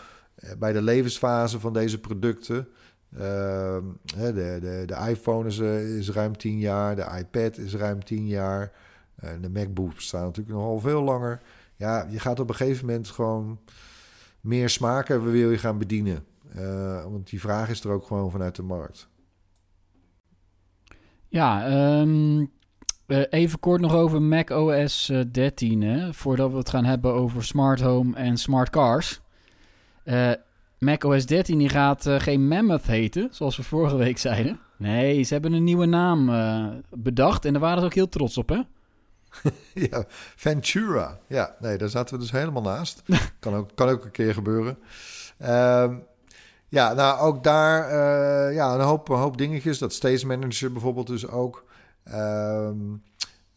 bij 0.58 0.74
de 0.74 0.82
levensfase 0.82 1.60
van 1.60 1.74
deze 1.74 2.00
producten. 2.00 2.67
de, 3.10 3.82
de, 4.34 4.84
de 4.86 5.06
iPhone 5.10 5.48
is, 5.48 5.58
is 5.98 6.10
ruim 6.10 6.38
10 6.38 6.60
jaar, 6.60 6.96
de 6.96 7.08
iPad 7.17 7.58
is 7.58 7.76
ruim 7.76 8.04
10 8.04 8.28
jaar. 8.28 8.72
De 9.41 9.50
MacBooks 9.50 9.96
bestaan 9.96 10.24
natuurlijk 10.24 10.58
nogal 10.58 10.80
veel 10.80 11.02
langer. 11.02 11.41
Ja, 11.76 12.08
je 12.10 12.20
gaat 12.20 12.39
op 12.39 12.50
een 12.50 12.56
gegeven 12.56 12.86
moment 12.86 13.08
gewoon 13.08 13.60
meer 14.41 14.70
smaken 14.70 15.32
wil 15.32 15.52
je 15.52 15.58
gaan 15.58 15.78
bedienen. 15.78 16.26
Uh, 16.58 17.04
want 17.04 17.30
die 17.30 17.39
vraag 17.39 17.70
is 17.70 17.84
er 17.84 17.91
ook 17.91 18.08
gewoon 18.08 18.32
vanuit 18.32 18.56
de 18.56 18.63
markt. 18.63 19.08
Ja, 21.28 21.72
um, 22.00 22.52
even 23.30 23.60
kort 23.60 23.82
nog 23.82 23.93
over 23.93 24.22
Mac 24.22 24.50
OS 24.50 25.12
13. 25.32 25.82
Hè, 25.82 26.13
voordat 26.13 26.52
we 26.52 26.58
het 26.58 26.70
gaan 26.70 26.86
hebben 26.86 27.13
over 27.13 27.43
smart 27.43 27.82
home 27.82 28.15
en 28.15 28.38
smart 28.38 28.70
cars. 28.70 29.22
Uh, 30.06 30.32
Mac 30.80 31.04
OS 31.04 31.26
13 31.26 31.58
die 31.58 31.70
gaat 31.70 32.06
geen 32.08 32.48
Mammoth 32.48 32.88
heten, 32.88 33.28
zoals 33.32 33.58
we 33.58 33.63
vorige 33.63 33.96
week 33.96 34.17
zeiden. 34.17 34.60
Nee, 34.78 35.24
ze 35.24 35.34
hebben 35.34 35.54
een 35.54 35.63
nieuwe 35.63 35.86
naam 35.86 36.32
bedacht 36.89 37.46
en 37.46 37.52
daar 37.52 37.62
waren 37.62 37.80
ze 37.80 37.86
ook 37.86 37.93
heel 37.93 38.10
trots 38.10 38.38
op, 38.38 38.50
hè? 38.50 38.62
ja, 39.89 40.04
Ventura. 40.36 41.20
Ja, 41.28 41.56
nee, 41.60 41.78
daar 41.78 41.89
zaten 41.89 42.15
we 42.15 42.22
dus 42.22 42.32
helemaal 42.32 42.62
naast. 42.62 43.04
kan, 43.39 43.54
ook, 43.54 43.70
kan 43.76 43.89
ook 43.89 44.06
een 44.06 44.12
keer 44.12 44.34
gebeuren. 44.34 44.78
Um, 45.46 46.04
ja, 46.70 46.94
nou 46.94 47.20
ook 47.20 47.44
daar 47.44 47.84
uh, 47.84 48.56
ja, 48.56 48.74
een, 48.74 48.82
hoop, 48.82 49.10
een 49.10 49.18
hoop 49.18 49.38
dingetjes. 49.38 49.78
Dat 49.78 49.94
Stage 49.94 50.26
Manager 50.26 50.72
bijvoorbeeld 50.72 51.08
dus 51.08 51.28
ook. 51.28 51.66
Um, 52.14 53.04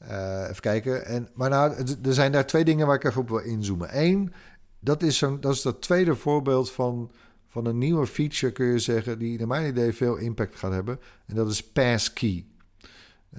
uh, 0.02 0.42
even 0.42 0.60
kijken. 0.60 1.06
En, 1.06 1.28
maar 1.34 1.50
nou, 1.50 1.74
er 2.04 2.14
zijn 2.14 2.32
daar 2.32 2.46
twee 2.46 2.64
dingen 2.64 2.86
waar 2.86 2.96
ik 2.96 3.04
even 3.04 3.20
op 3.20 3.28
wil 3.28 3.38
inzoomen. 3.38 3.88
Eén, 3.92 4.32
dat 4.80 5.02
is, 5.02 5.18
zo'n, 5.18 5.40
dat 5.40 5.54
is 5.54 5.62
dat 5.62 5.80
tweede 5.82 6.14
voorbeeld 6.14 6.70
van, 6.70 7.10
van 7.48 7.66
een 7.66 7.78
nieuwe 7.78 8.06
feature, 8.06 8.52
kun 8.52 8.66
je 8.66 8.78
zeggen, 8.78 9.18
die 9.18 9.38
naar 9.38 9.46
mijn 9.46 9.68
idee 9.68 9.92
veel 9.92 10.16
impact 10.16 10.56
gaat 10.56 10.72
hebben. 10.72 11.00
En 11.26 11.34
dat 11.34 11.50
is 11.50 11.64
Passkey. 11.64 12.44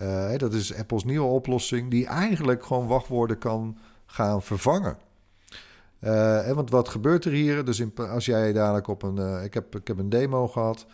Uh, 0.02 0.38
dat 0.38 0.54
is 0.54 0.76
Apples 0.76 1.04
nieuwe 1.04 1.28
oplossing, 1.28 1.92
die 1.92 2.06
eigenlijk 2.06 2.66
gewoon 2.66 2.88
wachtwoorden 2.88 3.38
kan 3.38 3.78
gaan 4.06 4.42
vervangen. 4.42 4.98
Uh, 6.02 6.52
want 6.52 6.70
wat 6.70 6.90
gebeurt 6.90 7.26
er 7.26 7.32
hier? 7.32 7.66
Dus 7.66 7.80
in, 7.80 7.96
als 7.96 8.26
jij 8.26 8.54
dadelijk 8.54 8.88
op 8.88 9.04
een. 9.04 9.18
Uh, 9.18 9.44
ik, 9.44 9.54
heb, 9.54 9.76
ik 9.76 9.88
heb 9.88 9.98
een 9.98 10.10
demo 10.10 10.48
gehad. 10.48 10.86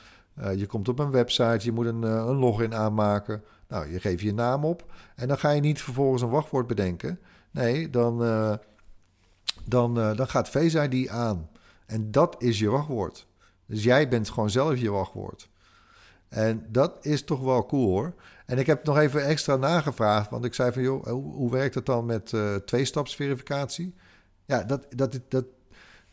je 0.55 0.65
komt 0.65 0.89
op 0.89 0.99
een 0.99 1.11
website, 1.11 1.65
je 1.65 1.71
moet 1.71 1.85
een, 1.85 2.01
een 2.03 2.37
login 2.37 2.75
aanmaken. 2.75 3.43
Nou, 3.67 3.91
je 3.91 3.99
geeft 3.99 4.21
je 4.21 4.33
naam 4.33 4.65
op. 4.65 4.91
En 5.15 5.27
dan 5.27 5.37
ga 5.37 5.49
je 5.49 5.61
niet 5.61 5.81
vervolgens 5.81 6.21
een 6.21 6.29
wachtwoord 6.29 6.67
bedenken. 6.67 7.19
Nee, 7.51 7.89
dan, 7.89 8.17
dan, 9.65 9.93
dan 9.93 10.27
gaat 10.27 10.49
Face 10.49 10.89
ID 10.89 11.09
aan. 11.09 11.49
En 11.85 12.11
dat 12.11 12.35
is 12.39 12.59
je 12.59 12.69
wachtwoord. 12.69 13.27
Dus 13.65 13.83
jij 13.83 14.07
bent 14.07 14.29
gewoon 14.29 14.49
zelf 14.49 14.79
je 14.79 14.91
wachtwoord. 14.91 15.49
En 16.29 16.65
dat 16.69 16.97
is 17.01 17.23
toch 17.23 17.41
wel 17.41 17.65
cool 17.65 17.89
hoor. 17.89 18.13
En 18.45 18.57
ik 18.57 18.65
heb 18.65 18.83
nog 18.83 18.97
even 18.97 19.25
extra 19.25 19.55
nagevraagd, 19.55 20.29
want 20.29 20.45
ik 20.45 20.53
zei 20.53 20.71
van 20.71 20.81
joh, 20.81 21.05
hoe, 21.07 21.51
werkt 21.51 21.75
het 21.75 21.85
dan 21.85 22.05
met 22.05 22.33
tweestapsverificatie? 22.65 23.95
Ja, 24.47 24.63
dat, 24.63 24.85
dat, 24.89 25.19
dat, 25.27 25.45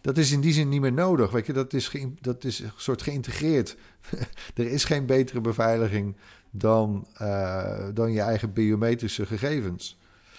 dat 0.00 0.18
is 0.18 0.32
in 0.32 0.40
die 0.40 0.52
zin 0.52 0.68
niet 0.68 0.80
meer 0.80 0.92
nodig. 0.92 1.30
Weet 1.30 1.46
je, 1.46 1.52
dat 1.52 1.72
is, 1.72 1.88
ge, 1.88 2.12
dat 2.20 2.44
is 2.44 2.58
een 2.58 2.72
soort 2.76 3.02
geïntegreerd. 3.02 3.76
er 4.54 4.66
is 4.66 4.84
geen 4.84 5.06
betere 5.06 5.40
beveiliging 5.40 6.16
dan, 6.50 7.06
uh, 7.22 7.86
dan 7.94 8.12
je 8.12 8.20
eigen 8.20 8.52
biometrische 8.52 9.26
gegevens. 9.26 9.98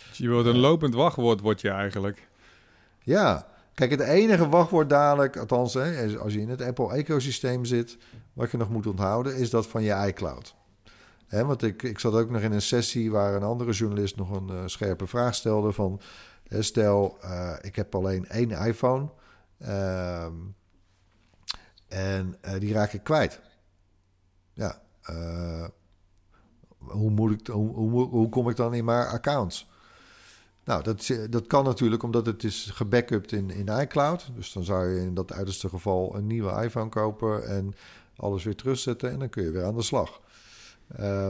Dus 0.10 0.18
je 0.18 0.30
wordt 0.30 0.48
een 0.48 0.58
lopend 0.58 0.94
wachtwoord, 0.94 1.42
word 1.42 1.62
je 1.62 1.70
eigenlijk. 1.70 2.28
Ja, 3.02 3.48
kijk, 3.74 3.92
het 3.92 4.00
enige 4.00 4.50
wachtwoord 4.50 4.90
dadelijk, 4.90 5.38
althans 5.38 5.74
hè, 5.74 6.18
als 6.18 6.34
je 6.34 6.42
in 6.42 6.50
het 6.50 6.62
Apple-ecosysteem 6.62 7.66
zit, 7.66 7.98
wat 8.34 8.52
je 8.52 8.58
nog 8.58 8.70
moet 8.70 8.88
onthouden, 8.88 9.36
is 9.36 9.50
dat 9.50 9.68
van 9.68 9.84
je 9.84 10.06
iCloud. 10.08 10.56
He, 11.28 11.46
want 11.46 11.64
ik, 11.64 11.84
ik 11.84 12.00
zat 12.00 12.14
ook 12.14 12.30
nog 12.30 12.42
in 12.42 12.52
een 12.52 12.62
sessie 12.62 13.12
waar 13.12 13.36
een 13.36 13.44
andere 13.44 13.72
journalist 13.72 14.16
nog 14.16 14.32
een 14.32 14.50
uh, 14.52 14.62
scherpe 14.66 15.08
vraag 15.08 15.36
stelde 15.36 15.72
van... 15.72 16.02
stel, 16.50 17.18
uh, 17.24 17.54
ik 17.62 17.76
heb 17.76 17.96
alleen 17.96 18.28
één 18.28 18.50
iPhone 18.52 19.10
uh, 19.62 20.26
en 21.88 22.36
eh, 22.42 22.60
die 22.60 22.74
raak 22.74 22.94
ik 22.94 23.04
kwijt. 23.04 23.40
Ja, 24.54 24.82
hoe, 26.78 27.10
moet 27.10 27.32
ik, 27.32 27.48
hoe, 27.48 27.74
hoe, 27.76 28.08
hoe, 28.08 28.30
kom 28.30 28.50
ik 28.50 28.56
dan 28.56 28.74
in 28.74 28.86
mijn 28.86 29.08
accounts? 29.08 29.70
Nou, 30.64 30.84
dat, 30.84 31.10
dat 31.30 31.48
kan 31.48 31.64
natuurlijk 31.64 32.04
omdat 32.04 32.26
het 32.26 32.44
is 32.44 32.70
gebackupt 32.74 33.32
in, 33.32 33.50
in 33.50 33.80
iCloud. 33.80 34.30
Dus 34.36 34.54
dan 34.54 34.64
zou 34.64 34.90
je 34.90 35.02
in 35.02 35.14
dat 35.14 35.34
uiterste 35.34 35.70
geval 35.70 36.16
een 36.16 36.28
nieuwe 36.28 36.64
iPhone 36.64 36.90
kopen 36.90 37.48
en 37.48 37.76
alles 38.16 38.44
weer 38.44 38.56
terugzetten 38.56 39.12
en 39.12 39.20
dan 39.20 39.30
kun 39.30 39.44
je 39.44 39.52
weer 39.52 39.66
aan 39.66 39.76
de 39.76 39.82
slag. 39.82 40.22
Uh, 41.00 41.30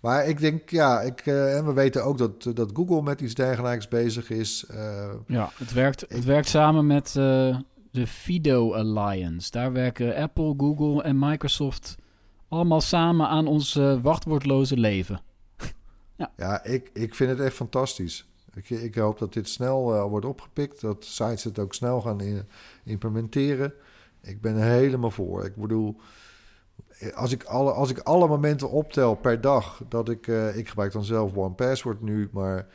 maar 0.00 0.26
ik 0.26 0.40
denk, 0.40 0.70
ja, 0.70 1.00
ik, 1.00 1.26
uh, 1.26 1.56
en 1.56 1.66
we 1.66 1.72
weten 1.72 2.04
ook 2.04 2.18
dat, 2.18 2.50
dat 2.54 2.70
Google 2.74 3.02
met 3.02 3.20
iets 3.20 3.34
dergelijks 3.34 3.88
bezig 3.88 4.30
is. 4.30 4.64
Uh, 4.70 5.12
ja, 5.26 5.50
het 5.54 5.72
werkt, 5.72 6.04
het 6.08 6.24
werkt 6.24 6.48
samen 6.48 6.86
met 6.86 7.12
de 7.12 8.06
Fido 8.06 8.74
Alliance. 8.74 9.50
Daar 9.50 9.72
werken 9.72 10.16
Apple, 10.16 10.54
Google 10.56 11.02
en 11.02 11.18
Microsoft 11.18 11.96
allemaal 12.48 12.80
samen 12.80 13.28
aan 13.28 13.46
ons 13.46 13.74
wachtwoordloze 14.02 14.76
leven. 14.76 15.20
ja, 16.16 16.32
ja 16.36 16.64
ik, 16.64 16.90
ik 16.92 17.14
vind 17.14 17.30
het 17.30 17.40
echt 17.40 17.54
fantastisch. 17.54 18.28
Ik, 18.54 18.70
ik 18.70 18.94
hoop 18.94 19.18
dat 19.18 19.32
dit 19.32 19.48
snel 19.48 20.08
wordt 20.08 20.26
opgepikt, 20.26 20.80
dat 20.80 21.04
sites 21.04 21.44
het 21.44 21.58
ook 21.58 21.74
snel 21.74 22.00
gaan 22.00 22.20
in, 22.20 22.48
implementeren. 22.84 23.72
Ik 24.22 24.40
ben 24.40 24.56
er 24.56 24.70
helemaal 24.70 25.10
voor. 25.10 25.44
Ik 25.44 25.56
bedoel, 25.56 25.96
als 27.14 27.32
ik, 27.32 27.44
alle, 27.44 27.72
als 27.72 27.90
ik 27.90 27.98
alle 27.98 28.28
momenten 28.28 28.70
optel 28.70 29.14
per 29.14 29.40
dag, 29.40 29.82
dat 29.88 30.08
ik, 30.08 30.26
uh, 30.26 30.56
ik 30.56 30.68
gebruik 30.68 30.92
dan 30.92 31.04
zelf 31.04 31.36
One 31.36 31.54
Password 31.54 32.02
nu, 32.02 32.28
maar 32.32 32.66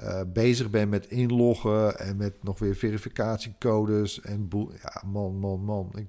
uh, 0.00 0.20
bezig 0.26 0.70
ben 0.70 0.88
met 0.88 1.06
inloggen 1.06 1.98
en 1.98 2.16
met 2.16 2.32
nog 2.42 2.58
weer 2.58 2.74
verificatiecodes 2.74 4.20
en 4.20 4.48
boel. 4.48 4.70
Ja, 4.82 5.02
man, 5.06 5.38
man, 5.38 5.64
man. 5.64 5.90
Ik, 5.94 6.08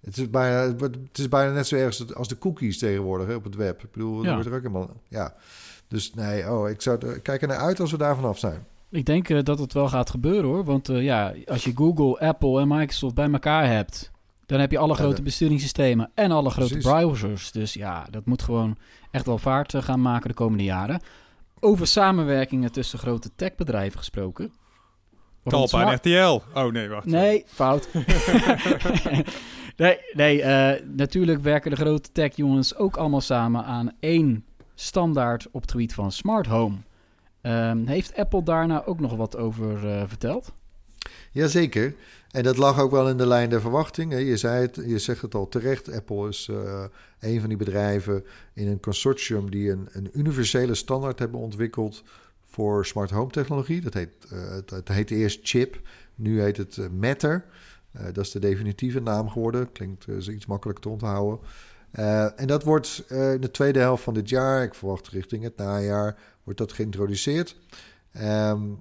Het 0.00 0.16
is 0.16 0.30
bijna, 0.30 0.74
het 0.78 1.18
is 1.18 1.28
bijna 1.28 1.52
net 1.52 1.66
zo 1.66 1.76
erg 1.76 2.14
als 2.14 2.28
de 2.28 2.38
cookies 2.38 2.78
tegenwoordig 2.78 3.26
hè, 3.26 3.34
op 3.34 3.44
het 3.44 3.54
web. 3.54 3.82
Ik 3.82 3.90
bedoel, 3.90 4.24
ja. 4.24 4.32
wordt 4.32 4.46
er 4.48 4.54
ook 4.54 4.62
helemaal... 4.62 4.90
Ja. 5.08 5.34
Dus 5.88 6.14
nee, 6.14 6.50
oh, 6.50 6.68
ik 6.68 6.82
zou 6.82 7.06
er, 7.06 7.20
kijk 7.20 7.42
er 7.42 7.48
naar 7.48 7.58
uit 7.58 7.80
als 7.80 7.90
we 7.90 7.98
daar 7.98 8.14
vanaf 8.14 8.38
zijn. 8.38 8.66
Ik 8.90 9.06
denk 9.06 9.28
uh, 9.28 9.42
dat 9.42 9.58
het 9.58 9.72
wel 9.72 9.88
gaat 9.88 10.10
gebeuren 10.10 10.44
hoor. 10.44 10.64
Want 10.64 10.86
ja, 10.86 11.34
als 11.46 11.64
je 11.64 11.72
Google, 11.74 12.18
Apple 12.18 12.60
en 12.60 12.68
Microsoft 12.68 13.14
bij 13.14 13.30
elkaar 13.30 13.70
hebt... 13.70 14.12
dan 14.46 14.60
heb 14.60 14.70
je 14.70 14.78
alle 14.78 14.94
grote 14.94 15.22
besturingssystemen 15.22 16.10
en 16.14 16.30
alle 16.30 16.50
grote 16.50 16.72
Precies. 16.72 16.90
browsers. 16.90 17.52
Dus 17.52 17.74
ja, 17.74 18.06
dat 18.10 18.26
moet 18.26 18.42
gewoon 18.42 18.76
echt 19.10 19.26
wel 19.26 19.38
vaart 19.38 19.74
uh, 19.74 19.82
gaan 19.82 20.00
maken 20.00 20.28
de 20.28 20.34
komende 20.34 20.64
jaren. 20.64 21.00
Over 21.60 21.86
samenwerkingen 21.86 22.72
tussen 22.72 22.98
grote 22.98 23.30
techbedrijven 23.36 23.98
gesproken. 23.98 24.52
Talpa 25.44 25.90
en 25.90 25.94
RTL. 25.94 26.58
Oh 26.58 26.72
nee, 26.72 26.88
wacht. 26.88 27.06
Nee, 27.06 27.44
fout. 27.46 27.88
nee, 29.76 29.98
nee 30.12 30.44
natuurlijk 30.82 31.42
werken 31.42 31.70
de 31.70 31.76
grote 31.76 32.12
tech 32.12 32.36
jongens 32.36 32.76
ook 32.76 32.96
allemaal 32.96 33.20
samen 33.20 33.64
aan 33.64 33.90
één 34.00 34.44
standaard 34.74 35.46
op 35.50 35.60
het 35.60 35.70
gebied 35.70 35.94
van 35.94 36.12
smart 36.12 36.46
home. 36.46 36.76
Um, 37.42 37.86
heeft 37.86 38.16
Apple 38.16 38.42
daar 38.42 38.66
nou 38.66 38.86
ook 38.86 39.00
nog 39.00 39.16
wat 39.16 39.36
over 39.36 39.84
uh, 39.84 40.02
verteld? 40.06 40.52
Jazeker. 41.30 41.94
En 42.34 42.42
dat 42.42 42.56
lag 42.56 42.80
ook 42.80 42.90
wel 42.90 43.08
in 43.08 43.16
de 43.16 43.26
lijn 43.26 43.50
der 43.50 43.60
verwachting. 43.60 44.12
Je, 44.12 44.36
zei 44.36 44.60
het, 44.60 44.80
je 44.86 44.98
zegt 44.98 45.22
het 45.22 45.34
al 45.34 45.48
terecht. 45.48 45.92
Apple 45.92 46.28
is 46.28 46.48
uh, 46.50 46.84
een 47.20 47.40
van 47.40 47.48
die 47.48 47.58
bedrijven 47.58 48.24
in 48.54 48.68
een 48.68 48.80
consortium 48.80 49.50
die 49.50 49.70
een, 49.70 49.88
een 49.92 50.10
universele 50.12 50.74
standaard 50.74 51.18
hebben 51.18 51.40
ontwikkeld 51.40 52.02
voor 52.44 52.86
smart 52.86 53.10
home 53.10 53.30
technologie. 53.30 53.80
Dat 53.80 53.94
heet, 53.94 54.10
uh, 54.32 54.50
het, 54.50 54.70
het 54.70 54.88
heet 54.88 55.10
eerst 55.10 55.40
Chip, 55.42 55.80
nu 56.14 56.40
heet 56.40 56.56
het 56.56 56.78
Matter. 56.92 57.44
dat 57.92 58.24
is 58.24 58.30
de 58.30 58.38
definitieve 58.38 59.00
naam 59.00 59.28
geworden. 59.28 59.72
Klinkt 59.72 60.06
iets 60.06 60.46
makkelijker 60.46 60.84
te 60.84 60.90
onthouden. 60.90 61.38
En 62.36 62.46
dat 62.46 62.62
wordt 62.62 63.04
in 63.08 63.40
de 63.40 63.50
tweede 63.50 63.78
helft 63.78 64.02
van 64.02 64.14
dit 64.14 64.28
jaar, 64.28 64.62
ik 64.62 64.74
verwacht 64.74 65.08
richting 65.08 65.42
het 65.42 65.56
najaar, 65.56 66.18
wordt 66.44 66.58
dat 66.58 66.72
geïntroduceerd. 66.72 67.56
Um, 68.22 68.80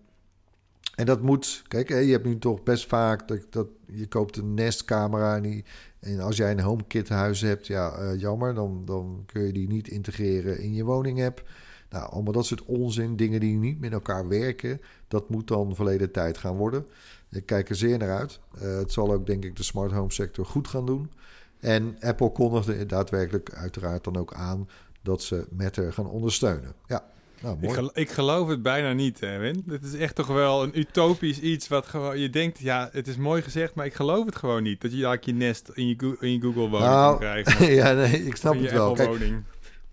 en 0.96 1.06
dat 1.06 1.22
moet, 1.22 1.64
kijk, 1.68 1.90
je 1.90 1.96
hebt 1.96 2.26
nu 2.26 2.38
toch 2.38 2.64
best 2.64 2.88
vaak 2.88 3.28
dat, 3.28 3.40
dat 3.50 3.68
je 3.86 4.08
koopt 4.08 4.38
een 4.38 4.54
Nest-camera 4.54 5.36
en, 5.36 5.64
en 6.00 6.20
als 6.20 6.38
jij 6.38 6.52
een 6.52 6.60
HomeKit 6.60 7.10
huis 7.10 7.42
hebt, 7.42 7.68
ja, 7.68 8.02
uh, 8.02 8.20
jammer, 8.20 8.54
dan, 8.54 8.82
dan 8.86 9.24
kun 9.26 9.42
je 9.46 9.54
die 9.54 9.68
niet 9.68 9.88
integreren 9.88 10.60
in 10.60 10.74
je 10.74 10.84
woning-app. 10.84 11.50
Nou, 11.90 12.10
allemaal 12.10 12.34
dat 12.34 12.46
soort 12.46 12.66
onzin, 12.66 13.16
dingen 13.16 13.40
die 13.40 13.58
niet 13.58 13.80
met 13.80 13.92
elkaar 13.92 14.28
werken, 14.28 14.82
dat 15.08 15.30
moet 15.30 15.48
dan 15.48 15.76
verleden 15.76 16.12
tijd 16.12 16.38
gaan 16.38 16.56
worden. 16.56 16.86
Ik 17.30 17.46
kijk 17.46 17.70
er 17.70 17.76
zeer 17.76 17.98
naar 17.98 18.18
uit. 18.18 18.40
het 18.60 18.92
zal 18.92 19.14
ook, 19.14 19.26
denk 19.26 19.46
ik, 19.46 19.56
de 19.56 19.64
smart 19.64 19.92
home 19.92 20.12
sector 20.12 20.46
goed 20.46 20.68
gaan 20.68 20.86
doen. 20.86 21.12
En 21.60 21.98
Apple 22.00 22.32
kondigde 22.32 22.86
daadwerkelijk 22.86 23.54
uiteraard 23.54 24.04
dan 24.04 24.18
ook 24.18 24.34
aan 24.34 24.70
dat 25.02 25.22
ze 25.22 25.48
Matter 25.50 25.94
gaan 25.94 26.10
ondersteunen. 26.10 26.74
Ja. 26.88 27.12
Nou. 27.44 27.58
Ik, 27.62 27.72
geloof, 27.72 27.92
ik, 27.94 28.10
geloof 28.10 28.48
het 28.48 28.62
bijna 28.62 28.94
niet, 28.94 29.20
Erwin. 29.20 29.64
Het 29.68 29.84
is 29.84 29.94
echt 29.94 30.16
toch 30.16 30.28
wel 30.28 30.64
een 30.64 30.80
utopisch 30.80 31.40
iets 31.40 31.68
wat 31.68 31.86
gewoon... 31.86 32.20
Je 32.20 32.30
denkt, 32.30 32.60
ja, 32.60 32.90
het 32.92 33.08
is 33.08 33.18
mooi 33.18 33.42
gezegd, 33.42 33.76
maar 33.76 33.86
ik 33.86 33.94
geloof 33.94 34.26
het 34.26 34.36
gewoon 34.36 34.64
niet. 34.64 34.82
Dat 34.82 34.94
je 34.94 35.02
daar 35.02 35.18
je 35.22 35.34
Nest 35.34 35.70
in 35.74 35.88
je, 35.88 36.16
in 36.20 36.32
je 36.32 36.42
Google-woning 36.42 36.92
nou, 36.92 37.10
kan 37.10 37.20
krijgen. 37.20 37.74
ja, 37.82 37.94
nee, 37.94 38.26
ik 38.26 38.36
snap 38.36 38.60
het 38.60 38.72
wel. 38.72 38.94
Kijk, 38.94 39.34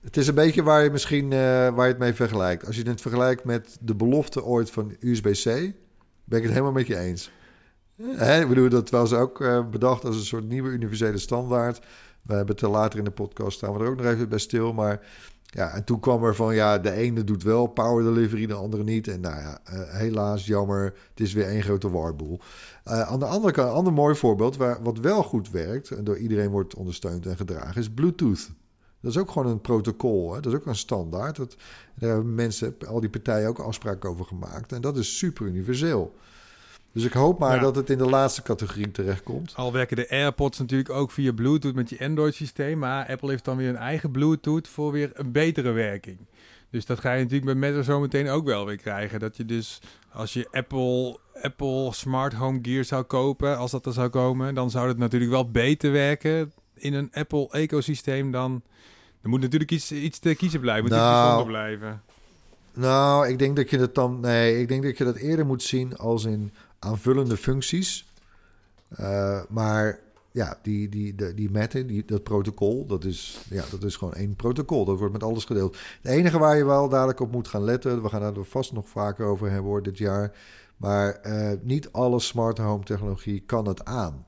het 0.00 0.16
is 0.16 0.26
een 0.26 0.34
beetje 0.34 0.62
waar 0.62 0.84
je 0.84 0.90
misschien 0.90 1.24
uh, 1.24 1.30
waar 1.68 1.86
je 1.86 1.92
het 1.92 1.98
mee 1.98 2.12
vergelijkt. 2.12 2.66
Als 2.66 2.76
je 2.76 2.82
het 2.82 3.00
vergelijkt 3.00 3.44
met 3.44 3.78
de 3.80 3.94
belofte 3.94 4.44
ooit 4.44 4.70
van 4.70 4.96
USB-C... 5.00 5.44
ben 6.24 6.38
ik 6.38 6.42
het 6.42 6.52
helemaal 6.52 6.72
met 6.72 6.86
je 6.86 6.98
eens. 6.98 7.30
Hè, 8.02 8.40
ik 8.40 8.48
bedoel, 8.48 8.68
dat 8.68 8.90
was 8.90 9.12
ook 9.12 9.40
uh, 9.40 9.68
bedacht 9.68 10.04
als 10.04 10.16
een 10.16 10.24
soort 10.24 10.48
nieuwe 10.48 10.70
universele 10.70 11.18
standaard. 11.18 11.80
We 12.22 12.34
hebben 12.34 12.54
het 12.54 12.64
later 12.64 12.98
in 12.98 13.04
de 13.04 13.10
podcast 13.10 13.56
staan 13.56 13.72
we 13.72 13.84
er 13.84 13.90
ook 13.90 13.96
nog 13.96 14.06
even 14.06 14.28
bij 14.28 14.38
stil. 14.38 14.72
Maar 14.72 15.00
ja, 15.50 15.74
en 15.74 15.84
toen 15.84 16.00
kwam 16.00 16.24
er 16.24 16.34
van 16.34 16.54
ja, 16.54 16.78
de 16.78 16.90
ene 16.90 17.24
doet 17.24 17.42
wel 17.42 17.66
power 17.66 18.04
delivery, 18.04 18.46
de 18.46 18.54
andere 18.54 18.84
niet. 18.84 19.08
En 19.08 19.20
nou 19.20 19.36
ja, 19.36 19.60
uh, 19.72 19.94
helaas, 19.94 20.46
jammer, 20.46 20.84
het 20.84 21.20
is 21.20 21.32
weer 21.32 21.46
één 21.46 21.62
grote 21.62 21.90
warboel. 21.90 22.40
Uh, 22.88 23.00
aan 23.00 23.18
de 23.18 23.24
andere 23.24 23.52
kant, 23.52 23.68
een 23.68 23.74
ander 23.74 23.92
mooi 23.92 24.14
voorbeeld, 24.14 24.56
waar, 24.56 24.82
wat 24.82 24.98
wel 24.98 25.22
goed 25.22 25.50
werkt 25.50 25.90
en 25.90 26.04
door 26.04 26.18
iedereen 26.18 26.50
wordt 26.50 26.74
ondersteund 26.74 27.26
en 27.26 27.36
gedragen, 27.36 27.80
is 27.80 27.90
Bluetooth. 27.90 28.50
Dat 29.00 29.10
is 29.10 29.18
ook 29.18 29.30
gewoon 29.30 29.52
een 29.52 29.60
protocol, 29.60 30.34
hè? 30.34 30.40
dat 30.40 30.52
is 30.52 30.58
ook 30.58 30.66
een 30.66 30.76
standaard. 30.76 31.36
Dat, 31.36 31.56
daar 31.94 32.10
hebben 32.10 32.34
mensen, 32.34 32.76
al 32.86 33.00
die 33.00 33.10
partijen 33.10 33.48
ook 33.48 33.58
afspraken 33.58 34.10
over 34.10 34.24
gemaakt. 34.24 34.72
En 34.72 34.80
dat 34.80 34.96
is 34.96 35.18
super 35.18 35.46
universeel. 35.46 36.14
Dus 36.92 37.04
ik 37.04 37.12
hoop 37.12 37.38
maar 37.38 37.60
dat 37.60 37.76
het 37.76 37.90
in 37.90 37.98
de 37.98 38.08
laatste 38.08 38.42
categorie 38.42 38.90
terechtkomt. 38.90 39.52
Al 39.56 39.72
werken 39.72 39.96
de 39.96 40.10
AirPods 40.10 40.58
natuurlijk 40.58 40.90
ook 40.90 41.10
via 41.10 41.32
Bluetooth 41.32 41.74
met 41.74 41.90
je 41.90 41.98
Android-systeem. 42.00 42.78
Maar 42.78 43.06
Apple 43.06 43.30
heeft 43.30 43.44
dan 43.44 43.56
weer 43.56 43.68
een 43.68 43.76
eigen 43.76 44.10
Bluetooth 44.10 44.68
voor 44.68 44.92
weer 44.92 45.10
een 45.14 45.32
betere 45.32 45.70
werking. 45.70 46.18
Dus 46.70 46.86
dat 46.86 47.00
ga 47.00 47.12
je 47.12 47.22
natuurlijk 47.22 47.44
met 47.44 47.56
Meta 47.56 47.82
zo 47.82 48.00
meteen 48.00 48.28
ook 48.28 48.44
wel 48.44 48.66
weer 48.66 48.76
krijgen. 48.76 49.20
Dat 49.20 49.36
je 49.36 49.44
dus 49.44 49.80
als 50.12 50.32
je 50.32 50.48
Apple, 50.50 51.18
Apple 51.42 51.92
Smart 51.92 52.32
Home 52.32 52.58
Gear 52.62 52.84
zou 52.84 53.02
kopen, 53.02 53.58
als 53.58 53.70
dat 53.70 53.86
er 53.86 53.92
zou 53.92 54.08
komen, 54.08 54.54
dan 54.54 54.70
zou 54.70 54.88
het 54.88 54.98
natuurlijk 54.98 55.30
wel 55.30 55.50
beter 55.50 55.92
werken 55.92 56.52
in 56.74 56.94
een 56.94 57.08
Apple-ecosysteem 57.12 58.30
dan. 58.30 58.62
Er 59.22 59.28
moet 59.28 59.40
natuurlijk 59.40 59.70
iets, 59.70 59.92
iets 59.92 60.18
te 60.18 60.34
kiezen 60.34 60.60
blijven, 60.60 60.84
moet 60.84 60.92
nou, 60.92 61.46
blijven. 61.46 62.02
Nou, 62.74 63.28
ik 63.28 63.38
denk 63.38 63.56
dat 63.56 63.70
je 63.70 63.78
dat 63.78 63.94
dan. 63.94 64.20
Nee, 64.20 64.60
ik 64.60 64.68
denk 64.68 64.82
dat 64.82 64.98
je 64.98 65.04
dat 65.04 65.16
eerder 65.16 65.46
moet 65.46 65.62
zien 65.62 65.96
als 65.96 66.24
in 66.24 66.52
aanvullende 66.80 67.36
functies. 67.36 68.12
Uh, 69.00 69.42
maar 69.48 70.00
ja, 70.30 70.58
die, 70.62 70.88
die, 70.88 71.14
die, 71.14 71.34
die 71.34 71.86
die, 71.86 72.04
dat 72.04 72.22
protocol, 72.22 72.86
dat 72.86 73.04
is, 73.04 73.40
ja, 73.50 73.64
dat 73.70 73.82
is 73.82 73.96
gewoon 73.96 74.14
één 74.14 74.36
protocol. 74.36 74.84
Dat 74.84 74.98
wordt 74.98 75.12
met 75.12 75.22
alles 75.22 75.44
gedeeld. 75.44 75.76
Het 76.02 76.12
enige 76.12 76.38
waar 76.38 76.56
je 76.56 76.64
wel 76.64 76.88
dadelijk 76.88 77.20
op 77.20 77.32
moet 77.32 77.48
gaan 77.48 77.64
letten, 77.64 78.02
we 78.02 78.08
gaan 78.08 78.20
daar 78.20 78.44
vast 78.44 78.72
nog 78.72 78.88
vaker 78.88 79.26
over 79.26 79.50
hebben 79.50 79.70
hoor, 79.70 79.82
dit 79.82 79.98
jaar. 79.98 80.36
Maar 80.76 81.20
uh, 81.26 81.52
niet 81.62 81.92
alle 81.92 82.20
smart 82.20 82.58
home 82.58 82.84
technologie 82.84 83.42
kan 83.46 83.68
het 83.68 83.84
aan. 83.84 84.26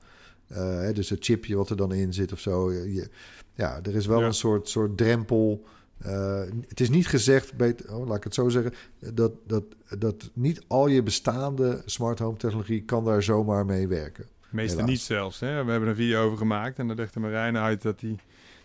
Uh, 0.51 0.93
dus 0.93 1.09
het 1.09 1.25
chipje 1.25 1.55
wat 1.55 1.69
er 1.69 1.77
dan 1.77 1.93
in 1.93 2.13
zit 2.13 2.31
of 2.31 2.39
zo. 2.39 2.71
Je, 2.71 3.09
ja, 3.55 3.79
er 3.83 3.95
is 3.95 4.05
wel 4.05 4.23
een 4.23 4.33
soort, 4.33 4.69
soort 4.69 4.97
drempel 4.97 5.65
uh, 6.05 6.41
het 6.67 6.79
is 6.79 6.89
niet 6.89 7.07
gezegd, 7.07 7.53
oh, 7.89 8.07
laat 8.07 8.17
ik 8.17 8.23
het 8.23 8.33
zo 8.33 8.49
zeggen, 8.49 8.73
dat, 9.13 9.31
dat, 9.47 9.63
dat 9.97 10.31
niet 10.33 10.61
al 10.67 10.87
je 10.87 11.03
bestaande 11.03 11.81
smart 11.85 12.19
home 12.19 12.37
technologie 12.37 12.83
kan 12.83 13.05
daar 13.05 13.23
zomaar 13.23 13.65
mee 13.65 13.87
werken. 13.87 14.25
Meestal 14.49 14.85
niet 14.85 15.01
zelfs. 15.01 15.39
Hè? 15.39 15.63
We 15.63 15.71
hebben 15.71 15.89
een 15.89 15.95
video 15.95 16.25
over 16.25 16.37
gemaakt 16.37 16.79
en 16.79 16.87
daar 16.87 16.95
legde 16.95 17.19
Marijn 17.19 17.57
uit 17.57 17.81
dat, 17.81 17.99
die, 17.99 18.15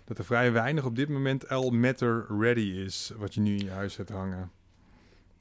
dat 0.04 0.18
er 0.18 0.24
vrij 0.24 0.52
weinig 0.52 0.84
op 0.84 0.96
dit 0.96 1.08
moment 1.08 1.48
al 1.48 1.70
matter 1.70 2.26
ready 2.38 2.82
is, 2.84 3.12
wat 3.18 3.34
je 3.34 3.40
nu 3.40 3.56
in 3.56 3.64
je 3.64 3.70
huis 3.70 3.96
hebt 3.96 4.10
hangen. 4.10 4.50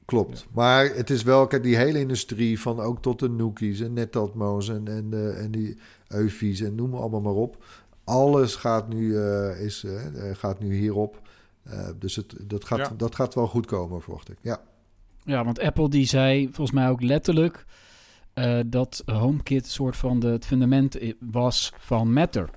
Klopt. 0.04 0.46
Maar 0.52 0.94
het 0.94 1.10
is 1.10 1.22
wel, 1.22 1.46
kijk, 1.46 1.62
die 1.62 1.76
hele 1.76 1.98
industrie 1.98 2.60
van 2.60 2.80
ook 2.80 3.02
tot 3.02 3.18
de 3.18 3.28
Nookies 3.28 3.80
en 3.80 3.92
Netatmo's 3.92 4.68
en, 4.68 4.88
en, 4.88 5.06
uh, 5.12 5.44
en 5.44 5.50
die 5.50 5.78
Eufies 6.08 6.60
en 6.60 6.74
noem 6.74 6.94
allemaal 6.94 7.20
maar 7.20 7.32
op. 7.32 7.64
Alles 8.04 8.54
gaat 8.54 8.88
nu, 8.88 9.08
uh, 9.08 9.60
is, 9.60 9.84
uh, 9.84 10.00
gaat 10.32 10.60
nu 10.60 10.74
hierop. 10.74 11.27
Uh, 11.70 11.88
dus 11.98 12.16
het, 12.16 12.34
dat, 12.44 12.64
gaat, 12.64 12.98
dat 12.98 13.14
gaat 13.14 13.34
wel 13.34 13.46
goed 13.46 13.66
komen, 13.66 14.02
verwacht 14.02 14.30
ik. 14.30 14.36
Ja. 14.40 14.60
ja, 15.24 15.44
want 15.44 15.60
Apple 15.60 15.88
die 15.88 16.06
zei 16.06 16.44
volgens 16.44 16.70
mij 16.70 16.88
ook 16.88 17.02
letterlijk 17.02 17.64
uh, 18.34 18.60
dat 18.66 19.02
HomeKit 19.06 19.64
een 19.64 19.70
soort 19.70 19.96
van 19.96 20.20
de, 20.20 20.26
het 20.26 20.46
fundament 20.46 20.98
was 21.20 21.72
van 21.78 22.12
Matter. 22.12 22.50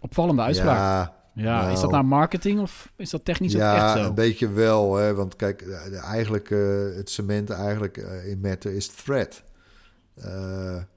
Opvallende 0.00 0.42
uitspraak. 0.42 0.76
Ja, 0.76 1.14
ja, 1.34 1.60
nou, 1.60 1.72
is 1.72 1.80
dat 1.80 1.90
nou 1.90 2.04
marketing 2.04 2.60
of 2.60 2.92
is 2.96 3.10
dat 3.10 3.24
technisch 3.24 3.52
ja, 3.52 3.70
ook 3.70 3.76
echt 3.76 3.92
zo? 3.92 3.98
Ja, 3.98 4.06
een 4.06 4.14
beetje 4.14 4.48
wel. 4.48 4.96
Hè, 4.96 5.14
want 5.14 5.36
kijk, 5.36 5.70
eigenlijk 6.02 6.50
uh, 6.50 6.96
het 6.96 7.10
cement 7.10 7.50
eigenlijk 7.50 7.96
in 8.26 8.40
Matter 8.40 8.72
is 8.72 8.88
thread. 8.88 9.42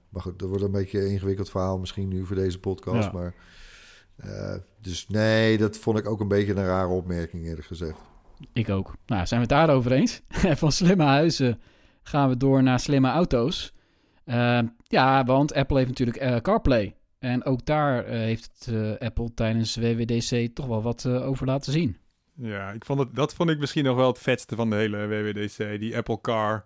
maar 0.10 0.22
goed, 0.22 0.40
dat 0.40 0.50
wordt 0.50 0.64
een 0.64 0.72
beetje 0.72 1.02
een 1.02 1.12
ingewikkeld 1.12 1.50
verhaal 1.50 1.80
misschien 1.80 2.08
nu 2.08 2.26
voor 2.26 2.36
deze 2.36 2.60
podcast. 2.60 3.04
Ja. 3.04 3.12
Maar 3.12 3.34
uh, 4.26 4.56
dus 4.82 5.08
nee, 5.08 5.58
dat 5.58 5.78
vond 5.78 5.98
ik 5.98 6.08
ook 6.08 6.20
een 6.20 6.28
beetje 6.28 6.56
een 6.56 6.66
rare 6.66 6.88
opmerking, 6.88 7.46
eerlijk 7.46 7.68
gezegd. 7.68 7.98
Ik 8.54 8.70
ook. 8.70 8.96
Nou, 9.06 9.26
zijn 9.26 9.42
we 9.42 9.48
het 9.48 9.56
daarover 9.58 9.92
eens? 9.92 10.22
Van 10.62 10.72
slimme 10.72 11.04
huizen 11.04 11.62
gaan 12.04 12.30
we 12.30 12.38
door 12.38 12.64
naar 12.64 12.80
slimme 12.80 13.10
auto's. 13.10 13.74
Uh, 14.26 14.60
ja, 14.84 15.24
want 15.24 15.54
Apple 15.54 15.78
heeft 15.78 15.90
natuurlijk 15.90 16.22
uh, 16.22 16.36
CarPlay. 16.36 16.96
En 17.20 17.46
ook 17.46 17.66
daar 17.66 18.06
heeft 18.06 18.72
Apple 19.00 19.34
tijdens 19.34 19.76
WWDC 19.76 20.56
toch 20.56 20.66
wel 20.66 20.82
wat 20.82 21.06
over 21.06 21.46
laten 21.46 21.72
zien. 21.72 21.98
Ja, 22.36 22.72
ik 22.72 22.86
vond 22.86 23.00
het, 23.00 23.16
dat 23.16 23.34
vond 23.34 23.50
ik 23.50 23.60
misschien 23.60 23.84
nog 23.84 23.96
wel 23.96 24.08
het 24.08 24.20
vetste 24.20 24.56
van 24.56 24.70
de 24.70 24.76
hele 24.76 25.08
WWDC. 25.08 25.80
Die 25.80 25.98
Apple 25.98 26.22
Car 26.22 26.64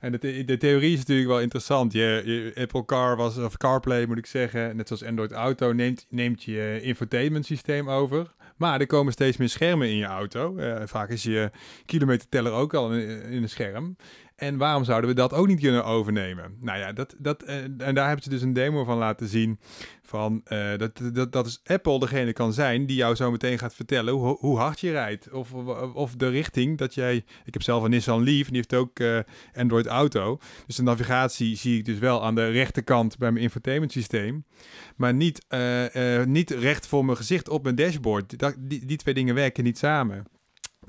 en 0.00 0.12
de, 0.12 0.44
de 0.44 0.56
theorie 0.56 0.92
is 0.92 0.98
natuurlijk 0.98 1.28
wel 1.28 1.40
interessant. 1.40 1.92
Je, 1.92 2.52
Apple 2.54 2.84
Car 2.84 3.16
was, 3.16 3.36
of 3.36 3.56
CarPlay 3.56 4.06
moet 4.06 4.18
ik 4.18 4.26
zeggen, 4.26 4.76
net 4.76 4.86
zoals 4.86 5.04
Android 5.04 5.32
Auto, 5.32 5.72
neemt, 5.72 6.06
neemt 6.08 6.42
je 6.42 6.80
infotainment 6.82 7.46
systeem 7.46 7.90
over. 7.90 8.34
Maar 8.56 8.80
er 8.80 8.86
komen 8.86 9.12
steeds 9.12 9.36
meer 9.36 9.48
schermen 9.48 9.88
in 9.88 9.96
je 9.96 10.04
auto. 10.04 10.56
Uh, 10.56 10.82
vaak 10.84 11.08
is 11.08 11.22
je 11.22 11.50
kilometerteller 11.86 12.52
ook 12.52 12.74
al 12.74 12.92
in, 12.92 13.42
een 13.42 13.48
scherm. 13.48 13.96
En 14.36 14.56
waarom 14.56 14.84
zouden 14.84 15.10
we 15.10 15.16
dat 15.16 15.32
ook 15.32 15.46
niet 15.46 15.60
kunnen 15.60 15.84
overnemen? 15.84 16.56
Nou 16.60 16.78
ja, 16.78 16.92
dat, 16.92 17.14
dat, 17.18 17.48
uh, 17.48 17.54
en 17.62 17.94
daar 17.94 18.06
hebben 18.06 18.22
ze 18.22 18.30
dus 18.30 18.42
een 18.42 18.52
demo 18.52 18.84
van 18.84 18.98
laten 18.98 19.28
zien 19.28 19.58
Van, 20.10 20.40
uh, 20.52 20.76
dat, 20.76 21.00
dat, 21.12 21.32
dat 21.32 21.46
is 21.46 21.60
Apple 21.64 21.98
degene 21.98 22.32
kan 22.32 22.52
zijn 22.52 22.86
die 22.86 22.96
jou 22.96 23.14
zo 23.14 23.30
meteen 23.30 23.58
gaat 23.58 23.74
vertellen 23.74 24.14
hoe, 24.14 24.36
hoe 24.38 24.58
hard 24.58 24.80
je 24.80 24.90
rijdt. 24.90 25.30
Of, 25.30 25.52
of 25.94 26.14
de 26.14 26.28
richting 26.28 26.78
dat 26.78 26.94
jij... 26.94 27.16
Ik 27.44 27.52
heb 27.52 27.62
zelf 27.62 27.82
een 27.82 27.90
Nissan 27.90 28.22
Leaf 28.22 28.46
en 28.46 28.52
die 28.52 28.56
heeft 28.56 28.74
ook 28.74 28.98
uh, 28.98 29.18
Android 29.54 29.86
Auto. 29.86 30.38
Dus 30.66 30.76
de 30.76 30.82
navigatie 30.82 31.56
zie 31.56 31.78
ik 31.78 31.84
dus 31.84 31.98
wel 31.98 32.24
aan 32.24 32.34
de 32.34 32.48
rechterkant 32.48 33.18
bij 33.18 33.30
mijn 33.32 33.44
infotainment 33.44 33.92
systeem. 33.92 34.44
Maar 34.96 35.14
niet, 35.14 35.44
uh, 35.48 36.24
niet 36.24 36.50
recht 36.50 36.86
voor 36.86 37.04
mijn 37.04 37.16
gezicht 37.16 37.48
op 37.48 37.62
mijn 37.62 37.74
dashboard. 37.74 38.38
Dat, 38.38 38.54
die, 38.58 38.86
die 38.86 38.96
twee 38.96 39.14
dingen 39.14 39.34
werken 39.34 39.64
niet 39.64 39.78
samen. 39.78 40.24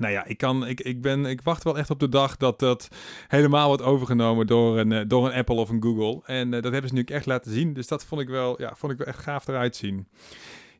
Nou 0.02 0.14
ja, 0.14 0.24
ik, 0.24 0.38
kan, 0.38 0.66
ik, 0.66 0.80
ik, 0.80 1.02
ben, 1.02 1.26
ik 1.26 1.40
wacht 1.42 1.64
wel 1.64 1.78
echt 1.78 1.90
op 1.90 2.00
de 2.00 2.08
dag 2.08 2.36
dat 2.36 2.58
dat 2.58 2.88
helemaal 3.28 3.66
wordt 3.66 3.82
overgenomen 3.82 4.46
door 4.46 4.78
een, 4.78 4.92
eh, 4.92 5.00
door 5.06 5.26
een 5.26 5.32
Apple 5.32 5.54
of 5.54 5.68
een 5.68 5.82
Google. 5.82 6.20
En 6.24 6.52
uh, 6.52 6.62
dat 6.62 6.72
hebben 6.72 6.88
ze 6.88 6.94
nu 6.94 7.02
echt 7.02 7.26
laten 7.26 7.52
zien. 7.52 7.72
Dus 7.72 7.86
dat 7.86 8.04
vond 8.04 8.20
ik 8.20 8.28
wel, 8.28 8.60
ja, 8.60 8.74
vond 8.76 8.92
ik 8.92 8.98
wel 8.98 9.06
echt 9.06 9.18
gaaf 9.18 9.48
eruit 9.48 9.76
zien. 9.76 10.08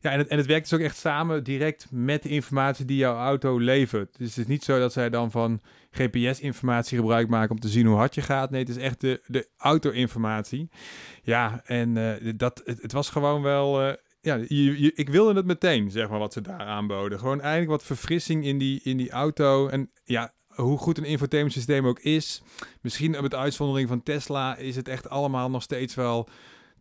Ja, 0.01 0.11
en 0.11 0.17
het, 0.17 0.27
en 0.27 0.37
het 0.37 0.45
werkt 0.45 0.69
dus 0.69 0.79
ook 0.79 0.85
echt 0.85 0.97
samen 0.97 1.43
direct 1.43 1.87
met 1.91 2.23
de 2.23 2.29
informatie 2.29 2.85
die 2.85 2.97
jouw 2.97 3.15
auto 3.15 3.57
levert. 3.57 4.17
Dus 4.17 4.27
het 4.27 4.37
is 4.37 4.47
niet 4.47 4.63
zo 4.63 4.79
dat 4.79 4.93
zij 4.93 5.09
dan 5.09 5.31
van 5.31 5.61
GPS-informatie 5.91 6.97
gebruik 6.97 7.27
maken 7.27 7.51
om 7.51 7.59
te 7.59 7.67
zien 7.67 7.85
hoe 7.85 7.95
hard 7.95 8.15
je 8.15 8.21
gaat. 8.21 8.49
Nee, 8.49 8.59
het 8.59 8.69
is 8.69 8.77
echt 8.77 9.01
de, 9.01 9.21
de 9.25 9.47
auto-informatie. 9.57 10.69
Ja, 11.21 11.61
en 11.65 11.95
uh, 11.95 12.33
dat, 12.35 12.61
het, 12.65 12.91
was 12.91 13.09
gewoon 13.09 13.41
wel 13.41 13.97
ja, 14.23 14.35
je, 14.47 14.91
ik 14.93 15.09
wilde 15.09 15.33
het 15.33 15.45
meteen, 15.45 15.91
zeg 15.91 16.09
maar, 16.09 16.19
wat 16.19 16.33
ze 16.33 16.41
daar 16.41 16.59
aanboden. 16.59 17.19
Gewoon 17.19 17.41
eigenlijk 17.41 17.71
wat 17.71 17.83
verfrissing 17.83 18.45
in 18.45 18.57
die, 18.57 18.79
in 18.83 18.97
die 18.97 19.11
auto. 19.11 19.67
En 19.67 19.91
ja, 20.03 20.33
hoe 20.47 20.77
goed 20.77 20.97
een 20.97 21.03
infotainment 21.03 21.85
ook 21.85 21.99
is. 21.99 22.41
Misschien 22.81 23.11
met 23.11 23.35
uitzondering 23.35 23.87
van 23.87 24.03
Tesla 24.03 24.55
is 24.55 24.75
het 24.75 24.87
echt 24.87 25.09
allemaal 25.09 25.49
nog 25.49 25.61
steeds 25.61 25.95
wel 25.95 26.29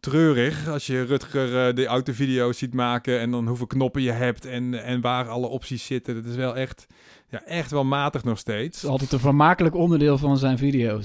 treurig. 0.03 0.69
Als 0.69 0.87
je 0.87 1.03
Rutger 1.03 1.69
uh, 1.69 1.75
de 1.75 1.87
autovideo's 1.87 2.59
ziet 2.59 2.75
maken 2.75 3.21
en 3.21 3.31
dan 3.31 3.47
hoeveel 3.49 3.67
knoppen 3.67 4.03
je 4.03 4.11
hebt 4.11 4.47
en, 4.47 4.85
en 4.85 5.01
waar 5.01 5.29
alle 5.29 5.47
opties 5.47 5.87
zitten. 5.87 6.15
Dat 6.15 6.25
is 6.25 6.35
wel 6.35 6.57
echt 6.57 6.87
ja, 7.29 7.45
echt 7.45 7.71
wel 7.71 7.85
matig 7.85 8.25
nog 8.25 8.39
steeds. 8.39 8.77
Het 8.77 8.85
is 8.85 8.91
altijd 8.91 9.13
een 9.13 9.19
vermakelijk 9.19 9.75
onderdeel 9.75 10.19
van 10.19 10.39
zijn 10.39 10.59
video's. 10.59 11.05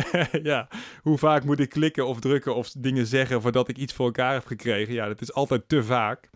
ja, 0.42 0.68
hoe 1.02 1.18
vaak 1.18 1.44
moet 1.44 1.60
ik 1.60 1.68
klikken 1.68 2.06
of 2.06 2.20
drukken 2.20 2.54
of 2.54 2.70
dingen 2.78 3.06
zeggen 3.06 3.42
voordat 3.42 3.68
ik 3.68 3.76
iets 3.76 3.92
voor 3.92 4.06
elkaar 4.06 4.32
heb 4.32 4.46
gekregen? 4.46 4.94
Ja, 4.94 5.06
dat 5.06 5.20
is 5.20 5.32
altijd 5.32 5.68
te 5.68 5.84
vaak. 5.84 6.30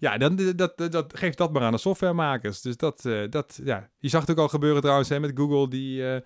Ja, 0.00 0.18
dan, 0.18 0.36
dat, 0.36 0.78
dat, 0.78 0.92
dat, 0.92 1.18
geeft 1.18 1.38
dat 1.38 1.52
maar 1.52 1.62
aan 1.62 1.72
de 1.72 1.78
softwaremakers. 1.78 2.60
Dus 2.60 2.76
dat, 2.76 3.04
uh, 3.04 3.30
dat 3.30 3.60
ja. 3.64 3.90
Je 3.98 4.08
zag 4.08 4.20
het 4.20 4.30
ook 4.30 4.38
al 4.38 4.48
gebeuren 4.48 4.80
trouwens 4.80 5.08
hè, 5.08 5.20
met 5.20 5.32
Google, 5.34 5.68
die 5.68 6.00
uh, 6.00 6.16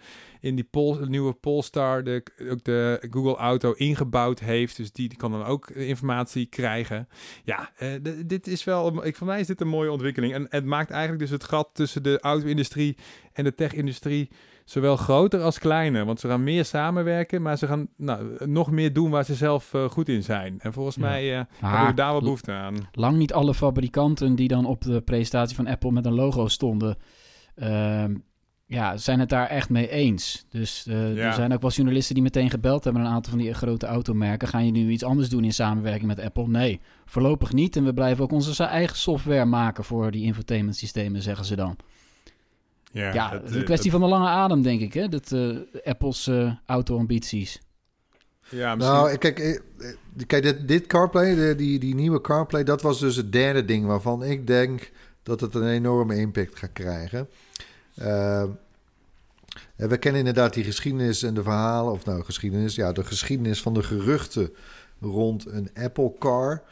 in 0.41 0.55
die 0.55 0.69
nieuwe 1.09 1.33
Polestar 1.33 2.05
de, 2.05 2.23
ook 2.51 2.65
de 2.65 3.07
Google 3.11 3.37
Auto 3.37 3.73
ingebouwd 3.73 4.41
heeft. 4.41 4.77
Dus 4.77 4.93
die, 4.93 5.09
die 5.09 5.19
kan 5.19 5.31
dan 5.31 5.45
ook 5.45 5.71
informatie 5.71 6.47
krijgen. 6.47 7.09
Ja, 7.45 7.71
dit 8.27 8.47
is 8.47 8.65
wel, 8.65 9.07
ik, 9.07 9.17
voor 9.17 9.27
mij 9.27 9.41
is 9.41 9.47
dit 9.47 9.61
een 9.61 9.69
mooie 9.69 9.91
ontwikkeling. 9.91 10.35
En 10.35 10.47
het 10.49 10.65
maakt 10.65 10.91
eigenlijk 10.91 11.21
dus 11.21 11.31
het 11.31 11.45
gat 11.45 11.71
tussen 11.73 12.03
de 12.03 12.21
auto-industrie 12.21 12.97
en 13.33 13.45
de 13.45 13.55
tech-industrie 13.55 14.31
zowel 14.65 14.97
groter 14.97 15.41
als 15.41 15.59
kleiner. 15.59 16.05
Want 16.05 16.21
ze 16.21 16.29
gaan 16.29 16.45
meer 16.45 16.65
samenwerken, 16.65 17.43
maar 17.43 17.59
ze 17.59 17.67
gaan 17.67 17.89
nou, 17.97 18.47
nog 18.47 18.71
meer 18.71 18.93
doen 18.93 19.11
waar 19.11 19.25
ze 19.25 19.35
zelf 19.35 19.73
uh, 19.75 19.85
goed 19.85 20.09
in 20.09 20.23
zijn. 20.23 20.61
En 20.61 20.73
volgens 20.73 20.97
mij 20.97 21.39
uh, 21.39 21.43
hebben 21.57 21.89
we 21.89 21.95
daar 21.95 22.13
wel 22.13 22.21
behoefte 22.21 22.53
aan. 22.53 22.89
Lang 22.93 23.17
niet 23.17 23.33
alle 23.33 23.55
fabrikanten 23.55 24.35
die 24.35 24.49
dan 24.49 24.67
op 24.67 24.81
de 24.81 25.01
presentatie 25.01 25.57
van 25.57 25.67
Apple 25.67 25.93
met 25.93 26.07
een 26.07 26.15
logo 26.15 26.49
stonden... 26.49 26.97
Uh, 27.57 28.05
ja, 28.67 28.97
zijn 28.97 29.21
het 29.21 29.29
daar 29.29 29.47
echt 29.47 29.71
mee 29.71 29.89
eens. 29.89 30.47
Dus 30.49 30.87
uh, 30.89 31.17
ja. 31.17 31.27
er 31.27 31.33
zijn 31.33 31.53
ook 31.53 31.61
wel 31.61 31.71
journalisten 31.71 32.15
die 32.15 32.23
meteen 32.23 32.51
gebeld 32.51 32.85
hebben... 32.85 33.03
een 33.03 33.09
aantal 33.09 33.33
van 33.33 33.41
die 33.41 33.55
grote 33.55 33.87
automerken. 33.87 34.49
Gaan 34.49 34.67
je 34.67 34.73
nu 34.73 34.91
iets 34.91 35.05
anders 35.05 35.29
doen 35.29 35.45
in 35.45 35.53
samenwerking 35.53 36.07
met 36.07 36.21
Apple? 36.21 36.49
Nee, 36.49 36.81
voorlopig 37.05 37.53
niet. 37.53 37.77
En 37.77 37.85
we 37.85 37.95
blijven 37.95 38.25
ook 38.25 38.33
onze 38.33 38.65
eigen 38.65 38.97
software 38.97 39.45
maken 39.45 39.85
voor 39.85 40.11
die 40.11 40.25
infotainment 40.25 40.77
systemen, 40.77 41.23
zeggen 41.23 41.45
ze 41.45 41.57
dan. 41.57 41.77
Ja, 42.93 43.13
ja 43.13 43.31
het, 43.31 43.43
is 43.43 43.51
een 43.51 43.59
eh, 43.59 43.65
kwestie 43.65 43.91
van 43.91 44.01
de 44.01 44.07
lange 44.07 44.29
adem, 44.29 44.63
denk 44.63 44.81
ik, 44.81 44.93
hè? 44.93 45.09
Dat, 45.09 45.31
uh, 45.31 45.59
Apple's 45.85 46.27
uh, 46.27 46.53
auto-ambities. 46.67 47.61
Ja, 48.49 48.75
misschien... 48.75 48.97
Nou, 48.97 49.17
kijk, 49.17 49.63
kijk 50.27 50.43
dit, 50.43 50.69
dit 50.69 50.87
CarPlay, 50.87 51.35
de, 51.35 51.55
die, 51.55 51.79
die 51.79 51.95
nieuwe 51.95 52.21
CarPlay, 52.21 52.65
dat 52.65 52.83
was 52.83 53.01
dus 53.01 53.17
het 53.17 53.33
derde 53.33 53.65
ding 53.65 53.87
waarvan 53.87 54.23
ik 54.25 54.47
denk 54.47 54.91
dat 55.23 55.41
het 55.41 55.55
een 55.55 55.69
enorme 55.69 56.17
impact 56.17 56.59
gaat 56.59 56.73
krijgen. 56.73 57.29
Uh, 57.99 58.45
we 59.77 59.97
kennen 59.97 60.21
inderdaad 60.21 60.55
die 60.55 60.65
geschiedenis 60.65 61.23
en 61.23 61.35
de 61.35 61.43
verhalen, 61.43 61.93
of 61.93 62.05
nou, 62.05 62.25
geschiedenis, 62.25 62.75
ja, 62.75 62.93
de 62.93 63.05
geschiedenis 63.05 63.63
van 63.63 63.75
de 63.75 63.83
geruchten 63.83 64.53
rond 65.01 65.47
een 65.47 65.71
Apple 65.75 66.15
Car. 66.19 66.63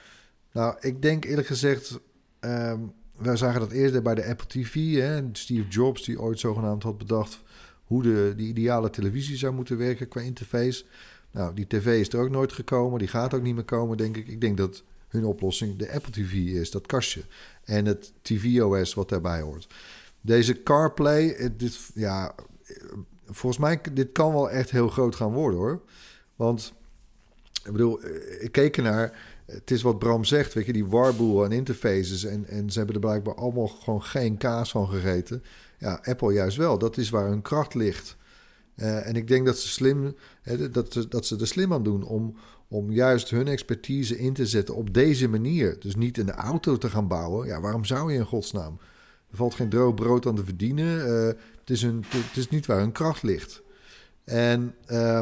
Nou, 0.52 0.76
ik 0.80 1.02
denk 1.02 1.24
eerlijk 1.24 1.46
gezegd, 1.46 2.00
um, 2.40 2.92
we 3.22 3.36
zagen 3.36 3.60
dat 3.60 3.70
eerder 3.70 4.02
bij 4.02 4.14
de 4.14 4.26
Apple 4.26 4.46
TV. 4.46 4.94
Hè? 4.94 5.20
Steve 5.32 5.68
Jobs, 5.68 6.04
die 6.04 6.20
ooit 6.20 6.40
zogenaamd 6.40 6.82
had 6.82 6.98
bedacht 6.98 7.42
hoe 7.84 8.02
de, 8.02 8.32
die 8.36 8.48
ideale 8.48 8.90
televisie 8.90 9.36
zou 9.36 9.54
moeten 9.54 9.78
werken 9.78 10.08
qua 10.08 10.20
interface. 10.20 10.84
Nou, 11.30 11.54
die 11.54 11.66
tv 11.66 12.00
is 12.00 12.08
er 12.08 12.20
ook 12.20 12.30
nooit 12.30 12.52
gekomen. 12.52 12.98
Die 12.98 13.08
gaat 13.08 13.34
ook 13.34 13.42
niet 13.42 13.54
meer 13.54 13.64
komen, 13.64 13.96
denk 13.96 14.16
ik. 14.16 14.28
Ik 14.28 14.40
denk 14.40 14.56
dat 14.56 14.82
hun 15.08 15.24
oplossing 15.24 15.76
de 15.76 15.92
Apple 15.92 16.12
TV 16.12 16.32
is, 16.32 16.70
dat 16.70 16.86
kastje. 16.86 17.22
En 17.64 17.86
het 17.86 18.12
tvOS 18.22 18.94
wat 18.94 19.08
daarbij 19.08 19.40
hoort. 19.40 19.74
Deze 20.20 20.62
CarPlay, 20.62 21.52
dit, 21.56 21.78
ja, 21.94 22.34
volgens 23.26 23.62
mij, 23.62 23.80
dit 23.92 24.12
kan 24.12 24.32
wel 24.32 24.50
echt 24.50 24.70
heel 24.70 24.88
groot 24.88 25.14
gaan 25.14 25.32
worden 25.32 25.58
hoor. 25.58 25.82
Want, 26.36 26.72
ik 27.64 27.72
bedoel, 27.72 28.00
ik 28.40 28.52
keek 28.52 28.76
naar 28.76 29.18
het 29.50 29.70
is 29.70 29.82
wat 29.82 29.98
Bram 29.98 30.24
zegt, 30.24 30.54
weet 30.54 30.66
je, 30.66 30.72
die 30.72 30.86
warboel 30.86 31.44
aan 31.44 31.52
interfaces. 31.52 32.24
En, 32.24 32.46
en 32.46 32.70
ze 32.70 32.78
hebben 32.78 32.94
er 32.94 33.00
blijkbaar 33.00 33.34
allemaal 33.34 33.66
gewoon 33.66 34.02
geen 34.02 34.36
kaas 34.36 34.70
van 34.70 34.88
gegeten. 34.88 35.42
Ja, 35.78 36.00
Apple 36.04 36.32
juist 36.32 36.56
wel. 36.56 36.78
Dat 36.78 36.96
is 36.96 37.10
waar 37.10 37.28
hun 37.28 37.42
kracht 37.42 37.74
ligt. 37.74 38.16
Uh, 38.76 39.06
en 39.06 39.14
ik 39.14 39.28
denk 39.28 39.46
dat 39.46 39.58
ze, 39.58 39.68
slim, 39.68 40.14
hè, 40.42 40.70
dat, 40.70 40.92
ze, 40.92 41.08
dat 41.08 41.26
ze 41.26 41.36
er 41.36 41.46
slim 41.46 41.72
aan 41.72 41.82
doen 41.82 42.04
om, 42.04 42.36
om 42.68 42.90
juist 42.92 43.30
hun 43.30 43.48
expertise 43.48 44.18
in 44.18 44.32
te 44.32 44.46
zetten 44.46 44.74
op 44.74 44.94
deze 44.94 45.28
manier. 45.28 45.76
Dus 45.80 45.96
niet 45.96 46.14
de 46.14 46.32
auto 46.32 46.78
te 46.78 46.90
gaan 46.90 47.08
bouwen. 47.08 47.46
Ja, 47.46 47.60
waarom 47.60 47.84
zou 47.84 48.12
je 48.12 48.18
in 48.18 48.24
godsnaam? 48.24 48.78
Er 49.30 49.36
valt 49.36 49.54
geen 49.54 49.68
droog 49.68 49.94
brood 49.94 50.26
aan 50.26 50.34
te 50.34 50.44
verdienen. 50.44 51.08
Uh, 51.08 51.26
het, 51.58 51.70
is 51.70 51.82
een, 51.82 52.04
het 52.08 52.36
is 52.36 52.48
niet 52.48 52.66
waar 52.66 52.78
hun 52.78 52.92
kracht 52.92 53.22
ligt. 53.22 53.62
En, 54.24 54.74
uh, 54.90 55.20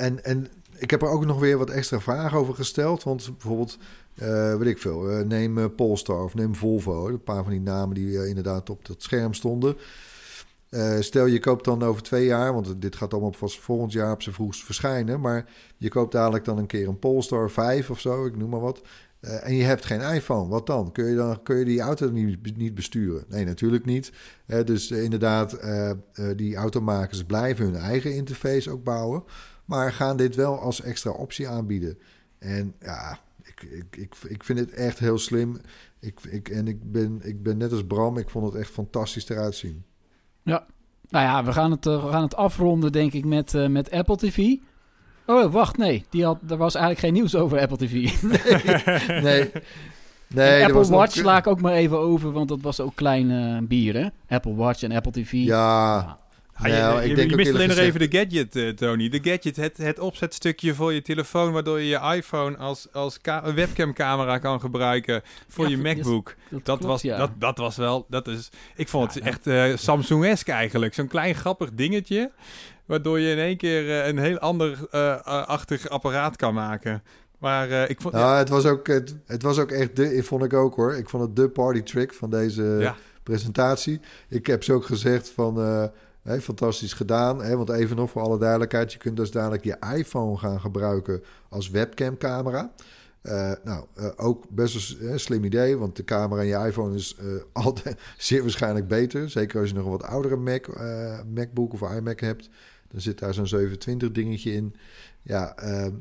en, 0.00 0.24
en 0.24 0.46
ik 0.78 0.90
heb 0.90 1.02
er 1.02 1.08
ook 1.08 1.26
nog 1.26 1.38
weer 1.38 1.58
wat 1.58 1.70
extra 1.70 2.00
vragen 2.00 2.38
over 2.38 2.54
gesteld. 2.54 3.02
Want 3.02 3.30
bijvoorbeeld, 3.32 3.78
uh, 4.22 4.54
weet 4.54 4.68
ik 4.68 4.78
veel, 4.78 5.10
uh, 5.10 5.26
neem 5.26 5.58
uh, 5.58 5.64
Polestar 5.76 6.24
of 6.24 6.34
neem 6.34 6.54
Volvo. 6.54 7.08
Een 7.08 7.22
paar 7.22 7.42
van 7.42 7.52
die 7.52 7.60
namen 7.60 7.94
die 7.94 8.28
inderdaad 8.28 8.70
op 8.70 8.86
dat 8.86 9.02
scherm 9.02 9.34
stonden. 9.34 9.76
stel 11.00 11.26
je 11.26 11.40
koopt 11.40 11.64
dan 11.64 11.82
over 11.82 12.02
twee 12.02 12.24
jaar, 12.24 12.52
want 12.52 12.80
dit 12.80 12.96
gaat 12.96 13.12
allemaal 13.12 13.32
vast 13.32 13.60
volgend 13.60 13.92
jaar 13.92 14.12
op 14.12 14.22
zijn 14.22 14.34
vroegst 14.34 14.64
verschijnen. 14.64 15.20
Maar 15.20 15.46
je 15.76 15.88
koopt 15.88 16.12
dadelijk 16.12 16.44
dan 16.44 16.58
een 16.58 16.66
keer 16.66 16.88
een 16.88 16.98
Polestar 16.98 17.50
5 17.50 17.90
of 17.90 18.00
zo, 18.00 18.26
ik 18.26 18.36
noem 18.36 18.50
maar 18.50 18.60
wat. 18.60 18.82
en 19.20 19.54
je 19.54 19.64
hebt 19.64 19.84
geen 19.84 20.00
iPhone, 20.00 20.48
wat 20.48 20.66
dan? 20.66 20.92
Kun 20.92 21.04
je, 21.04 21.16
dan, 21.16 21.42
kun 21.42 21.56
je 21.56 21.64
die 21.64 21.80
auto 21.80 22.10
niet, 22.10 22.56
niet 22.56 22.74
besturen? 22.74 23.24
Nee, 23.28 23.44
natuurlijk 23.44 23.84
niet. 23.84 24.12
dus 24.64 24.90
inderdaad, 24.90 25.58
die 26.36 26.56
automakers 26.56 27.24
blijven 27.24 27.64
hun 27.64 27.76
eigen 27.76 28.14
interface 28.14 28.70
ook 28.70 28.84
bouwen. 28.84 29.24
Maar 29.68 29.92
gaan 29.92 30.16
dit 30.16 30.34
wel 30.34 30.60
als 30.60 30.80
extra 30.80 31.10
optie 31.10 31.48
aanbieden. 31.48 31.98
En 32.38 32.74
ja, 32.80 33.18
ik, 33.42 33.62
ik, 33.62 33.96
ik, 33.96 34.14
ik 34.28 34.44
vind 34.44 34.58
het 34.58 34.70
echt 34.70 34.98
heel 34.98 35.18
slim. 35.18 35.60
Ik, 36.00 36.20
ik, 36.28 36.48
en 36.48 36.68
ik 36.68 36.92
ben, 36.92 37.20
ik 37.22 37.42
ben 37.42 37.56
net 37.56 37.72
als 37.72 37.86
Bram, 37.86 38.18
ik 38.18 38.30
vond 38.30 38.52
het 38.52 38.54
echt 38.62 38.70
fantastisch 38.70 39.28
eruit 39.28 39.54
zien. 39.54 39.84
Ja, 40.42 40.66
nou 41.08 41.24
ja, 41.24 41.44
we 41.44 41.52
gaan 41.52 41.70
het, 41.70 41.86
uh, 41.86 42.04
we 42.04 42.10
gaan 42.10 42.22
het 42.22 42.36
afronden, 42.36 42.92
denk 42.92 43.12
ik, 43.12 43.24
met, 43.24 43.54
uh, 43.54 43.66
met 43.66 43.90
Apple 43.90 44.16
TV. 44.16 44.56
Oh, 45.26 45.52
wacht, 45.52 45.76
nee. 45.76 46.04
Die 46.10 46.24
had, 46.24 46.38
er 46.48 46.56
was 46.56 46.74
eigenlijk 46.74 47.04
geen 47.04 47.14
nieuws 47.14 47.34
over 47.34 47.60
Apple 47.60 47.76
TV. 47.76 47.92
nee. 48.22 49.22
nee. 49.22 49.50
nee 50.28 50.64
Apple 50.64 50.86
Watch 50.86 50.90
nog... 50.90 51.24
sla 51.24 51.36
ik 51.36 51.46
ook 51.46 51.60
maar 51.60 51.72
even 51.72 51.98
over, 51.98 52.32
want 52.32 52.48
dat 52.48 52.60
was 52.60 52.80
ook 52.80 52.94
klein 52.94 53.30
uh, 53.30 53.58
bier, 53.62 53.94
hè? 53.94 54.34
Apple 54.34 54.54
Watch 54.54 54.82
en 54.82 54.92
Apple 54.92 55.12
TV. 55.12 55.32
Ja, 55.32 56.18
Ah, 56.60 56.64
nou, 56.64 57.02
je, 57.02 57.08
ik 57.08 57.16
denk 57.16 57.30
je 57.30 57.36
mist 57.36 57.52
alleen 57.54 57.68
nog 57.68 57.76
even 57.76 58.10
de 58.10 58.18
gadget, 58.18 58.56
uh, 58.56 58.68
Tony. 58.70 59.08
De 59.08 59.20
gadget, 59.22 59.56
het, 59.56 59.76
het 59.76 59.98
opzetstukje 59.98 60.74
voor 60.74 60.92
je 60.92 61.02
telefoon... 61.02 61.52
waardoor 61.52 61.80
je 61.80 61.86
je 61.86 62.14
iPhone 62.16 62.56
als, 62.56 62.88
als 62.92 63.18
webcamcamera 63.54 64.38
kan 64.38 64.60
gebruiken 64.60 65.22
voor 65.48 65.68
je 65.68 65.78
MacBook. 65.78 66.34
Dat, 66.50 66.64
dat 66.64 66.82
was, 66.82 67.02
dat, 67.02 67.30
dat 67.38 67.58
was 67.58 67.76
wel... 67.76 68.06
Dat 68.08 68.28
is, 68.28 68.48
ik 68.76 68.88
vond 68.88 69.14
het 69.14 69.22
echt 69.22 69.46
uh, 69.46 69.76
Samsung-esque 69.76 70.52
eigenlijk. 70.52 70.94
Zo'n 70.94 71.08
klein 71.08 71.34
grappig 71.34 71.70
dingetje... 71.72 72.30
waardoor 72.86 73.20
je 73.20 73.30
in 73.30 73.38
één 73.38 73.56
keer 73.56 73.84
uh, 73.84 74.06
een 74.06 74.18
heel 74.18 74.38
ander 74.38 74.88
achtig 75.24 75.88
apparaat 75.88 76.36
kan 76.36 76.54
maken. 76.54 77.02
Maar 77.38 77.90
ik 77.90 78.00
vond... 78.00 78.14
Nou, 78.14 78.36
het, 78.36 78.48
was 78.48 78.64
ook, 78.64 78.86
het, 78.86 79.16
het, 79.26 79.42
was 79.42 79.58
ook 79.58 79.70
echt 79.70 79.96
de... 79.96 80.22
Vond 80.22 80.44
ik 80.44 80.52
ook 80.52 80.74
hoor. 80.74 80.96
Ik 80.96 81.08
vond 81.08 81.22
het 81.22 81.36
de 81.36 81.48
party 81.48 81.82
trick 81.82 82.14
van 82.14 82.30
deze 82.30 82.94
presentatie. 83.22 84.00
Ik 84.28 84.46
heb 84.46 84.64
ze 84.64 84.72
ook 84.72 84.84
gezegd 84.84 85.30
van... 85.30 85.90
Fantastisch 86.28 86.92
gedaan. 86.92 87.56
Want 87.56 87.70
even 87.70 87.96
nog 87.96 88.10
voor 88.10 88.22
alle 88.22 88.38
duidelijkheid: 88.38 88.92
je 88.92 88.98
kunt 88.98 89.16
dus 89.16 89.30
dadelijk 89.30 89.64
je 89.64 89.76
iPhone 89.96 90.36
gaan 90.36 90.60
gebruiken 90.60 91.22
als 91.48 91.70
webcamcamera. 91.70 92.72
Uh, 93.22 93.52
nou, 93.64 93.84
uh, 93.98 94.06
ook 94.16 94.44
best 94.48 95.00
een 95.00 95.20
slim 95.20 95.44
idee, 95.44 95.76
want 95.76 95.96
de 95.96 96.04
camera 96.04 96.42
in 96.42 96.48
je 96.48 96.66
iPhone 96.66 96.94
is 96.94 97.16
uh, 97.22 97.40
altijd 97.64 98.00
zeer 98.18 98.42
waarschijnlijk 98.42 98.88
beter. 98.88 99.30
Zeker 99.30 99.60
als 99.60 99.68
je 99.68 99.74
nog 99.74 99.84
een 99.84 99.90
wat 99.90 100.02
oudere 100.02 100.36
Mac, 100.36 100.66
MacBook 101.34 101.72
of 101.72 101.92
iMac 101.92 102.20
hebt. 102.20 102.48
Dan 102.90 103.00
zit 103.00 103.18
daar 103.18 103.34
zo'n 103.34 103.46
27 103.46 104.12
dingetje 104.12 104.52
in. 104.52 104.74
Ja, 105.22 105.56
ehm, 105.56 105.92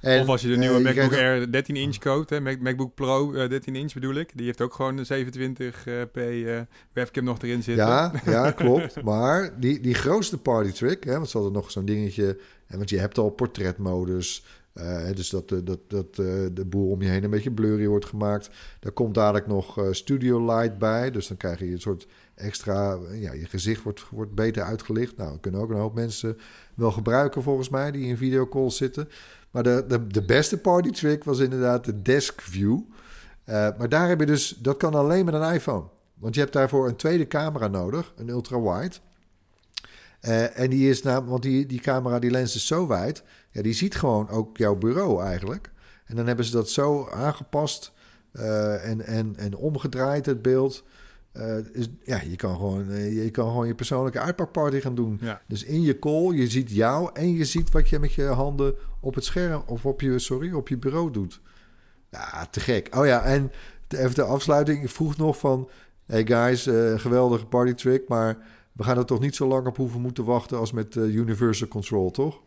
en, 0.00 0.20
of 0.20 0.28
als 0.28 0.42
je 0.42 0.48
de 0.48 0.56
nieuwe 0.56 0.80
MacBook 0.80 1.12
Air 1.12 1.52
13 1.52 1.76
inch 1.76 1.98
koopt, 1.98 2.30
hè, 2.30 2.40
MacBook 2.40 2.94
Pro 2.94 3.32
13 3.32 3.76
inch 3.76 3.94
bedoel 3.94 4.14
ik. 4.14 4.30
Die 4.34 4.46
heeft 4.46 4.60
ook 4.60 4.74
gewoon 4.74 4.98
een 4.98 5.26
27p 5.34 6.20
webcam 6.92 7.24
nog 7.24 7.42
erin 7.42 7.62
zitten. 7.62 7.86
Ja, 7.86 8.12
ja 8.26 8.50
klopt. 8.50 9.02
maar 9.02 9.60
die, 9.60 9.80
die 9.80 9.94
grootste 9.94 10.38
party 10.38 10.72
trick, 10.72 11.04
hè, 11.04 11.12
want 11.12 11.28
ze 11.28 11.36
hadden 11.36 11.54
nog 11.54 11.70
zo'n 11.70 11.84
dingetje... 11.84 12.38
Want 12.68 12.90
je 12.90 12.98
hebt 12.98 13.18
al 13.18 13.30
portretmodus, 13.30 14.44
dus 15.14 15.30
dat, 15.30 15.48
dat, 15.48 15.78
dat 15.86 16.14
de 16.14 16.64
boel 16.66 16.90
om 16.90 17.02
je 17.02 17.08
heen 17.08 17.24
een 17.24 17.30
beetje 17.30 17.50
blurry 17.50 17.86
wordt 17.86 18.04
gemaakt. 18.04 18.50
Daar 18.80 18.92
komt 18.92 19.14
dadelijk 19.14 19.46
nog 19.46 19.78
Studio 19.90 20.46
Light 20.46 20.78
bij. 20.78 21.10
Dus 21.10 21.28
dan 21.28 21.36
krijg 21.36 21.58
je 21.58 21.70
een 21.70 21.80
soort 21.80 22.06
extra... 22.34 22.98
Ja, 23.12 23.32
je 23.32 23.46
gezicht 23.46 23.82
wordt, 23.82 24.04
wordt 24.10 24.34
beter 24.34 24.62
uitgelicht. 24.62 25.16
Nou, 25.16 25.38
kunnen 25.38 25.60
ook 25.60 25.70
een 25.70 25.76
hoop 25.76 25.94
mensen 25.94 26.38
wel 26.74 26.92
gebruiken 26.92 27.42
volgens 27.42 27.68
mij... 27.68 27.90
die 27.90 28.06
in 28.06 28.16
videocalls 28.16 28.76
zitten. 28.76 29.08
Maar 29.50 29.62
de, 29.62 29.84
de, 29.88 30.06
de 30.06 30.24
beste 30.24 30.58
party 30.58 30.90
trick 30.90 31.24
was 31.24 31.38
inderdaad 31.38 31.84
de 31.84 32.02
desk 32.02 32.40
view. 32.40 32.78
maar 33.46 33.88
daar 33.88 34.08
heb 34.08 34.20
je 34.20 34.26
dus... 34.26 34.48
Dat 34.48 34.76
kan 34.76 34.94
alleen 34.94 35.24
met 35.24 35.34
een 35.34 35.52
iPhone. 35.52 35.84
Want 36.14 36.34
je 36.34 36.40
hebt 36.40 36.52
daarvoor 36.52 36.88
een 36.88 36.96
tweede 36.96 37.26
camera 37.26 37.68
nodig. 37.68 38.12
Een 38.16 38.28
ultra-wide. 38.28 38.96
en 40.54 40.70
die 40.70 40.90
is 40.90 41.02
namelijk... 41.02 41.30
Want 41.30 41.42
die, 41.42 41.66
die 41.66 41.80
camera, 41.80 42.18
die 42.18 42.30
lens 42.30 42.54
is 42.54 42.66
zo 42.66 42.86
wijd 42.86 43.24
ja, 43.54 43.62
die 43.62 43.72
ziet 43.72 43.94
gewoon 43.94 44.28
ook 44.28 44.56
jouw 44.56 44.76
bureau 44.76 45.22
eigenlijk. 45.22 45.70
En 46.04 46.16
dan 46.16 46.26
hebben 46.26 46.44
ze 46.44 46.52
dat 46.52 46.70
zo 46.70 47.08
aangepast 47.08 47.92
uh, 48.32 48.88
en, 48.88 49.00
en, 49.06 49.36
en 49.36 49.56
omgedraaid, 49.56 50.26
het 50.26 50.42
beeld. 50.42 50.84
Uh, 51.36 51.56
is, 51.72 51.88
ja, 52.04 52.20
je 52.20 52.36
kan, 52.36 52.54
gewoon, 52.54 52.90
uh, 52.90 53.24
je 53.24 53.30
kan 53.30 53.48
gewoon 53.48 53.66
je 53.66 53.74
persoonlijke 53.74 54.18
uitpakparty 54.18 54.80
gaan 54.80 54.94
doen. 54.94 55.18
Ja. 55.20 55.42
Dus 55.48 55.64
in 55.64 55.82
je 55.82 55.98
call, 55.98 56.34
je 56.34 56.48
ziet 56.48 56.70
jou 56.70 57.10
en 57.12 57.32
je 57.32 57.44
ziet 57.44 57.70
wat 57.70 57.88
je 57.88 57.98
met 57.98 58.12
je 58.12 58.24
handen 58.24 58.74
op 59.00 59.14
het 59.14 59.24
scherm 59.24 59.62
of 59.66 59.86
op 59.86 60.00
je, 60.00 60.18
sorry, 60.18 60.52
op 60.52 60.68
je 60.68 60.76
bureau 60.76 61.10
doet. 61.10 61.40
Ja, 62.10 62.46
te 62.50 62.60
gek. 62.60 62.96
Oh 62.96 63.06
ja, 63.06 63.22
en 63.22 63.52
even 63.88 64.14
de 64.14 64.22
afsluiting. 64.22 64.82
Ik 64.82 64.90
vroeg 64.90 65.16
nog 65.16 65.38
van, 65.38 65.68
hey 66.06 66.26
guys, 66.26 66.62
geweldige 67.00 67.46
party 67.46 67.72
trick, 67.72 68.08
maar 68.08 68.36
we 68.72 68.82
gaan 68.82 68.98
er 68.98 69.04
toch 69.04 69.20
niet 69.20 69.34
zo 69.34 69.46
lang 69.46 69.66
op 69.66 69.76
hoeven 69.76 70.00
moeten 70.00 70.24
wachten 70.24 70.58
als 70.58 70.72
met 70.72 70.94
Universal 70.94 71.68
Control, 71.68 72.10
toch? 72.10 72.40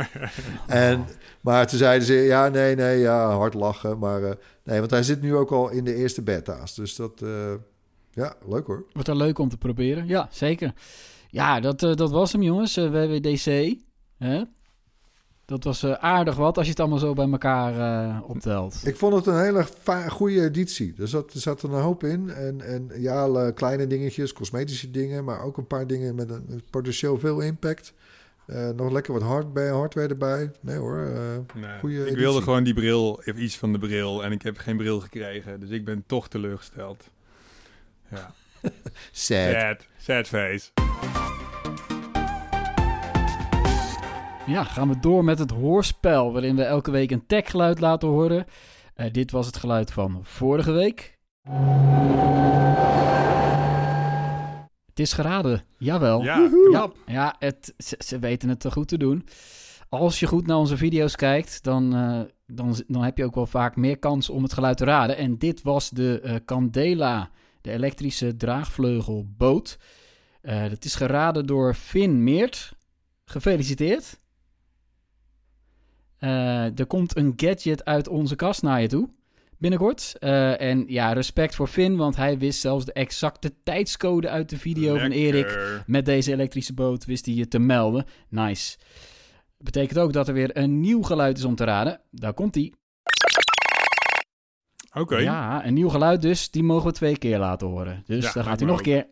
en, 0.66 1.06
maar 1.40 1.66
toen 1.66 1.78
zeiden 1.78 2.06
ze, 2.06 2.14
ja, 2.14 2.48
nee, 2.48 2.74
nee, 2.74 2.98
ja, 2.98 3.30
hard 3.30 3.54
lachen. 3.54 3.98
Maar 3.98 4.22
uh, 4.22 4.30
nee, 4.62 4.78
want 4.78 4.90
hij 4.90 5.02
zit 5.02 5.20
nu 5.20 5.34
ook 5.34 5.50
al 5.50 5.70
in 5.70 5.84
de 5.84 5.94
eerste 5.94 6.22
beta's. 6.22 6.74
Dus 6.74 6.96
dat, 6.96 7.20
uh, 7.22 7.52
ja, 8.12 8.34
leuk 8.48 8.66
hoor. 8.66 8.84
Wordt 8.92 9.08
er 9.08 9.16
leuk 9.16 9.38
om 9.38 9.48
te 9.48 9.56
proberen. 9.56 10.06
Ja, 10.06 10.28
zeker. 10.30 10.72
Ja, 11.28 11.60
dat, 11.60 11.82
uh, 11.82 11.94
dat 11.94 12.10
was 12.10 12.32
hem 12.32 12.42
jongens, 12.42 12.76
WWDC. 12.76 13.76
Hè? 14.18 14.42
Dat 15.44 15.64
was 15.64 15.84
aardig 15.86 16.36
wat 16.36 16.56
als 16.56 16.64
je 16.64 16.70
het 16.70 16.80
allemaal 16.80 16.98
zo 16.98 17.12
bij 17.12 17.30
elkaar 17.30 18.22
optelt. 18.22 18.86
Ik 18.86 18.96
vond 18.96 19.14
het 19.14 19.26
een 19.26 19.40
hele 19.40 19.66
goede 20.08 20.42
editie. 20.42 20.94
Er 20.98 21.08
zat, 21.08 21.32
er 21.32 21.40
zat 21.40 21.62
er 21.62 21.72
een 21.72 21.82
hoop 21.82 22.04
in. 22.04 22.30
En, 22.30 22.60
en 22.60 22.90
ja, 22.96 23.50
kleine 23.50 23.86
dingetjes, 23.86 24.32
cosmetische 24.32 24.90
dingen, 24.90 25.24
maar 25.24 25.42
ook 25.42 25.56
een 25.56 25.66
paar 25.66 25.86
dingen 25.86 26.14
met 26.14 26.30
een 26.30 26.62
potentieel 26.70 27.18
veel 27.18 27.40
impact. 27.40 27.94
Uh, 28.46 28.68
nog 28.68 28.92
lekker 28.92 29.12
wat 29.12 29.22
hard 29.22 29.52
bij, 29.52 29.68
hardware 29.68 30.08
erbij. 30.08 30.50
Nee 30.60 30.76
hoor, 30.76 30.98
uh, 30.98 31.60
nee, 31.62 31.78
goede 31.78 32.10
Ik 32.10 32.16
wilde 32.16 32.42
gewoon 32.42 32.64
die 32.64 32.74
bril, 32.74 33.12
of 33.12 33.36
iets 33.36 33.58
van 33.58 33.72
de 33.72 33.78
bril. 33.78 34.24
En 34.24 34.32
ik 34.32 34.42
heb 34.42 34.58
geen 34.58 34.76
bril 34.76 35.00
gekregen. 35.00 35.60
Dus 35.60 35.70
ik 35.70 35.84
ben 35.84 36.04
toch 36.06 36.28
teleurgesteld. 36.28 37.10
Ja. 38.12 38.34
Sad. 39.10 39.52
Sad. 39.52 39.86
Sad 39.98 40.28
face. 40.28 40.70
Ja, 44.46 44.64
gaan 44.64 44.88
we 44.88 44.98
door 45.00 45.24
met 45.24 45.38
het 45.38 45.50
hoorspel. 45.50 46.32
Waarin 46.32 46.56
we 46.56 46.62
elke 46.62 46.90
week 46.90 47.10
een 47.10 47.26
techgeluid 47.26 47.80
laten 47.80 48.08
horen. 48.08 48.46
Uh, 48.96 49.06
dit 49.12 49.30
was 49.30 49.46
het 49.46 49.56
geluid 49.56 49.92
van 49.92 50.20
vorige 50.22 50.72
week. 50.72 51.18
Het 54.86 55.00
is 55.00 55.12
geraden, 55.12 55.62
jawel. 55.78 56.22
Ja, 56.22 56.50
ja, 56.72 56.90
ja 57.06 57.36
het, 57.38 57.74
ze, 57.98 58.18
weten 58.18 58.48
het 58.48 58.60
te 58.60 58.70
goed 58.70 58.88
te 58.88 58.98
doen. 58.98 59.26
Als 59.88 60.20
je 60.20 60.26
goed 60.26 60.46
naar 60.46 60.56
onze 60.56 60.76
video's 60.76 61.16
kijkt, 61.16 61.62
dan, 61.62 61.96
uh, 61.96 62.20
dan, 62.46 62.74
dan 62.86 63.02
heb 63.02 63.16
je 63.16 63.24
ook 63.24 63.34
wel 63.34 63.46
vaak 63.46 63.76
meer 63.76 63.98
kans 63.98 64.30
om 64.30 64.42
het 64.42 64.52
geluid 64.52 64.76
te 64.76 64.84
raden. 64.84 65.16
En 65.16 65.38
dit 65.38 65.62
was 65.62 65.90
de 65.90 66.20
uh, 66.24 66.34
Candela, 66.44 67.30
de 67.62 67.70
elektrische 67.70 68.36
draagvleugelboot. 68.36 69.78
Uh, 70.42 70.68
dat 70.68 70.84
is 70.84 70.94
geraden 70.94 71.46
door 71.46 71.74
Finn 71.74 72.24
Meert. 72.24 72.72
Gefeliciteerd. 73.24 74.20
er 76.18 76.86
komt 76.86 77.16
een 77.16 77.32
gadget 77.36 77.84
uit 77.84 78.08
onze 78.08 78.36
kast 78.36 78.62
naar 78.62 78.80
je 78.80 78.88
toe 78.88 79.08
binnenkort. 79.62 80.14
Uh, 80.20 80.60
en 80.60 80.84
ja, 80.86 81.12
respect 81.12 81.54
voor 81.54 81.66
Finn, 81.66 81.96
want 81.96 82.16
hij 82.16 82.38
wist 82.38 82.60
zelfs 82.60 82.84
de 82.84 82.92
exacte 82.92 83.52
tijdscode 83.62 84.28
uit 84.28 84.50
de 84.50 84.58
video 84.58 84.98
van 84.98 85.10
Erik. 85.10 85.82
Met 85.86 86.04
deze 86.04 86.32
elektrische 86.32 86.74
boot 86.74 87.04
wist 87.04 87.26
hij 87.26 87.34
je 87.34 87.48
te 87.48 87.58
melden. 87.58 88.04
Nice. 88.28 88.78
Betekent 89.58 89.98
ook 89.98 90.12
dat 90.12 90.28
er 90.28 90.34
weer 90.34 90.56
een 90.56 90.80
nieuw 90.80 91.02
geluid 91.02 91.38
is 91.38 91.44
om 91.44 91.54
te 91.54 91.64
raden. 91.64 92.00
Daar 92.10 92.34
komt 92.34 92.54
hij. 92.54 92.72
Oké. 94.92 95.16
Ja, 95.16 95.66
een 95.66 95.74
nieuw 95.74 95.88
geluid 95.88 96.22
dus. 96.22 96.50
Die 96.50 96.62
mogen 96.62 96.86
we 96.86 96.92
twee 96.92 97.18
keer 97.18 97.38
laten 97.38 97.66
horen. 97.66 98.02
Dus 98.06 98.24
ja, 98.24 98.32
dan 98.32 98.44
gaat 98.44 98.58
hij 98.58 98.68
nog 98.68 98.78
een 98.78 98.84
keer. 98.84 99.06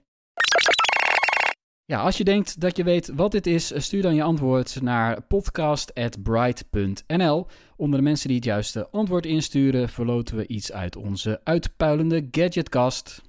Ja, 1.85 2.01
als 2.01 2.16
je 2.16 2.24
denkt 2.24 2.61
dat 2.61 2.76
je 2.76 2.85
weet 2.85 3.12
wat 3.14 3.31
dit 3.31 3.47
is, 3.47 3.72
stuur 3.76 4.03
dan 4.03 4.14
je 4.14 4.22
antwoord 4.22 4.83
naar 4.83 5.22
podcast.bright.nl. 5.22 7.47
Onder 7.76 7.99
de 7.99 8.05
mensen 8.05 8.28
die 8.28 8.37
het 8.37 8.47
juiste 8.47 8.89
antwoord 8.91 9.26
insturen, 9.26 9.89
verloten 9.89 10.37
we 10.37 10.47
iets 10.47 10.72
uit 10.72 10.97
onze 10.97 11.41
uitpuilende 11.45 12.28
gadgetkast. 12.31 13.22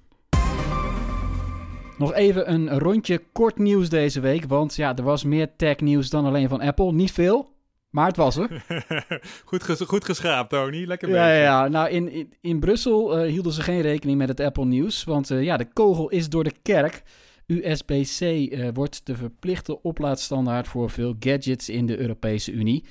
Nog 1.97 2.13
even 2.13 2.51
een 2.51 2.79
rondje 2.79 3.21
kort 3.31 3.57
nieuws 3.57 3.89
deze 3.89 4.19
week, 4.19 4.45
want 4.45 4.75
ja, 4.75 4.95
er 4.95 5.03
was 5.03 5.23
meer 5.23 5.55
tech-nieuws 5.55 6.09
dan 6.09 6.25
alleen 6.25 6.49
van 6.49 6.61
Apple. 6.61 6.93
Niet 6.93 7.11
veel, 7.11 7.49
maar 7.91 8.07
het 8.07 8.15
was 8.15 8.37
er. 8.37 8.65
goed, 9.45 9.63
ges 9.63 9.81
goed 9.81 10.05
geschraapt, 10.05 10.49
Tony. 10.49 10.85
Lekker 10.85 11.09
ja, 11.09 11.25
bezig. 11.25 11.43
Ja, 11.43 11.67
nou 11.67 11.89
in, 11.89 12.11
in, 12.11 12.33
in 12.41 12.59
Brussel 12.59 13.19
uh, 13.19 13.31
hielden 13.31 13.51
ze 13.51 13.61
geen 13.61 13.81
rekening 13.81 14.17
met 14.17 14.27
het 14.27 14.39
Apple-nieuws, 14.39 15.03
want 15.03 15.29
uh, 15.29 15.43
ja, 15.43 15.57
de 15.57 15.67
kogel 15.73 16.09
is 16.09 16.29
door 16.29 16.43
de 16.43 16.53
kerk. 16.61 17.03
USB-C 17.45 18.21
uh, 18.21 18.67
eh, 18.67 18.73
wordt 18.73 19.05
de 19.05 19.15
verplichte 19.15 19.81
oplaadstandaard 19.81 20.67
voor 20.67 20.89
veel 20.89 21.15
gadgets 21.19 21.69
in 21.69 21.85
de 21.85 21.97
Europese 21.97 22.51
Unie. 22.51 22.85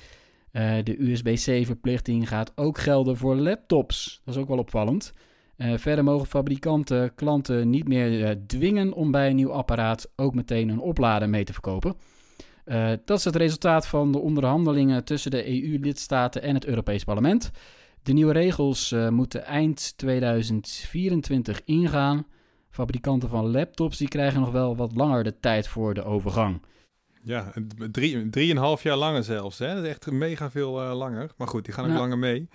De 0.83 0.95
USB-C-verplichting 0.99 2.27
gaat 2.27 2.51
ook 2.55 2.77
gelden 2.77 3.17
voor 3.17 3.35
laptops. 3.35 4.21
Dat 4.25 4.35
is 4.35 4.41
ook 4.41 4.47
wel 4.47 4.57
opvallend. 4.57 5.13
Verder 5.57 6.03
mogen 6.03 6.27
fabrikanten 6.27 7.15
klanten 7.15 7.69
niet 7.69 7.87
meer 7.87 8.37
dwingen 8.47 8.93
om 8.93 9.11
bij 9.11 9.29
een 9.29 9.35
nieuw 9.35 9.51
apparaat 9.51 10.11
ook 10.15 10.35
meteen 10.35 10.69
een 10.69 10.79
oplader 10.79 11.29
mee 11.29 11.43
te 11.43 11.53
verkopen. 11.53 11.95
Dat 13.05 13.17
is 13.17 13.23
het 13.23 13.35
resultaat 13.35 13.87
van 13.87 14.11
de 14.11 14.19
onderhandelingen 14.19 15.03
tussen 15.03 15.31
de 15.31 15.47
EU-lidstaten 15.47 16.41
en 16.41 16.55
het 16.55 16.65
Europees 16.65 17.03
Parlement. 17.03 17.51
De 18.03 18.13
nieuwe 18.13 18.33
regels 18.33 18.95
moeten 19.09 19.45
eind 19.45 19.93
2024 19.97 21.61
ingaan. 21.65 22.25
Fabrikanten 22.69 23.29
van 23.29 23.51
laptops 23.51 23.97
die 23.97 24.07
krijgen 24.07 24.39
nog 24.39 24.51
wel 24.51 24.75
wat 24.75 24.95
langer 24.95 25.23
de 25.23 25.39
tijd 25.39 25.67
voor 25.67 25.93
de 25.93 26.03
overgang. 26.03 26.61
Ja, 27.23 27.53
drie, 27.91 28.29
drieënhalf 28.29 28.83
jaar 28.83 28.97
langer 28.97 29.23
zelfs. 29.23 29.59
Hè? 29.59 29.73
Dat 29.75 29.83
is 29.83 29.89
echt 29.89 30.11
mega 30.11 30.51
veel 30.51 30.83
uh, 30.83 30.97
langer. 30.97 31.29
Maar 31.37 31.47
goed, 31.47 31.65
die 31.65 31.73
gaan 31.73 31.91
ook 31.91 31.97
langer 31.97 32.17
mee. 32.17 32.49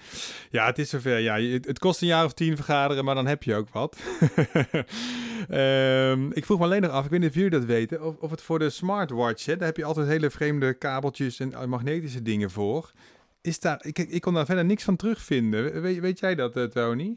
Ja, 0.51 0.67
het 0.67 0.79
is 0.79 0.89
zover. 0.89 1.19
Ja, 1.19 1.41
het, 1.41 1.67
het, 1.67 1.79
kost 1.79 2.01
een 2.01 2.09
jaar 2.09 2.25
of 2.25 2.33
tien 2.33 2.57
vergaderen, 2.57 3.05
maar 3.05 3.15
dan 3.15 3.27
heb 3.27 3.43
je 3.43 3.55
ook 3.55 3.69
wat. 3.69 3.97
um, 5.51 6.33
ik 6.33 6.45
vroeg 6.45 6.59
me 6.59 6.65
alleen 6.65 6.83
nog 6.83 6.91
af, 6.91 7.05
ik 7.05 7.11
weet 7.11 7.21
niet 7.21 7.29
of 7.29 7.35
jullie 7.35 7.51
dat 7.51 7.65
weten, 7.65 8.05
of, 8.05 8.17
of 8.17 8.31
het 8.31 8.43
voor 8.43 8.59
de 8.59 8.71
smartwatch, 8.71 9.47
hè, 9.47 9.57
daar 9.57 9.67
heb 9.67 9.77
je 9.77 9.85
altijd 9.85 10.07
hele 10.07 10.31
vreemde 10.31 10.75
kabeltjes 10.75 11.41
en 11.41 11.53
eh, 11.53 11.65
magnetische 11.65 12.23
dingen 12.23 12.51
voor. 12.51 12.93
Is 13.41 13.61
daar, 13.61 13.85
ik, 13.85 13.99
ik 13.99 14.21
kon 14.21 14.35
daar 14.35 14.47
verder 14.47 14.65
niks 14.65 14.85
van 14.85 14.97
terugvinden. 14.97 15.83
Weet, 15.83 15.99
weet 15.99 16.19
jij 16.19 16.35
dat, 16.35 16.57
uh, 16.57 16.65
Tony? 16.65 17.17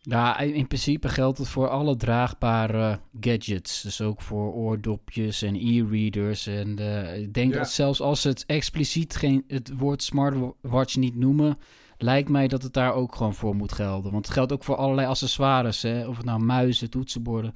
Ja, 0.00 0.38
in 0.38 0.66
principe 0.66 1.08
geldt 1.08 1.38
het 1.38 1.48
voor 1.48 1.68
alle 1.68 1.96
draagbare 1.96 3.00
gadgets. 3.20 3.82
Dus 3.82 4.00
ook 4.00 4.20
voor 4.20 4.52
oordopjes 4.52 5.42
en 5.42 5.54
e-readers. 5.54 6.46
En 6.46 6.80
uh, 6.80 7.18
ik 7.18 7.34
denk 7.34 7.54
dat 7.54 7.70
zelfs 7.70 8.00
als 8.00 8.20
ze 8.20 8.28
het 8.28 8.44
expliciet 8.46 9.16
geen, 9.16 9.44
het 9.46 9.78
woord 9.78 10.02
smartwatch 10.02 10.96
niet 10.96 11.16
noemen, 11.16 11.58
lijkt 11.98 12.28
mij 12.28 12.48
dat 12.48 12.62
het 12.62 12.72
daar 12.72 12.94
ook 12.94 13.14
gewoon 13.14 13.34
voor 13.34 13.56
moet 13.56 13.72
gelden. 13.72 14.12
Want 14.12 14.24
het 14.24 14.34
geldt 14.34 14.52
ook 14.52 14.64
voor 14.64 14.76
allerlei 14.76 15.08
accessoires. 15.08 15.82
Hè? 15.82 16.06
Of 16.06 16.16
het 16.16 16.26
nou 16.26 16.40
muizen, 16.40 16.90
toetsenborden. 16.90 17.54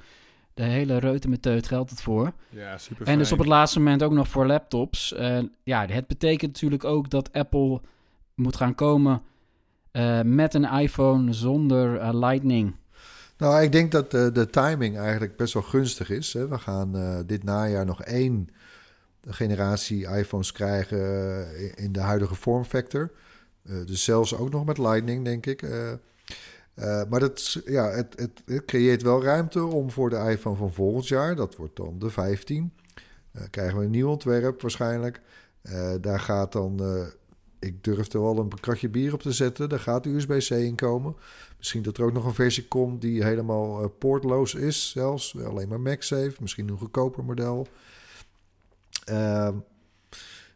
De 0.53 0.63
hele 0.63 0.97
reutemeteut 0.97 1.67
geldt 1.67 1.89
het 1.89 2.01
voor. 2.01 2.33
Ja, 2.49 2.77
super 2.77 3.07
En 3.07 3.17
dus 3.17 3.31
op 3.31 3.37
het 3.37 3.47
laatste 3.47 3.79
moment 3.79 4.03
ook 4.03 4.11
nog 4.11 4.27
voor 4.27 4.45
laptops. 4.45 5.13
Uh, 5.13 5.39
ja, 5.63 5.85
het 5.87 6.07
betekent 6.07 6.51
natuurlijk 6.51 6.83
ook 6.83 7.09
dat 7.09 7.33
Apple 7.33 7.81
moet 8.35 8.55
gaan 8.55 8.75
komen 8.75 9.21
uh, 9.91 10.21
met 10.21 10.53
een 10.53 10.63
iPhone 10.65 11.33
zonder 11.33 12.01
uh, 12.01 12.09
Lightning. 12.11 12.75
Nou, 13.37 13.61
ik 13.61 13.71
denk 13.71 13.91
dat 13.91 14.11
de, 14.11 14.31
de 14.33 14.49
timing 14.49 14.97
eigenlijk 14.97 15.37
best 15.37 15.53
wel 15.53 15.63
gunstig 15.63 16.09
is. 16.09 16.33
Hè. 16.33 16.47
We 16.47 16.57
gaan 16.57 17.23
dit 17.25 17.43
najaar 17.43 17.85
nog 17.85 18.01
één 18.01 18.49
generatie 19.27 20.07
iPhones 20.07 20.51
krijgen 20.51 20.97
in 21.77 21.91
de 21.91 21.99
huidige 21.99 22.35
vormfactor. 22.35 23.11
Dus 23.63 24.03
zelfs 24.03 24.35
ook 24.35 24.49
nog 24.49 24.65
met 24.65 24.77
Lightning, 24.77 25.25
denk 25.25 25.45
ik. 25.45 25.61
Uh, 26.75 27.01
maar 27.09 27.19
dat, 27.19 27.61
ja, 27.65 27.89
het, 27.89 28.31
het, 28.45 28.65
creëert 28.65 29.01
wel 29.01 29.23
ruimte 29.23 29.65
om 29.65 29.91
voor 29.91 30.09
de 30.09 30.15
iPhone 30.29 30.55
van 30.55 30.73
volgend 30.73 31.07
jaar, 31.07 31.35
dat 31.35 31.55
wordt 31.55 31.75
dan 31.75 31.99
de 31.99 32.09
15, 32.09 32.73
uh, 33.35 33.41
krijgen 33.49 33.77
we 33.77 33.85
een 33.85 33.91
nieuw 33.91 34.09
ontwerp 34.09 34.61
waarschijnlijk. 34.61 35.21
Daar 36.01 36.19
gaat 36.19 36.51
dan, 36.51 36.81
ik 37.59 37.83
durf 37.83 38.13
er 38.13 38.21
wel 38.21 38.37
een 38.37 38.59
kratje 38.59 38.89
bier 38.89 39.13
op 39.13 39.21
te 39.21 39.31
zetten, 39.31 39.69
daar 39.69 39.79
gaat 39.79 40.05
USB-C 40.05 40.49
in 40.49 40.75
komen. 40.75 41.15
Misschien 41.57 41.81
dat 41.81 41.97
er 41.97 42.03
ook 42.05 42.13
nog 42.13 42.25
een 42.25 42.33
versie 42.33 42.67
komt 42.67 43.01
die 43.01 43.23
helemaal 43.23 43.89
poortloos 43.89 44.53
is, 44.55 44.89
zelfs 44.89 45.37
alleen 45.43 45.67
maar 45.67 45.81
MagSafe, 45.81 46.35
misschien 46.39 46.69
een 46.69 46.77
goedkoper 46.77 47.23
model. 47.23 47.67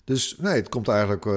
Dus 0.07 0.37
nee, 0.37 0.53
het 0.53 0.69
komt 0.69 0.87
eigenlijk. 0.87 1.25
Uh, 1.25 1.33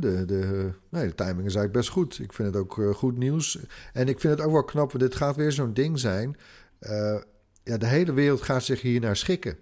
de, 0.00 0.24
de, 0.26 0.70
nee, 0.88 1.06
de 1.06 1.14
timing 1.14 1.46
is 1.46 1.54
eigenlijk 1.54 1.72
best 1.72 1.88
goed. 1.88 2.18
Ik 2.18 2.32
vind 2.32 2.48
het 2.48 2.56
ook 2.56 2.76
uh, 2.76 2.94
goed 2.94 3.16
nieuws. 3.16 3.58
En 3.92 4.08
ik 4.08 4.20
vind 4.20 4.38
het 4.38 4.46
ook 4.46 4.52
wel 4.52 4.64
knap, 4.64 4.92
want 4.92 5.04
dit 5.04 5.14
gaat 5.14 5.36
weer 5.36 5.52
zo'n 5.52 5.72
ding 5.72 5.98
zijn. 5.98 6.36
Uh, 6.80 7.16
ja, 7.62 7.76
de 7.76 7.86
hele 7.86 8.12
wereld 8.12 8.42
gaat 8.42 8.62
zich 8.64 8.80
hier 8.80 9.00
naar 9.00 9.16
schikken. 9.16 9.58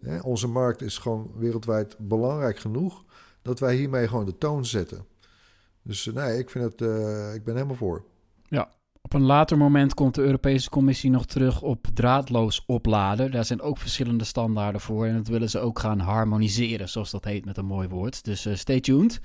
Hè? 0.00 0.20
Onze 0.20 0.46
markt 0.46 0.82
is 0.82 0.98
gewoon 0.98 1.32
wereldwijd 1.36 1.96
belangrijk 1.98 2.58
genoeg 2.58 3.04
dat 3.42 3.60
wij 3.60 3.74
hiermee 3.74 4.08
gewoon 4.08 4.26
de 4.26 4.38
toon 4.38 4.66
zetten. 4.66 5.06
Dus 5.82 6.04
nee, 6.04 6.38
ik 6.38 6.50
vind 6.50 6.64
het. 6.64 6.80
ik 7.34 7.44
ben 7.44 7.54
helemaal 7.54 7.76
voor. 7.76 8.04
Ja, 8.48 8.70
op 9.02 9.12
een 9.14 9.22
later 9.22 9.58
moment 9.58 9.94
komt 9.94 10.14
de 10.14 10.22
Europese 10.22 10.70
Commissie 10.70 11.10
nog 11.10 11.26
terug 11.26 11.62
op 11.62 11.86
draadloos 11.94 12.62
opladen. 12.66 13.30
Daar 13.30 13.44
zijn 13.44 13.60
ook 13.60 13.78
verschillende 13.78 14.24
standaarden 14.24 14.80
voor 14.80 15.06
en 15.06 15.16
dat 15.16 15.28
willen 15.28 15.50
ze 15.50 15.58
ook 15.58 15.78
gaan 15.78 15.98
harmoniseren, 15.98 16.88
zoals 16.88 17.10
dat 17.10 17.24
heet 17.24 17.44
met 17.44 17.56
een 17.56 17.66
mooi 17.66 17.88
woord. 17.88 18.24
Dus 18.24 18.46
uh, 18.46 18.54
stay 18.54 18.80
tuned. 18.80 19.20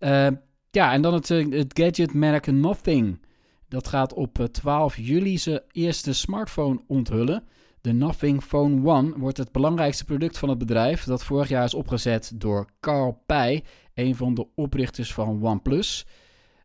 Uh, 0.00 0.26
ja, 0.70 0.92
en 0.92 1.02
dan 1.02 1.14
het, 1.14 1.30
uh, 1.30 1.52
het 1.52 1.78
gadgetmerk 1.78 2.52
Nothing. 2.52 3.20
Dat 3.68 3.88
gaat 3.88 4.14
op 4.14 4.48
12 4.52 4.96
juli 4.96 5.38
zijn 5.38 5.60
eerste 5.72 6.12
smartphone 6.12 6.80
onthullen. 6.86 7.44
De 7.80 7.92
Nothing 7.92 8.42
Phone 8.42 8.88
One 8.88 9.12
wordt 9.16 9.36
het 9.36 9.52
belangrijkste 9.52 10.04
product 10.04 10.38
van 10.38 10.48
het 10.48 10.58
bedrijf, 10.58 11.04
dat 11.04 11.24
vorig 11.24 11.48
jaar 11.48 11.64
is 11.64 11.74
opgezet 11.74 12.32
door 12.34 12.68
Carl 12.80 13.22
Pei, 13.26 13.64
een 13.94 14.16
van 14.16 14.34
de 14.34 14.46
oprichters 14.54 15.12
van 15.12 15.42
OnePlus. 15.42 16.06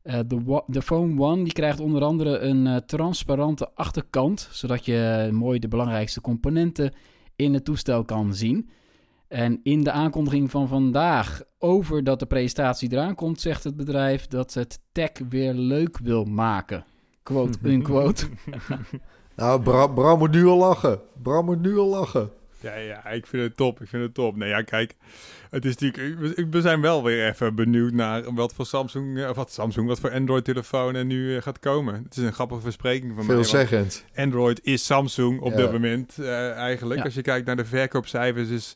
Uh, 0.04 0.20
de, 0.28 0.64
de 0.68 0.82
Phone 0.82 1.22
One 1.22 1.44
die 1.44 1.54
krijgt 1.54 1.80
onder 1.80 2.04
andere 2.04 2.40
een 2.40 2.66
uh, 2.66 2.76
transparante 2.76 3.70
achterkant, 3.76 4.50
zodat 4.52 4.86
je 4.86 5.30
mooi 5.32 5.60
de 5.60 5.68
belangrijkste 5.68 6.22
componenten 6.22 6.94
in 7.36 7.54
het 7.54 7.66
toestel 7.66 8.04
kan 8.04 8.34
zien. 8.34 8.70
En 9.28 9.60
in 9.64 9.84
de 9.84 9.92
aankondiging 9.92 10.52
van 10.52 10.68
vandaag 10.68 11.42
over 11.60 12.04
dat 12.04 12.20
de 12.20 12.26
presentatie 12.26 12.92
eraan 12.92 13.16
komt, 13.16 13.42
zegt 13.42 13.64
het 13.64 13.76
bedrijf 13.76 14.28
dat 14.28 14.54
het 14.54 14.80
tech 14.92 15.12
weer 15.30 15.54
leuk 15.54 15.98
wil 15.98 16.24
maken. 16.24 16.86
Quote, 17.24 17.58
unquote. 17.64 18.28
nou, 19.36 19.62
Bram, 19.62 19.94
Bram 19.94 20.20
moet 20.20 20.32
nu 20.32 20.46
al 20.46 20.58
lachen. 20.58 21.00
Bram 21.22 21.46
moet 21.46 21.62
nu 21.62 21.78
al 21.78 21.88
lachen. 21.88 22.30
Ja, 22.64 22.76
ja, 22.76 23.08
ik 23.08 23.26
vind 23.26 23.44
het 23.44 23.58
top. 23.58 23.82
Ik 23.82 23.88
vind 23.88 24.04
het 24.04 24.14
top. 24.14 24.36
Nee, 24.36 24.50
ja, 24.50 24.62
kijk. 24.62 24.96
Het 25.50 25.66
is 25.66 25.78
natuurlijk, 25.78 26.52
we 26.52 26.62
zijn 26.62 26.82
wel 26.82 27.04
weer 27.04 27.28
even 27.28 27.56
benieuwd 27.56 27.94
naar 27.94 28.34
wat 28.34 28.54
voor 28.54 28.66
Samsung, 28.66 29.20
eh, 29.20 29.30
of 29.30 29.36
wat 29.36 29.52
Samsung, 29.52 29.88
wat 29.88 30.00
voor 30.00 30.12
Android-telefoon 30.12 30.96
er 30.96 31.06
nu 31.06 31.36
eh, 31.36 31.42
gaat 31.42 31.60
komen. 31.60 32.04
Het 32.04 32.18
is 32.18 32.24
een 32.24 32.34
grappige 32.34 32.62
verspreking 32.62 33.14
van 33.16 33.24
Veelzeggend. 33.24 34.04
Android 34.16 34.60
is 34.64 34.86
Samsung 34.86 35.40
op 35.40 35.56
dit 35.56 35.72
moment 35.72 36.16
uh, 36.20 36.52
eigenlijk. 36.52 37.04
Als 37.04 37.14
je 37.14 37.22
kijkt 37.22 37.46
naar 37.46 37.56
de 37.56 37.66
verkoopcijfers, 37.66 38.50
is 38.50 38.76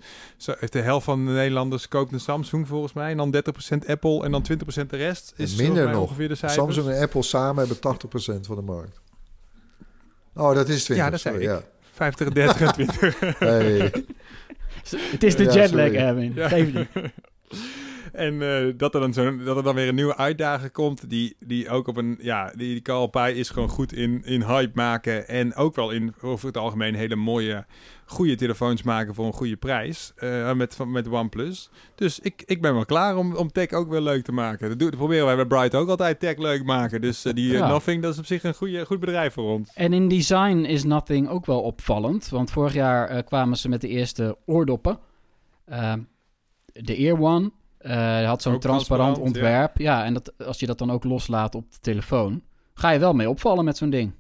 de 0.69 0.81
helft 0.81 1.05
van 1.05 1.25
de 1.25 1.31
Nederlanders 1.31 1.87
koopt 1.87 2.11
een 2.11 2.19
Samsung 2.19 2.67
volgens 2.67 2.93
mij. 2.93 3.11
En 3.11 3.17
dan 3.17 3.35
30% 3.35 3.87
Apple 3.87 4.23
en 4.23 4.31
dan 4.31 4.45
20% 4.83 4.85
de 4.87 4.97
rest. 4.97 5.33
Is 5.35 5.55
minder 5.55 5.89
nog. 5.89 6.01
Ongeveer 6.01 6.27
de 6.27 6.35
cijfers. 6.35 6.61
Samsung 6.61 6.95
en 6.95 7.01
Apple 7.01 7.23
samen 7.23 7.67
hebben 7.67 7.97
80% 8.37 8.39
van 8.41 8.55
de 8.55 8.61
markt. 8.61 8.99
Oh, 10.35 10.53
dat 10.53 10.69
is 10.69 10.83
20. 10.83 11.05
Ja, 11.05 11.11
dat 11.11 11.19
zei 11.19 11.37
ik. 11.37 11.75
50, 11.97 12.29
30 12.29 12.61
en 12.61 12.73
20. 12.73 13.19
Hey. 13.39 13.91
Het 15.11 15.23
is 15.23 15.35
de 15.35 15.43
ja, 15.43 15.53
jetlag, 15.53 15.91
Erwin. 15.91 16.31
Ja. 16.35 16.47
Geef 16.47 16.73
niet. 16.73 16.87
En 18.11 18.33
uh, 18.33 18.73
dat, 18.77 18.93
er 18.93 19.01
dan 19.01 19.13
zo, 19.13 19.43
dat 19.43 19.57
er 19.57 19.63
dan 19.63 19.75
weer 19.75 19.87
een 19.87 19.95
nieuwe 19.95 20.17
uitdaging 20.17 20.71
komt. 20.71 21.09
Die, 21.09 21.35
die 21.39 21.69
ook 21.69 21.87
op 21.87 21.97
een. 21.97 22.17
Ja, 22.21 22.51
die, 22.55 22.71
die 22.71 22.81
Carl 22.81 23.11
is 23.27 23.49
gewoon 23.49 23.69
goed 23.69 23.93
in, 23.93 24.21
in 24.25 24.43
hype 24.43 24.71
maken. 24.73 25.27
En 25.27 25.55
ook 25.55 25.75
wel 25.75 25.91
in 25.91 26.13
over 26.21 26.47
het 26.47 26.57
algemeen 26.57 26.95
hele 26.95 27.15
mooie 27.15 27.65
goede 28.09 28.35
telefoons 28.35 28.83
maken 28.83 29.13
voor 29.13 29.25
een 29.25 29.33
goede 29.33 29.55
prijs 29.55 30.13
uh, 30.17 30.53
met, 30.53 30.77
met 30.85 31.07
OnePlus. 31.07 31.69
Dus 31.95 32.19
ik, 32.19 32.43
ik 32.45 32.61
ben 32.61 32.73
wel 32.73 32.85
klaar 32.85 33.17
om, 33.17 33.35
om 33.35 33.51
tech 33.51 33.71
ook 33.71 33.89
weer 33.89 34.01
leuk 34.01 34.23
te 34.23 34.31
maken. 34.31 34.69
Dat, 34.69 34.79
doen, 34.79 34.89
dat 34.89 34.97
proberen 34.97 35.25
wij 35.25 35.35
bij 35.35 35.45
Bright 35.45 35.75
ook 35.75 35.89
altijd 35.89 36.19
tech 36.19 36.37
leuk 36.37 36.63
maken. 36.63 37.01
Dus 37.01 37.25
uh, 37.25 37.33
die 37.33 37.51
uh, 37.51 37.67
Nothing, 37.69 38.01
dat 38.01 38.13
is 38.13 38.19
op 38.19 38.25
zich 38.25 38.43
een 38.43 38.53
goede, 38.53 38.85
goed 38.85 38.99
bedrijf 38.99 39.33
voor 39.33 39.49
ons. 39.49 39.71
En 39.73 39.93
in 39.93 40.07
design 40.07 40.57
is 40.57 40.83
Nothing 40.83 41.29
ook 41.29 41.45
wel 41.45 41.61
opvallend. 41.61 42.29
Want 42.29 42.51
vorig 42.51 42.73
jaar 42.73 43.23
kwamen 43.23 43.57
ze 43.57 43.69
met 43.69 43.81
de 43.81 43.87
eerste 43.87 44.37
oordoppen. 44.45 44.99
Ehm, 45.65 45.99
de 46.65 46.95
Ear 46.95 47.21
One 47.21 47.51
had 48.25 48.41
zo'n 48.41 48.59
transparant, 48.59 49.17
ontwerp. 49.17 49.77
Ja. 49.77 49.97
ja, 49.99 50.05
en 50.05 50.13
dat, 50.13 50.33
als 50.37 50.59
je 50.59 50.65
dat 50.65 50.77
dan 50.77 50.91
ook 50.91 51.03
loslaat 51.03 51.55
op 51.55 51.71
de 51.71 51.79
telefoon, 51.79 52.43
ga 52.73 52.89
je 52.89 52.99
wel 52.99 53.13
mee 53.13 53.29
opvallen 53.29 53.65
met 53.65 53.77
zo'n 53.77 53.89
ding. 53.89 54.13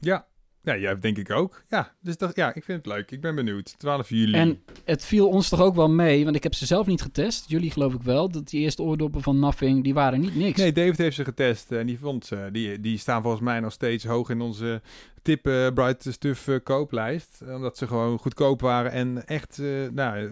Ja, 0.00 0.26
ja, 0.64 0.76
jij 0.76 0.98
denk 0.98 1.18
ik 1.18 1.30
ook. 1.30 1.62
Ja, 1.68 1.92
dus 2.00 2.16
dat, 2.16 2.36
ja, 2.36 2.54
ik 2.54 2.64
vind 2.64 2.84
het 2.84 2.94
leuk. 2.94 3.10
Ik 3.10 3.20
ben 3.20 3.34
benieuwd. 3.34 3.78
12 3.78 4.08
juli. 4.08 4.32
En 4.32 4.62
het 4.84 5.04
viel 5.04 5.28
ons 5.28 5.48
toch 5.48 5.60
ook 5.60 5.74
wel 5.74 5.90
mee, 5.90 6.24
want 6.24 6.36
ik 6.36 6.42
heb 6.42 6.54
ze 6.54 6.66
zelf 6.66 6.86
niet 6.86 7.02
getest. 7.02 7.50
Jullie 7.50 7.70
geloof 7.70 7.94
ik 7.94 8.02
wel, 8.02 8.30
dat 8.30 8.48
die 8.48 8.60
eerste 8.60 8.82
oordoppen 8.82 9.22
van 9.22 9.38
Nothing, 9.38 9.84
die 9.84 9.94
waren 9.94 10.20
niet 10.20 10.36
niks. 10.36 10.58
Nee, 10.58 10.72
David 10.72 10.98
heeft 10.98 11.16
ze 11.16 11.24
getest 11.24 11.72
en 11.72 11.86
die 11.86 11.98
vond 11.98 12.26
ze. 12.26 12.48
Die, 12.52 12.80
die 12.80 12.98
staan 12.98 13.22
volgens 13.22 13.42
mij 13.42 13.60
nog 13.60 13.72
steeds 13.72 14.04
hoog 14.04 14.30
in 14.30 14.40
onze 14.40 14.80
tip 15.22 15.46
uh, 15.46 15.68
Bright 15.74 16.06
Stuff 16.10 16.46
uh, 16.46 16.56
kooplijst. 16.62 17.42
Omdat 17.54 17.78
ze 17.78 17.86
gewoon 17.86 18.18
goedkoop 18.18 18.60
waren 18.60 18.92
en 18.92 19.26
echt, 19.26 19.58
uh, 19.58 19.88
nou, 19.92 20.30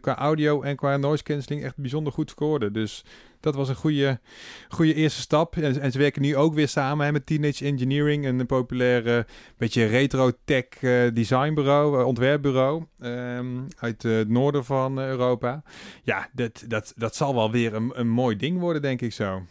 qua 0.00 0.16
audio 0.16 0.62
en 0.62 0.76
qua 0.76 0.96
noise 0.96 1.22
cancelling 1.22 1.64
echt 1.64 1.76
bijzonder 1.76 2.12
goed 2.12 2.30
scoorden. 2.30 2.72
Dus 2.72 3.04
dat 3.44 3.54
was 3.54 3.68
een 3.68 3.74
goede, 3.74 4.20
goede 4.68 4.94
eerste 4.94 5.20
stap. 5.20 5.56
En, 5.56 5.80
en, 5.80 5.92
ze 5.92 5.98
werken 5.98 6.22
nu 6.22 6.36
ook 6.36 6.54
weer 6.54 6.68
samen 6.68 7.06
hè, 7.06 7.12
met 7.12 7.26
Teenage 7.26 7.64
Engineering, 7.64 8.26
een 8.26 8.46
populaire, 8.46 9.26
beetje 9.56 9.84
retro-tech 9.84 10.64
uh, 10.80 11.14
designbureau, 11.14 11.98
uh, 11.98 12.06
ontwerpbureau 12.06 12.84
um, 13.00 13.66
uit 13.78 14.02
het 14.02 14.28
noorden 14.28 14.64
van 14.64 14.98
Europa. 14.98 15.62
Ja, 16.02 16.28
dat, 16.32 16.64
dat, 16.68 16.92
dat 16.96 17.16
zal 17.16 17.34
wel 17.34 17.50
weer 17.50 17.74
een, 17.74 17.92
een 17.94 18.08
mooi 18.08 18.36
ding 18.36 18.58
worden, 18.58 18.82
denk 18.82 19.00
ik 19.00 19.12
zo. 19.12 19.42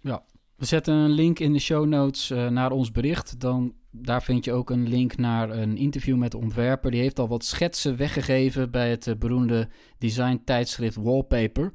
Ja, 0.00 0.22
we 0.56 0.64
zetten 0.64 0.94
een 0.94 1.10
link 1.10 1.38
in 1.38 1.52
de 1.52 1.58
show 1.58 1.86
notes 1.86 2.28
naar 2.28 2.70
ons 2.70 2.92
bericht. 2.92 3.40
Dan, 3.40 3.74
daar 3.90 4.22
vind 4.22 4.44
je 4.44 4.52
ook 4.52 4.70
een 4.70 4.88
link 4.88 5.16
naar 5.16 5.50
een 5.50 5.76
interview 5.76 6.16
met 6.16 6.30
de 6.30 6.38
ontwerper. 6.38 6.90
Die 6.90 7.00
heeft 7.00 7.18
al 7.18 7.28
wat 7.28 7.44
schetsen 7.44 7.96
weggegeven 7.96 8.70
bij 8.70 8.90
het 8.90 9.14
beroemde 9.18 9.68
design 9.98 10.40
tijdschrift 10.44 10.96
Wallpaper. 10.96 11.72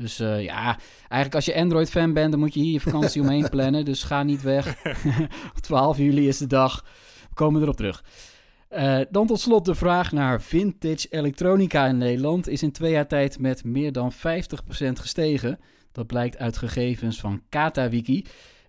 Dus 0.00 0.20
uh, 0.20 0.42
ja, 0.42 0.78
eigenlijk 0.98 1.34
als 1.34 1.44
je 1.44 1.54
Android-fan 1.54 2.12
bent, 2.12 2.30
dan 2.30 2.40
moet 2.40 2.54
je 2.54 2.60
hier 2.60 2.72
je 2.72 2.80
vakantie 2.80 3.22
omheen 3.22 3.48
plannen. 3.54 3.84
Dus 3.84 4.02
ga 4.02 4.22
niet 4.22 4.42
weg. 4.42 4.76
12 5.60 5.96
juli 5.98 6.28
is 6.28 6.38
de 6.38 6.46
dag. 6.46 6.84
We 7.28 7.34
komen 7.34 7.62
erop 7.62 7.76
terug. 7.76 8.04
Uh, 8.70 9.00
dan 9.10 9.26
tot 9.26 9.40
slot 9.40 9.64
de 9.64 9.74
vraag 9.74 10.12
naar 10.12 10.42
vintage 10.42 11.06
elektronica 11.10 11.86
in 11.86 11.98
Nederland 11.98 12.48
is 12.48 12.62
in 12.62 12.72
twee 12.72 12.92
jaar 12.92 13.06
tijd 13.06 13.38
met 13.38 13.64
meer 13.64 13.92
dan 13.92 14.12
50% 14.12 14.16
gestegen. 14.92 15.58
Dat 15.92 16.06
blijkt 16.06 16.38
uit 16.38 16.58
gegevens 16.58 17.20
van 17.20 17.42
KataWiki. 17.48 18.24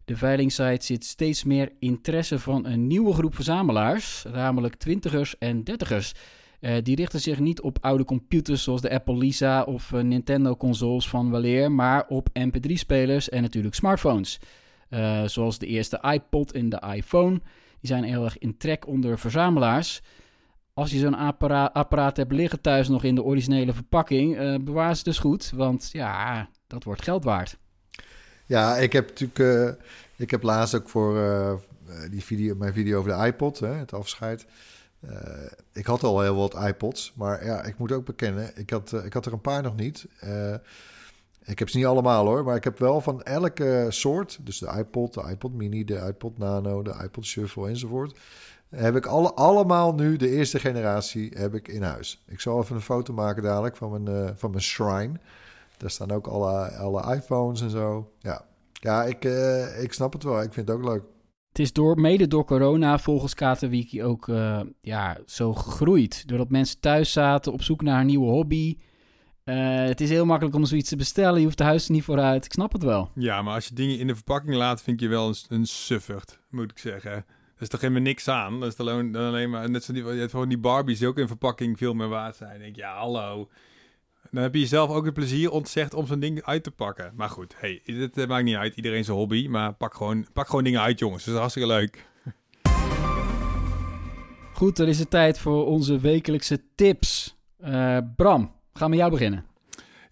De 0.05 0.17
veilingsite 0.17 0.85
ziet 0.85 1.05
steeds 1.05 1.43
meer 1.43 1.71
interesse 1.79 2.39
van 2.39 2.65
een 2.65 2.87
nieuwe 2.87 3.13
groep 3.13 3.35
verzamelaars, 3.35 4.25
namelijk 4.31 4.75
twintigers 4.75 5.37
en 5.37 5.63
dertigers. 5.63 6.13
Uh, 6.61 6.75
die 6.83 6.95
richten 6.95 7.19
zich 7.19 7.39
niet 7.39 7.61
op 7.61 7.77
oude 7.81 8.03
computers 8.03 8.63
zoals 8.63 8.81
de 8.81 8.89
Apple 8.89 9.17
Lisa 9.17 9.63
of 9.63 9.91
uh, 9.91 10.01
Nintendo 10.01 10.55
consoles 10.55 11.09
van 11.09 11.31
weleer, 11.31 11.71
maar 11.71 12.05
op 12.07 12.29
MP3-spelers 12.39 13.29
en 13.29 13.41
natuurlijk 13.41 13.75
smartphones. 13.75 14.39
Uh, 14.89 15.23
zoals 15.23 15.59
de 15.59 15.65
eerste 15.65 15.99
iPod 16.01 16.51
en 16.51 16.69
de 16.69 16.81
iPhone. 16.95 17.41
Die 17.79 17.89
zijn 17.89 18.03
heel 18.03 18.23
erg 18.23 18.37
in 18.37 18.57
trek 18.57 18.87
onder 18.87 19.19
verzamelaars. 19.19 20.01
Als 20.73 20.91
je 20.91 20.99
zo'n 20.99 21.15
apparaat, 21.15 21.73
apparaat 21.73 22.17
hebt 22.17 22.31
liggen 22.31 22.61
thuis 22.61 22.87
nog 22.87 23.03
in 23.03 23.15
de 23.15 23.23
originele 23.23 23.73
verpakking, 23.73 24.63
bewaar 24.63 24.95
ze 24.95 25.03
dus 25.03 25.19
goed, 25.19 25.51
want 25.55 25.89
ja, 25.91 26.49
dat 26.67 26.83
wordt 26.83 27.01
geld 27.01 27.23
waard. 27.23 27.57
Ja, 28.45 28.75
ik 28.75 28.93
heb 28.93 29.07
natuurlijk, 29.07 29.77
ik 30.15 30.31
heb 30.31 30.43
laatst 30.43 30.75
ook 30.75 30.89
voor 30.89 31.61
die 32.09 32.23
video, 32.23 32.55
mijn 32.55 32.73
video 32.73 32.99
over 32.99 33.17
de 33.17 33.25
iPod, 33.25 33.59
hè, 33.59 33.73
het 33.73 33.93
afscheid 33.93 34.45
ik 35.73 35.85
had 35.85 36.03
al 36.03 36.21
heel 36.21 36.35
wat 36.35 36.65
iPods, 36.65 37.13
maar 37.15 37.45
ja, 37.45 37.63
ik 37.63 37.77
moet 37.77 37.91
ook 37.91 38.05
bekennen, 38.05 38.51
ik 38.55 38.69
had, 38.69 38.93
ik 39.03 39.13
had 39.13 39.25
er 39.25 39.33
een 39.33 39.41
paar 39.41 39.61
nog 39.61 39.75
niet. 39.75 40.07
ik 41.43 41.59
heb 41.59 41.69
ze 41.69 41.77
niet 41.77 41.85
allemaal 41.85 42.25
hoor, 42.25 42.43
maar 42.43 42.55
ik 42.55 42.63
heb 42.63 42.79
wel 42.79 43.01
van 43.01 43.23
elke 43.23 43.85
soort, 43.89 44.39
dus 44.41 44.59
de 44.59 44.73
iPod, 44.77 45.13
de 45.13 45.27
iPod 45.29 45.53
Mini, 45.53 45.83
de 45.83 46.05
iPod 46.07 46.37
Nano, 46.37 46.81
de 46.81 46.95
iPod 47.03 47.25
Shuffle 47.25 47.67
enzovoort, 47.67 48.19
heb 48.69 48.95
ik 48.95 49.05
alle, 49.05 49.33
allemaal 49.33 49.93
nu, 49.93 50.17
de 50.17 50.29
eerste 50.29 50.59
generatie, 50.59 51.31
heb 51.35 51.53
ik 51.53 51.67
in 51.67 51.83
huis. 51.83 52.23
Ik 52.27 52.39
zal 52.39 52.61
even 52.61 52.75
een 52.75 52.81
foto 52.81 53.13
maken 53.13 53.43
dadelijk 53.43 53.77
van 53.77 54.03
mijn, 54.03 54.37
van 54.37 54.49
mijn 54.51 54.63
shrine. 54.63 55.19
Daar 55.77 55.89
staan 55.89 56.11
ook 56.11 56.27
alle, 56.27 56.71
alle 56.71 57.15
iPhones 57.15 57.61
en 57.61 57.69
zo. 57.69 58.11
Ja, 58.19 58.45
ja 58.73 59.03
ik, 59.03 59.23
ik 59.81 59.93
snap 59.93 60.13
het 60.13 60.23
wel. 60.23 60.41
Ik 60.41 60.53
vind 60.53 60.67
het 60.67 60.77
ook 60.77 60.83
leuk. 60.83 61.03
Het 61.51 61.59
is 61.59 61.73
door, 61.73 61.99
mede 61.99 62.27
door 62.27 62.45
corona 62.45 62.99
volgens 62.99 63.33
Katerwiki 63.33 64.03
ook 64.03 64.27
uh, 64.27 64.61
ja, 64.81 65.17
zo 65.25 65.53
gegroeid. 65.53 66.27
Doordat 66.27 66.49
mensen 66.49 66.79
thuis 66.79 67.11
zaten 67.11 67.53
op 67.53 67.61
zoek 67.61 67.81
naar 67.81 67.99
een 67.99 68.05
nieuwe 68.05 68.29
hobby. 68.29 68.77
Uh, 69.45 69.83
het 69.83 70.01
is 70.01 70.09
heel 70.09 70.25
makkelijk 70.25 70.55
om 70.55 70.65
zoiets 70.65 70.89
te 70.89 70.95
bestellen. 70.95 71.39
Je 71.39 71.45
hoeft 71.45 71.57
de 71.57 71.63
huis 71.63 71.85
er 71.85 71.91
niet 71.91 72.03
vooruit. 72.03 72.45
Ik 72.45 72.51
snap 72.51 72.71
het 72.71 72.83
wel. 72.83 73.09
Ja, 73.15 73.41
maar 73.41 73.53
als 73.53 73.67
je 73.67 73.73
dingen 73.73 73.99
in 73.99 74.07
de 74.07 74.15
verpakking 74.15 74.55
laat, 74.55 74.81
vind 74.81 74.99
je 74.99 75.07
wel 75.07 75.27
een, 75.27 75.65
een 75.77 76.21
moet 76.49 76.71
ik 76.71 76.77
zeggen. 76.77 77.11
Er 77.11 77.25
is 77.59 77.67
toch 77.67 77.81
helemaal 77.81 78.01
niks 78.01 78.27
aan. 78.27 78.59
Dat 78.59 78.71
is 78.71 78.77
alleen, 78.77 79.49
maar 79.49 79.69
net 79.69 79.83
zo 79.83 79.93
die, 79.93 80.05
je 80.05 80.29
gewoon 80.29 80.49
die 80.49 80.57
Barbies 80.57 80.99
die 80.99 81.07
ook 81.07 81.17
in 81.17 81.27
verpakking 81.27 81.77
veel 81.77 81.93
meer 81.93 82.07
waard 82.07 82.35
zijn. 82.35 82.59
denk 82.59 82.75
ja, 82.75 82.97
hallo. 82.97 83.49
Dan 84.31 84.43
heb 84.43 84.53
je 84.53 84.59
jezelf 84.59 84.89
ook 84.89 85.05
het 85.05 85.13
plezier 85.13 85.51
ontzegd 85.51 85.93
om 85.93 86.05
zo'n 86.07 86.19
ding 86.19 86.43
uit 86.43 86.63
te 86.63 86.71
pakken. 86.71 87.11
Maar 87.15 87.29
goed, 87.29 87.55
hey, 87.57 87.81
het 87.85 88.17
eh, 88.17 88.27
maakt 88.27 88.43
niet 88.43 88.55
uit. 88.55 88.75
Iedereen 88.75 89.03
zijn 89.03 89.17
hobby. 89.17 89.47
Maar 89.47 89.73
pak 89.73 89.93
gewoon, 89.93 90.27
pak 90.33 90.45
gewoon 90.47 90.63
dingen 90.63 90.81
uit, 90.81 90.99
jongens. 90.99 91.23
Dat 91.23 91.33
is 91.33 91.39
hartstikke 91.39 91.69
leuk. 91.69 92.09
Goed, 94.53 94.75
dan 94.75 94.87
is 94.87 94.99
het 94.99 95.09
tijd 95.09 95.39
voor 95.39 95.65
onze 95.65 95.99
wekelijkse 95.99 96.61
tips. 96.75 97.37
Uh, 97.59 97.97
Bram, 98.15 98.51
gaan 98.73 98.83
we 98.83 98.89
met 98.89 98.97
jou 98.97 99.11
beginnen. 99.11 99.45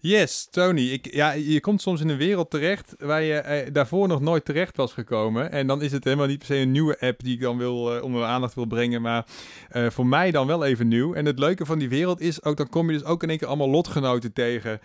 Yes, 0.02 0.48
Tony. 0.50 0.88
Ik, 0.88 1.14
ja, 1.14 1.32
je 1.32 1.60
komt 1.60 1.82
soms 1.82 2.00
in 2.00 2.08
een 2.08 2.16
wereld 2.16 2.50
terecht 2.50 2.94
waar 2.98 3.22
je 3.22 3.34
eh, 3.34 3.72
daarvoor 3.72 4.08
nog 4.08 4.20
nooit 4.20 4.44
terecht 4.44 4.76
was 4.76 4.92
gekomen. 4.92 5.52
En 5.52 5.66
dan 5.66 5.82
is 5.82 5.92
het 5.92 6.04
helemaal 6.04 6.26
niet 6.26 6.38
per 6.38 6.46
se 6.46 6.56
een 6.56 6.70
nieuwe 6.70 7.00
app 7.00 7.22
die 7.22 7.34
ik 7.34 7.40
dan 7.40 7.58
wil, 7.58 7.96
uh, 7.96 8.02
onder 8.02 8.24
aandacht 8.24 8.54
wil 8.54 8.64
brengen. 8.66 9.02
Maar 9.02 9.26
uh, 9.72 9.90
voor 9.90 10.06
mij 10.06 10.30
dan 10.30 10.46
wel 10.46 10.64
even 10.64 10.88
nieuw. 10.88 11.14
En 11.14 11.26
het 11.26 11.38
leuke 11.38 11.66
van 11.66 11.78
die 11.78 11.88
wereld 11.88 12.20
is 12.20 12.42
ook, 12.42 12.56
dan 12.56 12.68
kom 12.68 12.90
je 12.90 12.98
dus 12.98 13.06
ook 13.06 13.22
in 13.22 13.28
één 13.28 13.38
keer 13.38 13.48
allemaal 13.48 13.68
lotgenoten 13.68 14.32
tegen. 14.32 14.80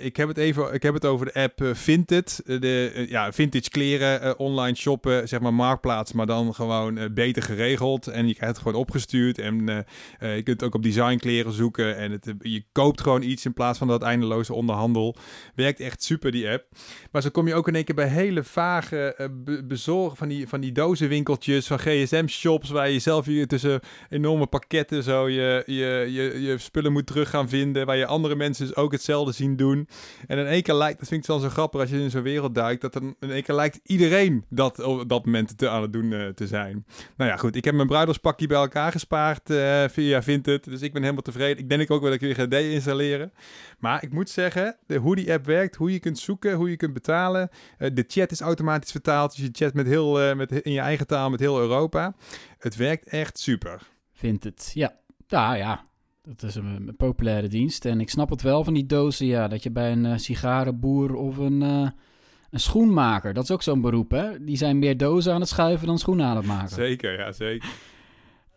Ik, 0.00 0.16
heb 0.16 0.28
het 0.28 0.38
even, 0.38 0.74
ik 0.74 0.82
heb 0.82 0.94
het 0.94 1.04
over 1.04 1.26
de 1.26 1.40
app 1.40 1.76
Vinted. 1.76 2.42
De 2.44 3.06
ja, 3.08 3.32
vintage 3.32 3.70
kleren, 3.70 4.38
online 4.38 4.76
shoppen, 4.76 5.28
zeg 5.28 5.40
maar 5.40 5.54
marktplaats. 5.54 6.12
Maar 6.12 6.26
dan 6.26 6.54
gewoon 6.54 7.14
beter 7.14 7.42
geregeld. 7.42 8.06
En 8.06 8.26
je 8.26 8.34
krijgt 8.34 8.54
het 8.54 8.64
gewoon 8.64 8.80
opgestuurd. 8.80 9.38
En 9.38 9.84
je 10.18 10.42
kunt 10.42 10.62
ook 10.62 10.74
op 10.74 10.82
design 10.82 11.16
kleren 11.16 11.52
zoeken. 11.52 11.96
En 11.96 12.10
het, 12.10 12.34
je 12.38 12.64
koopt 12.72 13.00
gewoon 13.00 13.22
iets 13.22 13.44
in 13.44 13.52
plaats 13.52 13.78
van 13.78 13.88
dat 13.88 14.02
eindeloos 14.02 14.39
onderhandel. 14.48 15.16
Werkt 15.54 15.80
echt 15.80 16.02
super, 16.02 16.32
die 16.32 16.50
app. 16.50 16.66
Maar 17.10 17.22
zo 17.22 17.28
kom 17.30 17.46
je 17.46 17.54
ook 17.54 17.68
in 17.68 17.74
één 17.74 17.84
keer 17.84 17.94
bij 17.94 18.08
hele 18.08 18.42
vage 18.42 19.14
uh, 19.18 19.58
bezorgen 19.64 20.16
van 20.16 20.28
die, 20.28 20.48
van 20.48 20.60
die 20.60 20.72
dozenwinkeltjes, 20.72 21.66
van 21.66 21.78
gsm-shops, 21.78 22.70
waar 22.70 22.90
je 22.90 22.98
zelf 22.98 23.26
hier 23.26 23.46
tussen 23.46 23.80
enorme 24.08 24.46
pakketten 24.46 25.02
zo 25.02 25.28
je, 25.28 25.62
je, 25.66 26.06
je, 26.10 26.42
je 26.42 26.58
spullen 26.58 26.92
moet 26.92 27.06
terug 27.06 27.30
gaan 27.30 27.48
vinden, 27.48 27.86
waar 27.86 27.96
je 27.96 28.06
andere 28.06 28.34
mensen 28.34 28.66
dus 28.66 28.76
ook 28.76 28.92
hetzelfde 28.92 29.32
zien 29.32 29.56
doen. 29.56 29.88
En 30.26 30.38
in 30.38 30.46
één 30.46 30.62
keer 30.62 30.74
lijkt, 30.74 30.98
dat 30.98 31.08
vind 31.08 31.20
ik 31.20 31.26
dan 31.26 31.40
zo 31.40 31.48
grappig 31.48 31.80
als 31.80 31.90
je 31.90 32.00
in 32.00 32.10
zo'n 32.10 32.22
wereld 32.22 32.54
duikt, 32.54 32.80
dat 32.80 32.92
dan 32.92 33.16
in 33.20 33.30
één 33.30 33.42
keer 33.42 33.54
lijkt 33.54 33.80
iedereen 33.82 34.44
dat 34.48 34.82
op 34.82 35.08
dat 35.08 35.24
moment 35.24 35.58
te, 35.58 35.68
aan 35.68 35.82
het 35.82 35.92
doen 35.92 36.10
uh, 36.10 36.28
te 36.28 36.46
zijn. 36.46 36.86
Nou 37.16 37.30
ja, 37.30 37.36
goed, 37.36 37.56
ik 37.56 37.64
heb 37.64 37.74
mijn 37.74 37.86
bruiloftspakje 37.86 38.46
bij 38.46 38.56
elkaar 38.56 38.92
gespaard 38.92 39.50
uh, 39.50 39.84
via 39.88 40.22
Vinted, 40.22 40.64
dus 40.64 40.82
ik 40.82 40.92
ben 40.92 41.02
helemaal 41.02 41.22
tevreden. 41.22 41.58
Ik 41.58 41.68
denk 41.68 41.90
ook 41.90 42.00
wel 42.00 42.10
dat 42.10 42.20
ik 42.20 42.20
weer 42.20 42.34
ga 42.34 42.46
de-installeren. 42.46 43.32
Maar 43.78 44.02
ik 44.02 44.12
moet 44.12 44.29
zeggen, 44.32 44.76
de, 44.86 44.96
hoe 44.96 45.16
die 45.16 45.32
app 45.32 45.46
werkt, 45.46 45.76
hoe 45.76 45.92
je 45.92 45.98
kunt 45.98 46.18
zoeken, 46.18 46.54
hoe 46.54 46.70
je 46.70 46.76
kunt 46.76 46.92
betalen. 46.92 47.48
Uh, 47.78 47.90
de 47.94 48.04
chat 48.06 48.30
is 48.30 48.40
automatisch 48.40 48.90
vertaald, 48.90 49.36
dus 49.36 49.44
je 49.44 49.50
chat 49.52 49.74
met 49.74 49.86
heel, 49.86 50.22
uh, 50.22 50.34
met, 50.34 50.52
in 50.52 50.72
je 50.72 50.80
eigen 50.80 51.06
taal 51.06 51.30
met 51.30 51.40
heel 51.40 51.58
Europa. 51.58 52.14
Het 52.58 52.76
werkt 52.76 53.08
echt 53.08 53.38
super. 53.38 53.82
Vindt 54.12 54.44
het, 54.44 54.70
ja. 54.74 54.94
Ja, 55.26 55.54
ja. 55.54 55.84
Dat 56.22 56.42
is 56.42 56.54
een, 56.54 56.64
een, 56.64 56.96
populaire 56.96 57.48
dienst. 57.48 57.84
En 57.84 58.00
ik 58.00 58.10
snap 58.10 58.30
het 58.30 58.42
wel 58.42 58.64
van 58.64 58.74
die 58.74 58.86
dozen, 58.86 59.26
ja. 59.26 59.48
Dat 59.48 59.62
je 59.62 59.70
bij 59.70 59.92
een 59.92 60.04
uh, 60.04 60.16
sigarenboer 60.16 61.14
of 61.14 61.36
een, 61.36 61.60
een 61.60 62.60
schoenmaker, 62.60 63.34
dat 63.34 63.44
is 63.44 63.50
ook 63.50 63.62
zo'n 63.62 63.80
beroep, 63.80 64.10
hè. 64.10 64.44
Die 64.44 64.56
zijn 64.56 64.78
meer 64.78 64.96
dozen 64.96 65.32
aan 65.32 65.40
het 65.40 65.48
schuiven 65.48 65.86
dan 65.86 65.98
schoenen 65.98 66.26
aan 66.26 66.36
het 66.36 66.46
maken. 66.46 66.68
Zeker, 66.68 67.18
ja, 67.18 67.32
zeker. 67.32 67.68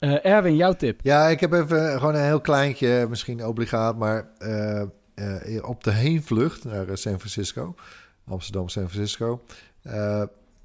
Uh, 0.03 0.25
Erwin, 0.25 0.55
jouw 0.55 0.73
tip? 0.73 0.99
Ja, 1.03 1.27
ik 1.27 1.39
heb 1.39 1.53
even 1.53 1.99
gewoon 1.99 2.15
een 2.15 2.23
heel 2.23 2.41
kleintje, 2.41 3.05
misschien 3.09 3.45
obligaat, 3.45 3.97
maar 3.97 4.31
uh, 5.15 5.67
op 5.67 5.83
de 5.83 5.91
heenvlucht 5.91 6.63
naar 6.63 6.97
San 6.97 7.19
Francisco, 7.19 7.75
Amsterdam, 8.25 8.69
San 8.69 8.89
Francisco, 8.89 9.43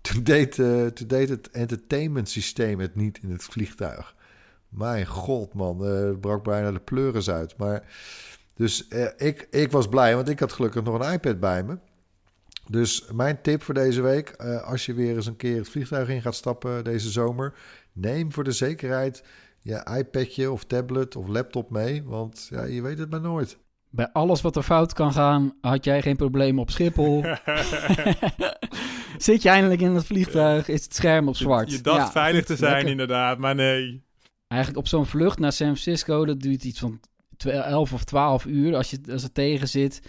toen, 0.01 0.23
deed, 0.23 0.55
toen 0.95 1.07
deed 1.07 1.29
het 1.29 1.51
entertainment 1.51 2.29
systeem 2.29 2.81
het 2.81 2.95
niet 2.95 3.19
in 3.23 3.31
het 3.31 3.45
vliegtuig. 3.45 4.15
Mijn 4.69 5.07
god, 5.07 5.55
man, 5.55 5.81
het 5.81 6.21
brak 6.21 6.45
bijna 6.45 6.73
de 6.73 6.81
pleuris 6.81 7.31
uit. 7.31 7.57
Maar 7.57 7.83
dus 8.55 8.89
ik, 9.17 9.49
ik 9.51 9.71
was 9.73 9.89
blij, 9.89 10.15
want 10.15 10.29
ik 10.29 10.41
had 10.41 10.53
gelukkig 10.53 10.83
nog 10.83 11.01
een 11.01 11.13
iPad 11.13 11.41
bij 11.41 11.63
me. 11.63 11.79
Dus 12.67 13.09
mijn 13.13 13.41
tip 13.43 13.63
voor 13.63 13.75
deze 13.75 14.01
week, 14.01 14.37
als 14.65 14.87
je 14.87 14.95
weer 14.95 15.17
eens 15.17 15.27
een 15.27 15.37
keer 15.37 15.57
het 15.57 15.69
vliegtuig 15.69 16.09
in 16.09 16.23
gaat 16.23 16.35
stappen 16.35 16.85
deze 16.85 17.11
zomer, 17.11 17.55
Neem 18.01 18.33
voor 18.33 18.45
de 18.45 18.53
zekerheid 18.53 19.23
je 19.61 19.87
iPadje 19.99 20.51
of 20.51 20.65
tablet 20.65 21.17
of 21.17 21.27
laptop 21.27 21.71
mee, 21.71 22.03
want 22.05 22.47
ja, 22.51 22.65
je 22.65 22.83
weet 22.83 22.99
het 22.99 23.11
maar 23.11 23.21
nooit. 23.21 23.59
Bij 23.91 24.09
alles 24.13 24.41
wat 24.41 24.57
er 24.57 24.63
fout 24.63 24.93
kan 24.93 25.13
gaan, 25.13 25.53
had 25.61 25.85
jij 25.85 26.03
geen 26.03 26.17
probleem 26.17 26.59
op 26.59 26.71
Schiphol. 26.71 27.25
Zit 29.19 29.43
je 29.43 29.49
eindelijk 29.49 29.81
in 29.81 29.95
het 29.95 30.07
vliegtuig, 30.07 30.69
is 30.69 30.85
het 30.85 30.95
scherm 30.95 31.29
op 31.29 31.37
zwart. 31.37 31.71
Je, 31.71 31.81
dacht 31.81 32.13
veilig 32.13 32.45
te 32.45 32.57
zijn, 32.57 32.87
inderdaad, 32.87 33.39
maar 33.39 33.55
nee. 33.55 34.07
Eigenlijk 34.49 34.81
op 34.81 34.89
zo'n 34.89 35.07
vlucht 35.07 35.39
naar 35.39 35.53
San 35.53 35.67
Francisco, 35.67 36.25
dat 36.25 36.41
duurt 36.41 36.65
iets 36.65 36.79
van 36.79 37.01
11 37.47 37.93
of 37.93 38.05
12 38.05 38.45
uur 38.45 38.77
als, 38.77 38.91
je, 38.91 39.01
als 39.11 39.23
het 39.23 39.35
tegen 39.35 39.69
zit 39.69 40.01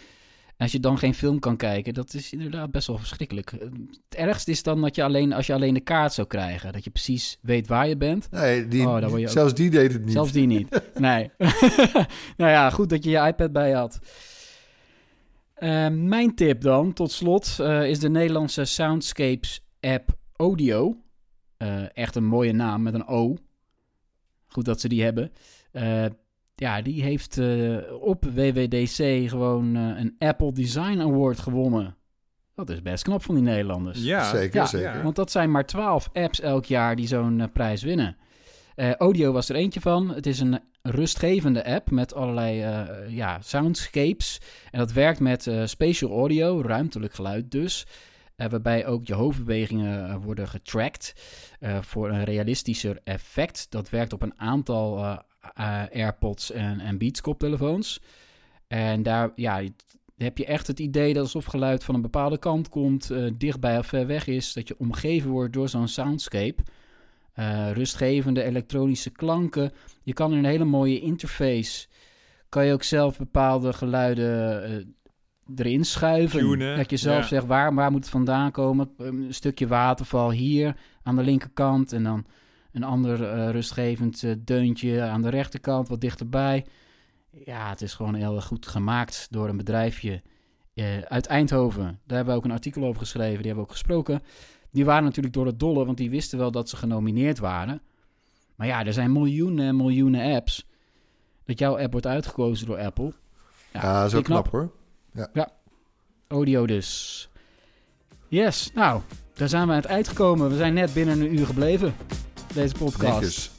als 0.60 0.72
je 0.72 0.80
dan 0.80 0.98
geen 0.98 1.14
film 1.14 1.40
kan 1.40 1.58
kijken, 1.58 1.94
dat 1.94 2.14
is 2.14 2.34
inderdaad 2.34 2.72
best 2.72 2.88
wel 2.88 2.98
verschrikkelijk. 2.98 3.52
Het 3.52 4.16
ergste 4.16 4.52
is 4.52 4.64
dan 4.64 4.82
dat 4.82 4.96
je 4.96 5.04
alleen, 5.04 5.34
als 5.34 5.48
je 5.48 5.54
alleen 5.54 5.74
de 5.74 5.80
kaart 5.80 6.14
zou 6.14 6.28
krijgen, 6.28 6.74
dat 6.74 6.84
je 6.84 6.90
precies 6.90 7.38
weet 7.42 7.68
waar 7.68 7.88
je 7.88 7.98
bent. 7.98 8.32
Nee, 8.32 8.68
die, 8.68 8.88
oh, 8.88 9.20
je 9.20 9.28
zelfs 9.28 9.54
die 9.54 9.70
deed 9.70 9.94
het 9.94 10.04
niet. 10.04 10.12
Zelfs 10.12 10.32
die 10.32 10.46
niet. 10.46 10.82
nee. 10.96 11.32
nou 12.38 12.52
ja, 12.52 12.70
goed 12.70 12.90
dat 12.90 13.04
je 13.04 13.10
je 13.10 13.28
iPad 13.28 13.52
bij 13.52 13.72
had. 13.72 14.00
Uh, 15.60 15.88
mijn 15.90 16.36
tip 16.36 16.62
dan, 16.62 16.94
tot 16.94 17.12
slot, 17.12 17.58
uh, 17.62 17.90
is 17.90 18.00
de 18.00 18.10
Nederlandse 18.10 18.66
Soundscapes 18.66 19.62
app 19.80 20.10
Audio. 20.36 20.98
Uh, 21.58 21.98
echt 21.98 22.16
een 22.16 22.26
mooie 22.26 22.54
naam 22.54 22.82
met 22.82 22.94
een 22.94 23.08
O. 23.08 23.36
Goed 24.48 24.66
dat 24.66 24.82
ze 24.82 24.88
die 24.88 25.04
hebben 25.04 25.32
ja, 26.60 26.82
die 26.82 27.04
heeft 27.04 27.38
uh, 27.38 27.78
op 28.02 28.26
WWDC 28.26 29.30
gewoon 29.30 29.76
uh, 29.78 30.00
een 30.00 30.16
Apple 30.18 30.52
Design 30.52 31.00
Award 31.00 31.40
gewonnen. 31.40 31.96
Dat 32.56 32.70
is 32.70 32.82
best 32.82 33.04
knap 33.04 33.24
van 33.24 33.36
die 33.36 33.44
Nederlanders. 33.44 34.04
Ja, 34.04 34.30
zeker, 34.30 34.60
ja, 34.60 34.66
zeker. 34.66 35.04
Want 35.04 35.16
dat 35.16 35.32
zijn 35.32 35.52
maar 35.52 35.66
twaalf 35.66 36.10
apps 36.14 36.42
elk 36.42 36.66
jaar 36.66 36.96
die 36.96 37.08
zo'n 37.08 37.40
uh, 37.40 37.46
prijs 37.54 37.84
winnen. 37.84 38.18
audio 38.76 39.32
was 39.32 39.50
er 39.50 39.56
eentje 39.56 39.82
van. 39.82 40.14
Het 40.14 40.26
is 40.26 40.40
een 40.40 40.60
rustgevende 40.82 41.66
app 41.66 41.92
met 41.92 42.14
allerlei 42.14 42.58
ja, 43.08 43.42
soundscapes. 43.42 44.42
En 44.72 44.80
dat 44.80 44.92
werkt 44.92 45.20
met 45.20 45.52
spatial 45.66 46.12
audio, 46.12 46.62
ruimtelijk 46.62 47.14
geluid 47.14 47.52
dus. 47.52 47.88
waarbij 48.36 48.86
ook 48.86 49.08
je 49.08 49.14
hoofdbewegingen 49.14 50.22
worden 50.22 50.48
getracked 50.48 51.14
voor 51.82 52.10
een 52.10 52.24
realistischer 52.24 53.00
effect. 53.04 53.68
Dat 53.70 53.90
werkt 53.90 54.14
op 54.14 54.22
een 54.22 54.40
aantal 54.40 54.98
uh, 54.98 55.18
AirPods 55.92 56.52
en, 56.52 56.80
en 56.80 56.98
Beats 56.98 57.22
koptelefoons. 57.22 58.02
En 58.68 59.04
daar 59.04 59.32
ja, 59.36 59.62
heb 60.18 60.38
je 60.38 60.46
echt 60.46 60.68
het 60.68 60.80
idee 60.80 61.14
dat 61.14 61.24
alsof 61.24 61.46
geluid 61.46 61.84
van 61.84 61.96
een 61.96 62.02
bepaalde 62.02 62.38
kant 62.38 62.70
komt, 62.70 63.12
uh, 63.12 63.32
dichtbij 63.38 63.78
of 63.78 63.88
ver 63.88 64.08
weg 64.08 64.28
is, 64.28 64.54
dat 64.54 64.68
je 64.68 64.76
omgeven 64.78 65.30
wordt 65.30 65.54
door 65.54 65.70
zo'n 65.70 65.88
soundscape. 65.88 66.64
Uh, 67.36 67.72
rustgevende 67.72 68.44
elektronische 68.44 69.10
klanken. 69.10 69.72
Je 70.04 70.14
kan 70.14 70.32
in 70.32 70.38
een 70.38 70.46
hele 70.46 70.66
mooie 70.66 71.00
interface, 71.00 71.88
kan 72.50 72.66
je 72.66 72.74
ook 72.74 72.84
zelf 72.84 73.18
bepaalde 73.18 73.74
geluiden 73.74 74.96
erin 75.56 75.86
schuiven. 75.86 76.40
Tunen, 76.40 76.78
dat 76.78 76.90
je 76.90 76.98
zelf 76.98 77.26
zegt 77.26 77.46
waar, 77.46 77.74
waar 77.74 77.92
moet 77.92 78.02
het 78.02 78.10
vandaan 78.10 78.52
komen. 78.52 78.90
Een 78.98 79.28
stukje 79.30 79.68
waterval 79.68 80.32
hier 80.32 80.76
aan 81.04 81.16
de 81.16 81.24
linkerkant 81.24 81.94
en 81.94 82.04
dan 82.04 82.26
een 82.72 82.84
ander 82.84 83.22
uh, 83.22 83.50
rustgevend 83.50 84.24
uh, 84.24 84.36
deuntje 84.40 85.02
aan 85.02 85.22
de 85.22 85.30
rechterkant, 85.30 85.88
wat 85.88 86.02
dichterbij. 86.02 86.66
Ja, 87.46 87.70
het 87.70 87.82
is 87.82 87.94
gewoon 87.94 88.14
heel 88.14 88.42
goed 88.42 88.68
gemaakt 88.68 89.28
door 89.30 89.50
een 89.50 89.58
bedrijfje 89.58 90.22
uh, 90.74 90.98
uit 91.02 91.26
Eindhoven. 91.26 91.84
Daar 91.84 92.16
hebben 92.16 92.34
we 92.34 92.40
ook 92.40 92.46
een 92.46 92.52
artikel 92.52 92.84
over 92.84 93.02
geschreven, 93.02 93.38
die 93.38 93.46
hebben 93.46 93.64
we 93.64 93.70
ook 93.70 93.78
gesproken. 93.78 94.22
Die 94.72 94.86
waren 94.86 95.04
natuurlijk 95.04 95.34
door 95.34 95.46
het 95.46 95.60
dolle, 95.60 95.86
want 95.86 95.98
die 95.98 96.10
wisten 96.10 96.38
wel 96.38 96.52
dat 96.52 96.70
ze 96.70 96.78
genomineerd 96.78 97.40
waren. 97.40 97.82
Maar 98.56 98.68
ja, 98.68 98.86
er 98.86 98.94
zijn 98.94 99.12
miljoenen 99.12 99.68
en 99.68 99.76
miljoenen 99.76 100.36
apps. 100.36 100.68
Dat 101.46 101.60
jouw 101.60 101.78
app 101.78 101.92
wordt 101.92 102.08
uitgekozen 102.08 102.68
door 102.68 102.78
Apple. 102.78 103.14
Ja, 103.74 104.08
zo 104.08 104.18
ik 104.18 104.24
knap, 104.24 104.50
hoor. 104.50 104.72
Audio 106.28 106.66
dus. 106.68 107.30
Yes, 108.28 108.72
nou, 108.74 109.02
daar 109.34 109.50
zijn 109.50 109.66
we 109.66 109.72
aan 109.72 109.80
het 109.80 109.86
eind 109.86 110.08
gekomen. 110.08 110.50
We 110.50 110.56
zijn 110.56 110.74
net 110.74 110.94
binnen 110.94 111.22
een 111.22 111.40
uur 111.40 111.46
gebleven. 111.46 111.96
Deze 112.54 112.74
podcast. 112.74 113.14
Netjes. 113.14 113.52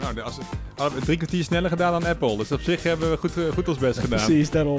Nou, 0.00 0.20
als, 0.20 0.38
hadden 0.76 0.98
we 0.98 1.04
drie 1.04 1.16
kwartier 1.16 1.44
sneller 1.44 1.70
gedaan 1.70 2.00
dan 2.00 2.10
Apple. 2.10 2.36
Dus 2.36 2.52
op 2.52 2.60
zich 2.60 2.82
hebben 2.82 3.10
we 3.10 3.16
goed, 3.16 3.36
eh, 3.36 3.44
goed 3.54 3.68
ons 3.68 3.78
best 3.78 3.98
gedaan. 4.04 4.24
Precies, 4.24 4.50
daarom. 4.50 4.78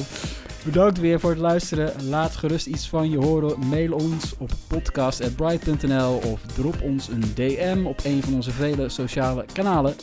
Bedankt 0.65 0.99
weer 0.99 1.19
voor 1.19 1.29
het 1.29 1.39
luisteren. 1.39 1.93
Laat 2.09 2.35
gerust 2.35 2.65
iets 2.65 2.89
van 2.89 3.09
je 3.09 3.17
horen. 3.17 3.59
Mail 3.59 3.93
ons 3.93 4.33
op 4.37 4.51
podcast.bright.nl 4.67 6.15
of 6.15 6.41
drop 6.55 6.81
ons 6.81 7.07
een 7.07 7.23
DM 7.35 7.85
op 7.85 7.99
een 8.03 8.23
van 8.23 8.33
onze 8.33 8.51
vele 8.51 8.89
sociale 8.89 9.45
kanalen. 9.53 9.95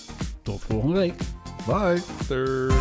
Tot 0.42 0.62
volgende 0.68 0.98
week. 0.98 1.14
Bye. 1.66 2.02
Later. 2.28 2.72